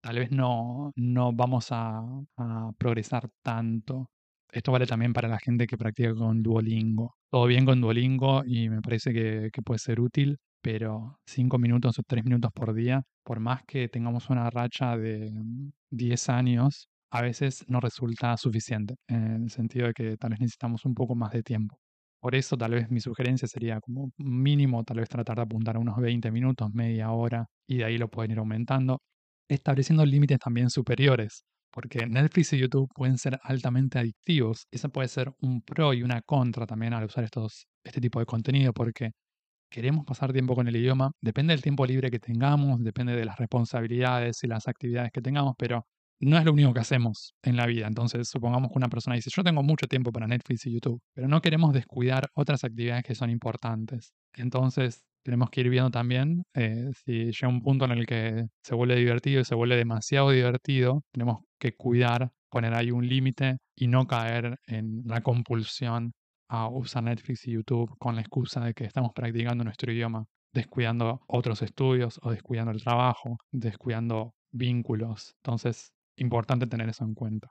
tal 0.00 0.18
vez 0.18 0.30
no, 0.30 0.92
no 0.96 1.32
vamos 1.32 1.68
a, 1.70 2.02
progresar 2.78 3.28
tanto. 3.42 4.10
Esto 4.52 4.72
vale 4.72 4.86
también 4.86 5.12
para 5.12 5.28
la 5.28 5.38
gente 5.38 5.66
que 5.66 5.76
practica 5.76 6.14
con 6.14 6.42
Duolingo. 6.42 7.16
Todo 7.30 7.46
bien 7.46 7.66
con 7.66 7.80
Duolingo 7.80 8.42
y 8.46 8.68
me 8.68 8.80
parece 8.80 9.12
que, 9.12 9.50
que 9.52 9.62
puede 9.62 9.78
ser 9.78 10.00
útil, 10.00 10.38
pero 10.62 11.18
cinco 11.26 11.58
minutos 11.58 11.98
o 11.98 12.02
tres 12.06 12.24
minutos 12.24 12.52
por 12.52 12.74
día, 12.74 13.02
por 13.24 13.40
más 13.40 13.62
que 13.66 13.88
tengamos 13.88 14.30
una 14.30 14.48
racha 14.50 14.96
de 14.96 15.32
10 15.90 16.28
años, 16.28 16.88
a 17.10 17.22
veces 17.22 17.64
no 17.68 17.80
resulta 17.80 18.36
suficiente, 18.36 18.96
en 19.08 19.44
el 19.44 19.50
sentido 19.50 19.86
de 19.88 19.94
que 19.94 20.16
tal 20.16 20.30
vez 20.30 20.40
necesitamos 20.40 20.84
un 20.84 20.94
poco 20.94 21.14
más 21.14 21.32
de 21.32 21.42
tiempo. 21.42 21.78
Por 22.20 22.34
eso 22.34 22.56
tal 22.56 22.72
vez 22.72 22.90
mi 22.90 23.00
sugerencia 23.00 23.46
sería 23.48 23.80
como 23.80 24.10
mínimo 24.18 24.82
tal 24.84 24.98
vez 24.98 25.08
tratar 25.08 25.36
de 25.36 25.42
apuntar 25.42 25.76
a 25.76 25.78
unos 25.78 25.96
20 25.98 26.30
minutos, 26.30 26.70
media 26.72 27.12
hora, 27.12 27.46
y 27.68 27.78
de 27.78 27.84
ahí 27.84 27.98
lo 27.98 28.08
pueden 28.08 28.32
ir 28.32 28.38
aumentando, 28.38 29.00
estableciendo 29.48 30.04
límites 30.04 30.38
también 30.38 30.70
superiores, 30.70 31.44
porque 31.70 32.06
Netflix 32.06 32.52
y 32.54 32.58
YouTube 32.58 32.88
pueden 32.94 33.18
ser 33.18 33.38
altamente 33.42 33.98
adictivos. 33.98 34.66
Eso 34.70 34.88
puede 34.88 35.08
ser 35.08 35.32
un 35.40 35.62
pro 35.62 35.94
y 35.94 36.02
una 36.02 36.22
contra 36.22 36.66
también 36.66 36.94
al 36.94 37.04
usar 37.04 37.24
estos, 37.24 37.66
este 37.84 38.00
tipo 38.00 38.18
de 38.18 38.26
contenido, 38.26 38.72
porque 38.72 39.12
queremos 39.70 40.04
pasar 40.06 40.32
tiempo 40.32 40.54
con 40.54 40.68
el 40.68 40.76
idioma, 40.76 41.12
depende 41.20 41.52
del 41.54 41.62
tiempo 41.62 41.86
libre 41.86 42.10
que 42.10 42.20
tengamos, 42.20 42.82
depende 42.82 43.16
de 43.16 43.24
las 43.24 43.36
responsabilidades 43.38 44.42
y 44.44 44.48
las 44.48 44.68
actividades 44.68 45.10
que 45.12 45.20
tengamos, 45.22 45.54
pero 45.58 45.86
no 46.20 46.38
es 46.38 46.44
lo 46.44 46.52
único 46.52 46.72
que 46.72 46.80
hacemos 46.80 47.34
en 47.42 47.56
la 47.56 47.66
vida. 47.66 47.86
Entonces, 47.86 48.28
supongamos 48.28 48.70
que 48.70 48.78
una 48.78 48.88
persona 48.88 49.16
dice, 49.16 49.30
yo 49.34 49.44
tengo 49.44 49.62
mucho 49.62 49.86
tiempo 49.86 50.12
para 50.12 50.26
Netflix 50.26 50.66
y 50.66 50.72
YouTube, 50.72 51.00
pero 51.14 51.28
no 51.28 51.40
queremos 51.40 51.72
descuidar 51.72 52.28
otras 52.34 52.64
actividades 52.64 53.04
que 53.04 53.14
son 53.14 53.30
importantes. 53.30 54.12
Entonces, 54.34 55.02
tenemos 55.22 55.50
que 55.50 55.60
ir 55.62 55.70
viendo 55.70 55.90
también 55.90 56.44
eh, 56.54 56.90
si 57.04 57.32
llega 57.32 57.48
un 57.48 57.60
punto 57.60 57.84
en 57.84 57.90
el 57.90 58.06
que 58.06 58.46
se 58.62 58.74
vuelve 58.76 58.94
divertido 58.94 59.40
y 59.40 59.44
se 59.44 59.56
vuelve 59.56 59.76
demasiado 59.76 60.30
divertido, 60.30 61.02
tenemos 61.12 61.40
que 61.58 61.74
cuidar, 61.74 62.30
poner 62.48 62.74
ahí 62.74 62.92
un 62.92 63.08
límite 63.08 63.58
y 63.74 63.88
no 63.88 64.06
caer 64.06 64.56
en 64.66 65.02
la 65.04 65.22
compulsión 65.22 66.12
a 66.48 66.68
usar 66.68 67.02
Netflix 67.02 67.46
y 67.46 67.52
YouTube 67.52 67.90
con 67.98 68.14
la 68.14 68.20
excusa 68.20 68.64
de 68.64 68.72
que 68.72 68.84
estamos 68.84 69.10
practicando 69.14 69.64
nuestro 69.64 69.92
idioma, 69.92 70.26
descuidando 70.54 71.20
otros 71.26 71.60
estudios 71.62 72.20
o 72.22 72.30
descuidando 72.30 72.70
el 72.70 72.82
trabajo, 72.82 73.38
descuidando 73.50 74.34
vínculos. 74.52 75.34
Entonces, 75.42 75.92
importante 76.16 76.66
tener 76.66 76.88
eso 76.88 77.04
en 77.04 77.14
cuenta. 77.14 77.48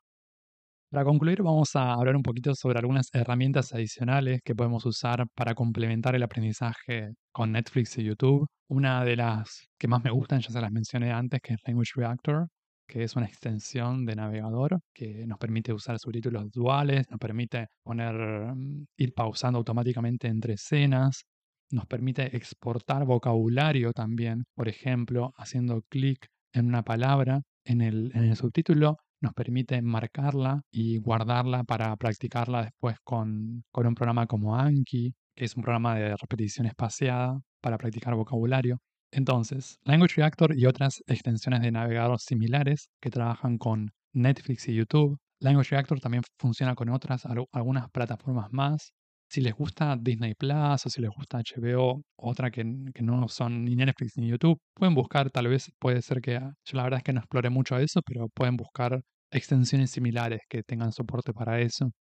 Para 0.92 1.04
concluir, 1.04 1.42
vamos 1.44 1.76
a 1.76 1.94
hablar 1.94 2.16
un 2.16 2.24
poquito 2.24 2.56
sobre 2.56 2.80
algunas 2.80 3.10
herramientas 3.14 3.74
adicionales 3.74 4.40
que 4.44 4.56
podemos 4.56 4.86
usar 4.86 5.26
para 5.36 5.54
complementar 5.54 6.16
el 6.16 6.24
aprendizaje 6.24 7.10
con 7.34 7.52
Netflix 7.52 7.98
y 7.98 8.04
YouTube. 8.04 8.48
Una 8.70 9.04
de 9.04 9.16
las 9.18 9.68
que 9.78 9.88
más 9.88 10.04
me 10.04 10.12
gustan, 10.12 10.40
ya 10.40 10.52
se 10.52 10.62
las 10.62 10.72
mencioné 10.72 11.12
antes, 11.12 11.42
que 11.42 11.56
es 11.56 11.60
Language 11.68 11.92
Reactor, 11.96 12.48
que 12.88 13.04
es 13.04 13.16
una 13.16 13.26
extensión 13.26 14.06
de 14.06 14.16
navegador 14.16 14.80
que 14.94 15.26
nos 15.28 15.38
permite 15.38 15.74
usar 15.74 16.00
subtítulos 16.00 16.52
duales, 16.52 17.10
nos 17.10 17.20
permite 17.20 17.68
poner, 17.84 18.16
mm, 18.16 18.86
ir 18.98 19.14
pausando 19.14 19.58
automáticamente 19.58 20.28
entre 20.28 20.54
escenas, 20.54 21.26
nos 21.72 21.86
permite 21.88 22.36
exportar 22.38 23.06
vocabulario 23.06 23.92
también, 23.92 24.46
por 24.56 24.70
ejemplo, 24.70 25.34
haciendo 25.38 25.82
clic 25.90 26.28
en 26.56 26.68
una 26.68 26.84
palabra 26.84 27.42
en 27.66 27.82
el, 27.82 28.12
en 28.16 28.24
el 28.26 28.36
subtítulo 28.36 28.98
nos 29.22 29.34
permite 29.34 29.82
marcarla 29.82 30.62
y 30.72 30.98
guardarla 30.98 31.64
para 31.64 31.96
practicarla 31.96 32.64
después 32.64 32.98
con, 33.04 33.64
con 33.72 33.88
un 33.88 33.96
programa 33.96 34.28
como 34.28 34.56
Anki, 34.56 35.14
que 35.36 35.46
es 35.46 35.56
un 35.56 35.64
programa 35.64 35.96
de 35.96 36.16
repetición 36.16 36.68
espaciada 36.68 37.40
para 37.62 37.78
practicar 37.78 38.16
vocabulario. 38.16 38.80
Entonces, 39.12 39.80
Language 39.84 40.16
Reactor 40.18 40.58
y 40.58 40.66
otras 40.66 41.02
extensiones 41.08 41.62
de 41.62 41.72
navegador 41.72 42.20
similares 42.20 42.90
que 43.02 43.10
trabajan 43.10 43.58
con 43.58 43.92
Netflix 44.14 44.68
y 44.68 44.76
YouTube. 44.76 45.18
Language 45.40 45.72
Reactor 45.72 46.00
también 46.00 46.24
funciona 46.38 46.76
con 46.76 46.90
otras, 46.90 47.26
algunas 47.52 47.90
plataformas 47.92 48.52
más 48.52 48.94
si 49.30 49.42
les 49.42 49.54
gusta 49.54 49.96
Disney 50.00 50.34
Plus 50.36 50.86
o 50.86 50.90
si 50.90 51.02
les 51.02 51.10
gusta 51.10 51.40
HBO, 51.40 52.04
otra 52.16 52.52
que, 52.52 52.64
no 52.64 53.28
son 53.28 53.66
ni 53.66 53.76
Netflix 53.76 54.18
ni 54.18 54.28
YouTube, 54.28 54.60
pueden 54.74 54.96
buscar, 54.96 55.30
tal 55.32 55.48
vez 55.48 55.72
puede 55.80 56.02
ser 56.02 56.22
que, 56.22 56.34
yo 56.34 56.78
la 56.78 56.84
verdad 56.84 57.00
es 57.00 57.04
que 57.04 57.14
no 57.14 57.20
exploré 57.20 57.50
mucho 57.50 57.78
eso, 57.78 58.02
pero 58.02 58.30
pueden 58.30 58.56
buscar 58.58 59.02
extensiones 59.32 59.92
similares 59.92 60.42
que 60.50 60.64
tengan 60.64 60.92
soporte 60.92 61.34
para 61.34 61.60
eso. 61.62 61.92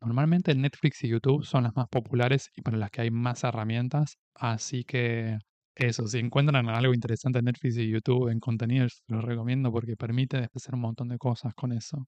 Normalmente 0.00 0.54
Netflix 0.54 1.04
y 1.04 1.08
YouTube 1.08 1.44
son 1.44 1.64
las 1.64 1.74
más 1.76 1.88
populares 1.88 2.50
y 2.54 2.62
para 2.62 2.76
las 2.76 2.90
que 2.90 3.02
hay 3.02 3.10
más 3.10 3.44
herramientas, 3.44 4.16
así 4.34 4.84
que 4.84 5.38
eso, 5.74 6.06
si 6.06 6.18
encuentran 6.18 6.68
algo 6.68 6.94
interesante 6.94 7.38
en 7.40 7.46
Netflix 7.46 7.76
y 7.78 7.90
YouTube 7.90 8.30
en 8.30 8.40
contenidos, 8.40 9.02
los 9.08 9.24
recomiendo 9.24 9.70
porque 9.72 9.96
permite 9.96 10.48
hacer 10.54 10.74
un 10.74 10.80
montón 10.80 11.08
de 11.08 11.18
cosas 11.18 11.54
con 11.54 11.72
eso. 11.72 12.06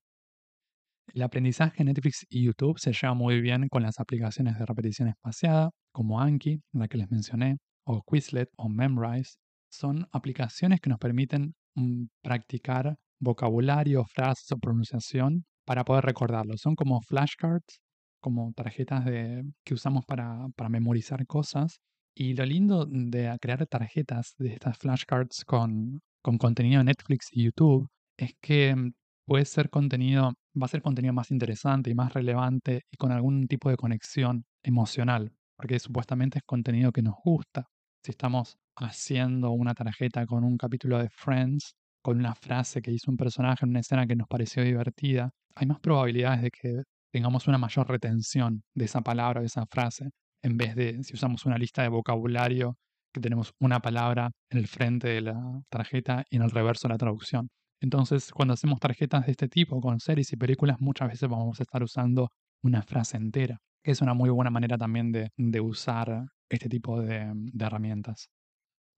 El 1.14 1.22
aprendizaje 1.22 1.82
en 1.82 1.86
Netflix 1.86 2.26
y 2.28 2.44
YouTube 2.44 2.78
se 2.78 2.92
lleva 2.92 3.14
muy 3.14 3.40
bien 3.40 3.68
con 3.68 3.82
las 3.82 3.98
aplicaciones 3.98 4.58
de 4.58 4.66
repetición 4.66 5.08
espaciada, 5.08 5.70
como 5.92 6.20
Anki, 6.20 6.60
la 6.72 6.88
que 6.88 6.98
les 6.98 7.10
mencioné, 7.10 7.56
o 7.84 8.02
Quizlet 8.02 8.48
o 8.56 8.68
Memrise. 8.68 9.36
Son 9.70 10.06
aplicaciones 10.12 10.80
que 10.80 10.90
nos 10.90 10.98
permiten 10.98 11.54
mm, 11.74 12.04
practicar 12.22 12.96
vocabulario, 13.20 14.04
frases 14.04 14.52
o 14.52 14.58
pronunciación 14.58 15.44
para 15.64 15.84
poder 15.84 16.04
recordarlo. 16.04 16.56
Son 16.56 16.74
como 16.74 17.00
flashcards, 17.00 17.80
como 18.20 18.52
tarjetas 18.54 19.04
de, 19.04 19.44
que 19.64 19.74
usamos 19.74 20.04
para, 20.06 20.46
memorizar 20.68 21.26
cosas. 21.26 21.80
Y 22.14 22.34
lo 22.34 22.44
lindo 22.44 22.86
de 22.86 23.34
crear 23.40 23.66
tarjetas 23.66 24.34
de 24.38 24.54
estas 24.54 24.76
flashcards 24.78 25.44
con, 25.44 26.00
con 26.22 26.36
contenido 26.38 26.78
de 26.78 26.84
Netflix 26.84 27.28
y 27.32 27.44
YouTube 27.44 27.88
es 28.16 28.34
que 28.40 28.74
mm, 28.74 28.92
puede 29.28 29.44
ser 29.44 29.68
contenido 29.68 30.32
va 30.60 30.64
a 30.64 30.68
ser 30.68 30.80
contenido 30.80 31.12
más 31.12 31.30
interesante 31.30 31.90
y 31.90 31.94
más 31.94 32.14
relevante 32.14 32.86
y 32.90 32.96
con 32.96 33.12
algún 33.12 33.46
tipo 33.46 33.68
de 33.68 33.76
conexión 33.76 34.46
emocional, 34.62 35.30
porque 35.54 35.78
supuestamente 35.78 36.38
es 36.38 36.44
contenido 36.44 36.92
que 36.92 37.02
nos 37.02 37.14
gusta. 37.22 37.68
Si 38.02 38.10
estamos 38.10 38.56
haciendo 38.74 39.50
una 39.50 39.74
tarjeta 39.74 40.24
con 40.24 40.44
un 40.44 40.56
capítulo 40.56 40.98
de 40.98 41.10
Friends, 41.10 41.74
con 42.02 42.18
una 42.18 42.34
frase 42.34 42.80
que 42.80 42.90
hizo 42.90 43.10
un 43.10 43.18
personaje 43.18 43.66
en 43.66 43.70
una 43.70 43.80
escena 43.80 44.06
que 44.06 44.16
nos 44.16 44.28
pareció 44.28 44.64
divertida, 44.64 45.30
hay 45.54 45.66
más 45.66 45.78
probabilidades 45.80 46.40
de 46.40 46.50
que 46.50 46.82
tengamos 47.12 47.46
una 47.48 47.58
mayor 47.58 47.86
retención 47.86 48.62
de 48.74 48.86
esa 48.86 49.02
palabra, 49.02 49.40
de 49.40 49.48
esa 49.48 49.66
frase, 49.66 50.08
en 50.42 50.56
vez 50.56 50.74
de 50.74 51.04
si 51.04 51.14
usamos 51.14 51.44
una 51.44 51.58
lista 51.58 51.82
de 51.82 51.88
vocabulario 51.88 52.76
que 53.12 53.20
tenemos 53.20 53.52
una 53.60 53.80
palabra 53.80 54.30
en 54.50 54.58
el 54.58 54.68
frente 54.68 55.08
de 55.08 55.20
la 55.20 55.60
tarjeta 55.68 56.24
y 56.30 56.36
en 56.36 56.42
el 56.42 56.50
reverso 56.50 56.88
la 56.88 56.96
traducción. 56.96 57.50
Entonces, 57.80 58.32
cuando 58.32 58.54
hacemos 58.54 58.80
tarjetas 58.80 59.26
de 59.26 59.32
este 59.32 59.48
tipo 59.48 59.80
con 59.80 60.00
series 60.00 60.32
y 60.32 60.36
películas, 60.36 60.80
muchas 60.80 61.08
veces 61.08 61.28
vamos 61.28 61.60
a 61.60 61.62
estar 61.62 61.82
usando 61.82 62.30
una 62.62 62.82
frase 62.82 63.16
entera, 63.16 63.60
que 63.82 63.92
es 63.92 64.00
una 64.00 64.14
muy 64.14 64.30
buena 64.30 64.50
manera 64.50 64.76
también 64.76 65.12
de, 65.12 65.60
usar 65.60 66.26
este 66.48 66.68
tipo 66.68 67.00
de, 67.00 67.32
herramientas. 67.58 68.28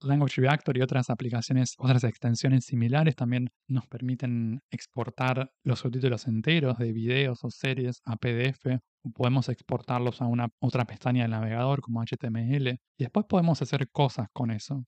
Language 0.03 0.41
Reactor 0.41 0.77
y 0.77 0.81
otras 0.81 1.11
aplicaciones, 1.11 1.75
otras 1.77 2.03
extensiones 2.03 2.65
similares 2.65 3.15
también 3.15 3.49
nos 3.67 3.85
permiten 3.85 4.61
exportar 4.71 5.51
los 5.63 5.79
subtítulos 5.79 6.25
enteros 6.25 6.79
de 6.79 6.91
videos 6.91 7.43
o 7.43 7.51
series 7.51 8.01
a 8.05 8.15
PDF. 8.15 8.79
Podemos 9.13 9.47
exportarlos 9.49 10.19
a 10.23 10.25
una 10.25 10.47
otra 10.59 10.85
pestaña 10.85 11.21
del 11.23 11.31
navegador 11.31 11.81
como 11.81 12.01
HTML 12.01 12.67
y 12.67 13.03
después 13.03 13.27
podemos 13.27 13.61
hacer 13.61 13.91
cosas 13.91 14.27
con 14.33 14.49
eso. 14.49 14.83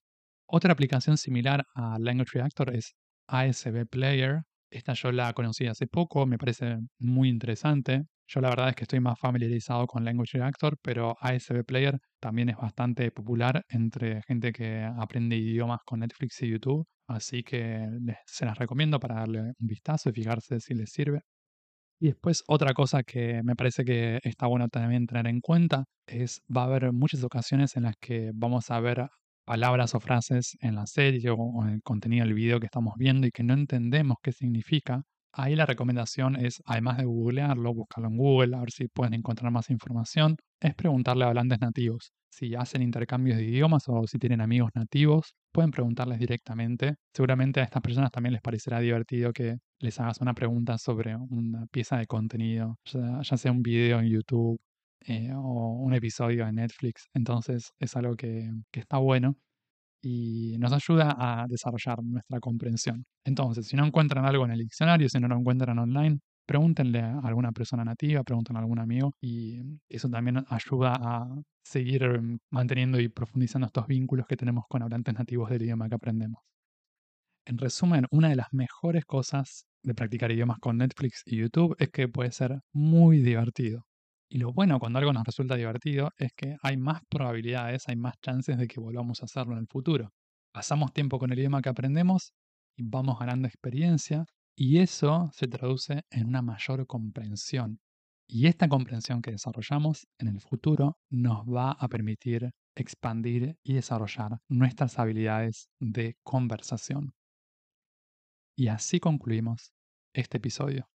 Otra 0.47 0.73
aplicación 0.73 1.17
similar 1.17 1.63
a 1.75 1.99
Language 1.99 2.31
Reactor 2.33 2.75
es 2.75 2.95
ASB 3.27 3.85
Player. 3.89 4.41
Esta 4.69 4.93
yo 4.93 5.11
la 5.11 5.33
conocí 5.33 5.67
hace 5.67 5.87
poco, 5.87 6.25
me 6.25 6.37
parece 6.37 6.77
muy 6.99 7.29
interesante. 7.29 8.03
Yo 8.27 8.41
la 8.41 8.49
verdad 8.49 8.69
es 8.69 8.75
que 8.75 8.83
estoy 8.85 8.99
más 8.99 9.19
familiarizado 9.19 9.85
con 9.85 10.03
Language 10.03 10.37
Reactor, 10.37 10.77
pero 10.81 11.15
ASB 11.19 11.63
Player 11.65 11.99
también 12.19 12.49
es 12.49 12.57
bastante 12.57 13.11
popular 13.11 13.63
entre 13.69 14.21
gente 14.23 14.51
que 14.51 14.83
aprende 14.83 15.35
idiomas 15.35 15.81
con 15.85 15.99
Netflix 15.99 16.41
y 16.41 16.49
YouTube. 16.49 16.87
Así 17.07 17.43
que 17.43 17.87
se 18.25 18.45
las 18.45 18.57
recomiendo 18.57 18.99
para 18.99 19.15
darle 19.15 19.41
un 19.41 19.53
vistazo 19.59 20.09
y 20.09 20.13
fijarse 20.13 20.59
si 20.59 20.73
les 20.73 20.91
sirve. 20.91 21.21
Y 21.99 22.07
después 22.07 22.43
otra 22.47 22.73
cosa 22.73 23.03
que 23.03 23.41
me 23.43 23.55
parece 23.55 23.85
que 23.85 24.19
está 24.23 24.47
bueno 24.47 24.67
también 24.69 25.05
tener 25.05 25.27
en 25.27 25.39
cuenta 25.41 25.85
es 26.07 26.41
va 26.55 26.63
a 26.63 26.65
haber 26.65 26.91
muchas 26.91 27.23
ocasiones 27.23 27.75
en 27.77 27.83
las 27.83 27.95
que 27.99 28.31
vamos 28.33 28.71
a 28.71 28.79
ver 28.79 29.07
palabras 29.45 29.95
o 29.95 29.99
frases 29.99 30.57
en 30.61 30.75
la 30.75 30.85
serie 30.87 31.29
o 31.29 31.63
en 31.63 31.69
el 31.69 31.81
contenido 31.81 32.25
del 32.25 32.33
video 32.33 32.59
que 32.59 32.67
estamos 32.67 32.95
viendo 32.97 33.27
y 33.27 33.31
que 33.31 33.43
no 33.43 33.53
entendemos 33.53 34.17
qué 34.21 34.31
significa 34.31 35.03
Ahí 35.35 35.55
la 35.55 35.65
recomendación 35.65 36.35
es, 36.35 36.61
además 36.65 36.97
de 36.97 37.05
googlearlo, 37.05 37.73
buscarlo 37.73 38.07
en 38.09 38.17
Google, 38.17 38.55
a 38.55 38.59
ver 38.59 38.71
si 38.71 38.87
pueden 38.87 39.15
encontrar 39.15 39.51
más 39.51 39.71
información, 39.71 40.37
es 40.59 40.75
preguntarle 40.75 41.25
a 41.25 41.29
hablantes 41.29 41.59
nativos. 41.59 42.13
Si 42.29 42.53
hacen 42.53 42.83
intercambios 42.83 43.37
de 43.37 43.45
idiomas 43.45 43.85
o 43.87 44.05
si 44.05 44.19
tienen 44.19 44.41
amigos 44.41 44.69
nativos, 44.75 45.33
pueden 45.51 45.71
preguntarles 45.71 46.19
directamente. 46.19 46.97
Seguramente 47.15 47.61
a 47.61 47.63
estas 47.63 47.81
personas 47.81 48.11
también 48.11 48.33
les 48.33 48.43
parecerá 48.43 48.79
divertido 48.79 49.33
que 49.33 49.57
les 49.79 49.99
hagas 49.99 50.21
una 50.21 50.35
pregunta 50.35 50.77
sobre 50.77 51.15
una 51.15 51.65
pieza 51.71 51.97
de 51.97 52.05
contenido, 52.05 52.77
ya, 52.85 53.23
sea 53.23 53.51
un 53.51 53.63
video 53.63 53.99
en 54.01 54.09
YouTube 54.09 54.59
eh, 55.07 55.31
o 55.35 55.73
un 55.79 55.93
episodio 55.93 56.47
en 56.47 56.55
Netflix. 56.55 57.09
Entonces 57.13 57.73
es 57.79 57.95
algo 57.95 58.15
que, 58.15 58.51
que 58.71 58.79
está 58.81 58.97
bueno 58.97 59.35
y 60.01 60.57
nos 60.59 60.73
ayuda 60.73 61.15
a 61.17 61.47
desarrollar 61.47 62.03
nuestra 62.03 62.39
comprensión. 62.39 63.05
Entonces, 63.25 63.67
si 63.67 63.77
no 63.77 63.85
encuentran 63.85 64.25
algo 64.25 64.45
en 64.45 64.51
el 64.51 64.59
diccionario, 64.59 65.07
si 65.09 65.19
no 65.19 65.29
lo 65.29 65.37
encuentran 65.37 65.79
online, 65.79 66.19
pregúntenle 66.45 66.99
a 66.99 67.19
alguna 67.19 67.51
persona 67.53 67.85
nativa, 67.85 68.23
pregúntenle 68.23 68.59
a 68.59 68.61
algún 68.63 68.79
amigo 68.79 69.13
y 69.21 69.61
eso 69.89 70.09
también 70.09 70.43
ayuda 70.49 70.93
a 70.99 71.27
seguir 71.63 72.19
manteniendo 72.49 72.99
y 72.99 73.07
profundizando 73.07 73.67
estos 73.67 73.87
vínculos 73.87 74.27
que 74.27 74.35
tenemos 74.37 74.65
con 74.67 74.83
hablantes 74.83 75.13
nativos 75.15 75.49
del 75.49 75.63
idioma 75.63 75.87
que 75.87 75.95
aprendemos. 75.95 76.41
En 77.45 77.57
resumen, 77.57 78.05
una 78.11 78.29
de 78.29 78.35
las 78.35 78.47
mejores 78.51 79.05
cosas 79.05 79.65
de 79.83 79.93
practicar 79.93 80.31
idiomas 80.31 80.59
con 80.59 80.77
Netflix 80.77 81.23
y 81.25 81.37
YouTube 81.37 81.75
es 81.79 81.89
que 81.89 82.07
puede 82.07 82.31
ser 82.31 82.59
muy 82.73 83.19
divertido. 83.19 83.85
Y 84.29 84.39
lo 84.39 84.51
bueno 84.51 84.79
cuando 84.79 84.99
algo 84.99 85.13
nos 85.13 85.23
resulta 85.25 85.55
divertido 85.55 86.09
es 86.17 86.31
que 86.35 86.55
hay 86.61 86.77
más 86.77 87.01
probabilidades, 87.09 87.87
hay 87.87 87.95
más 87.95 88.15
chances 88.21 88.57
de 88.57 88.67
que 88.67 88.79
volvamos 88.79 89.21
a 89.21 89.25
hacerlo 89.25 89.53
en 89.53 89.59
el 89.59 89.67
futuro. 89.67 90.11
Pasamos 90.51 90.93
tiempo 90.93 91.19
con 91.19 91.31
el 91.31 91.39
idioma 91.39 91.61
que 91.61 91.69
aprendemos 91.69 92.33
y 92.75 92.83
vamos 92.83 93.19
ganando 93.19 93.47
experiencia 93.47 94.25
y 94.55 94.79
eso 94.79 95.29
se 95.33 95.47
traduce 95.47 96.01
en 96.09 96.27
una 96.27 96.41
mayor 96.41 96.85
comprensión. 96.87 97.79
Y 98.27 98.47
esta 98.47 98.67
comprensión 98.67 99.21
que 99.21 99.31
desarrollamos 99.31 100.07
en 100.17 100.27
el 100.27 100.41
futuro 100.41 100.97
nos 101.09 101.45
va 101.45 101.71
a 101.71 101.87
permitir 101.87 102.51
expandir 102.75 103.55
y 103.63 103.73
desarrollar 103.73 104.39
nuestras 104.47 104.97
habilidades 104.99 105.69
de 105.79 106.15
conversación. 106.23 107.13
Y 108.55 108.67
así 108.67 108.99
concluimos 108.99 109.73
este 110.13 110.37
episodio. 110.37 110.92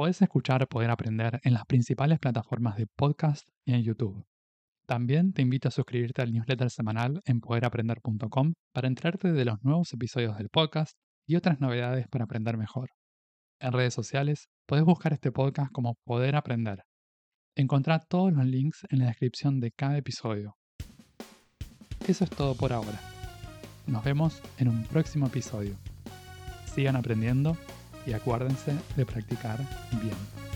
Podés 0.00 0.22
escuchar 0.22 0.66
Poder 0.66 0.90
Aprender 0.90 1.42
en 1.44 1.52
las 1.52 1.66
principales 1.66 2.18
plataformas 2.18 2.74
de 2.78 2.86
podcast 2.86 3.46
y 3.66 3.74
en 3.74 3.82
YouTube. 3.82 4.24
También 4.86 5.34
te 5.34 5.42
invito 5.42 5.68
a 5.68 5.70
suscribirte 5.70 6.22
al 6.22 6.32
newsletter 6.32 6.70
semanal 6.70 7.20
en 7.26 7.42
poderaprender.com 7.42 8.54
para 8.72 8.88
enterarte 8.88 9.30
de 9.30 9.44
los 9.44 9.62
nuevos 9.62 9.92
episodios 9.92 10.38
del 10.38 10.48
podcast 10.48 10.96
y 11.26 11.36
otras 11.36 11.60
novedades 11.60 12.08
para 12.08 12.24
aprender 12.24 12.56
mejor. 12.56 12.88
En 13.60 13.72
redes 13.72 13.92
sociales 13.92 14.48
podés 14.64 14.86
buscar 14.86 15.12
este 15.12 15.32
podcast 15.32 15.70
como 15.70 15.96
Poder 16.06 16.34
Aprender. 16.34 16.82
Encontrá 17.54 17.98
todos 17.98 18.32
los 18.32 18.46
links 18.46 18.86
en 18.88 19.00
la 19.00 19.08
descripción 19.08 19.60
de 19.60 19.70
cada 19.70 19.98
episodio. 19.98 20.56
Eso 22.08 22.24
es 22.24 22.30
todo 22.30 22.54
por 22.54 22.72
ahora. 22.72 22.98
Nos 23.86 24.02
vemos 24.02 24.40
en 24.56 24.68
un 24.68 24.82
próximo 24.84 25.26
episodio. 25.26 25.74
Sigan 26.64 26.96
aprendiendo 26.96 27.54
y 28.06 28.12
acuérdense 28.12 28.74
de 28.96 29.06
practicar 29.06 29.58
bien. 30.02 30.49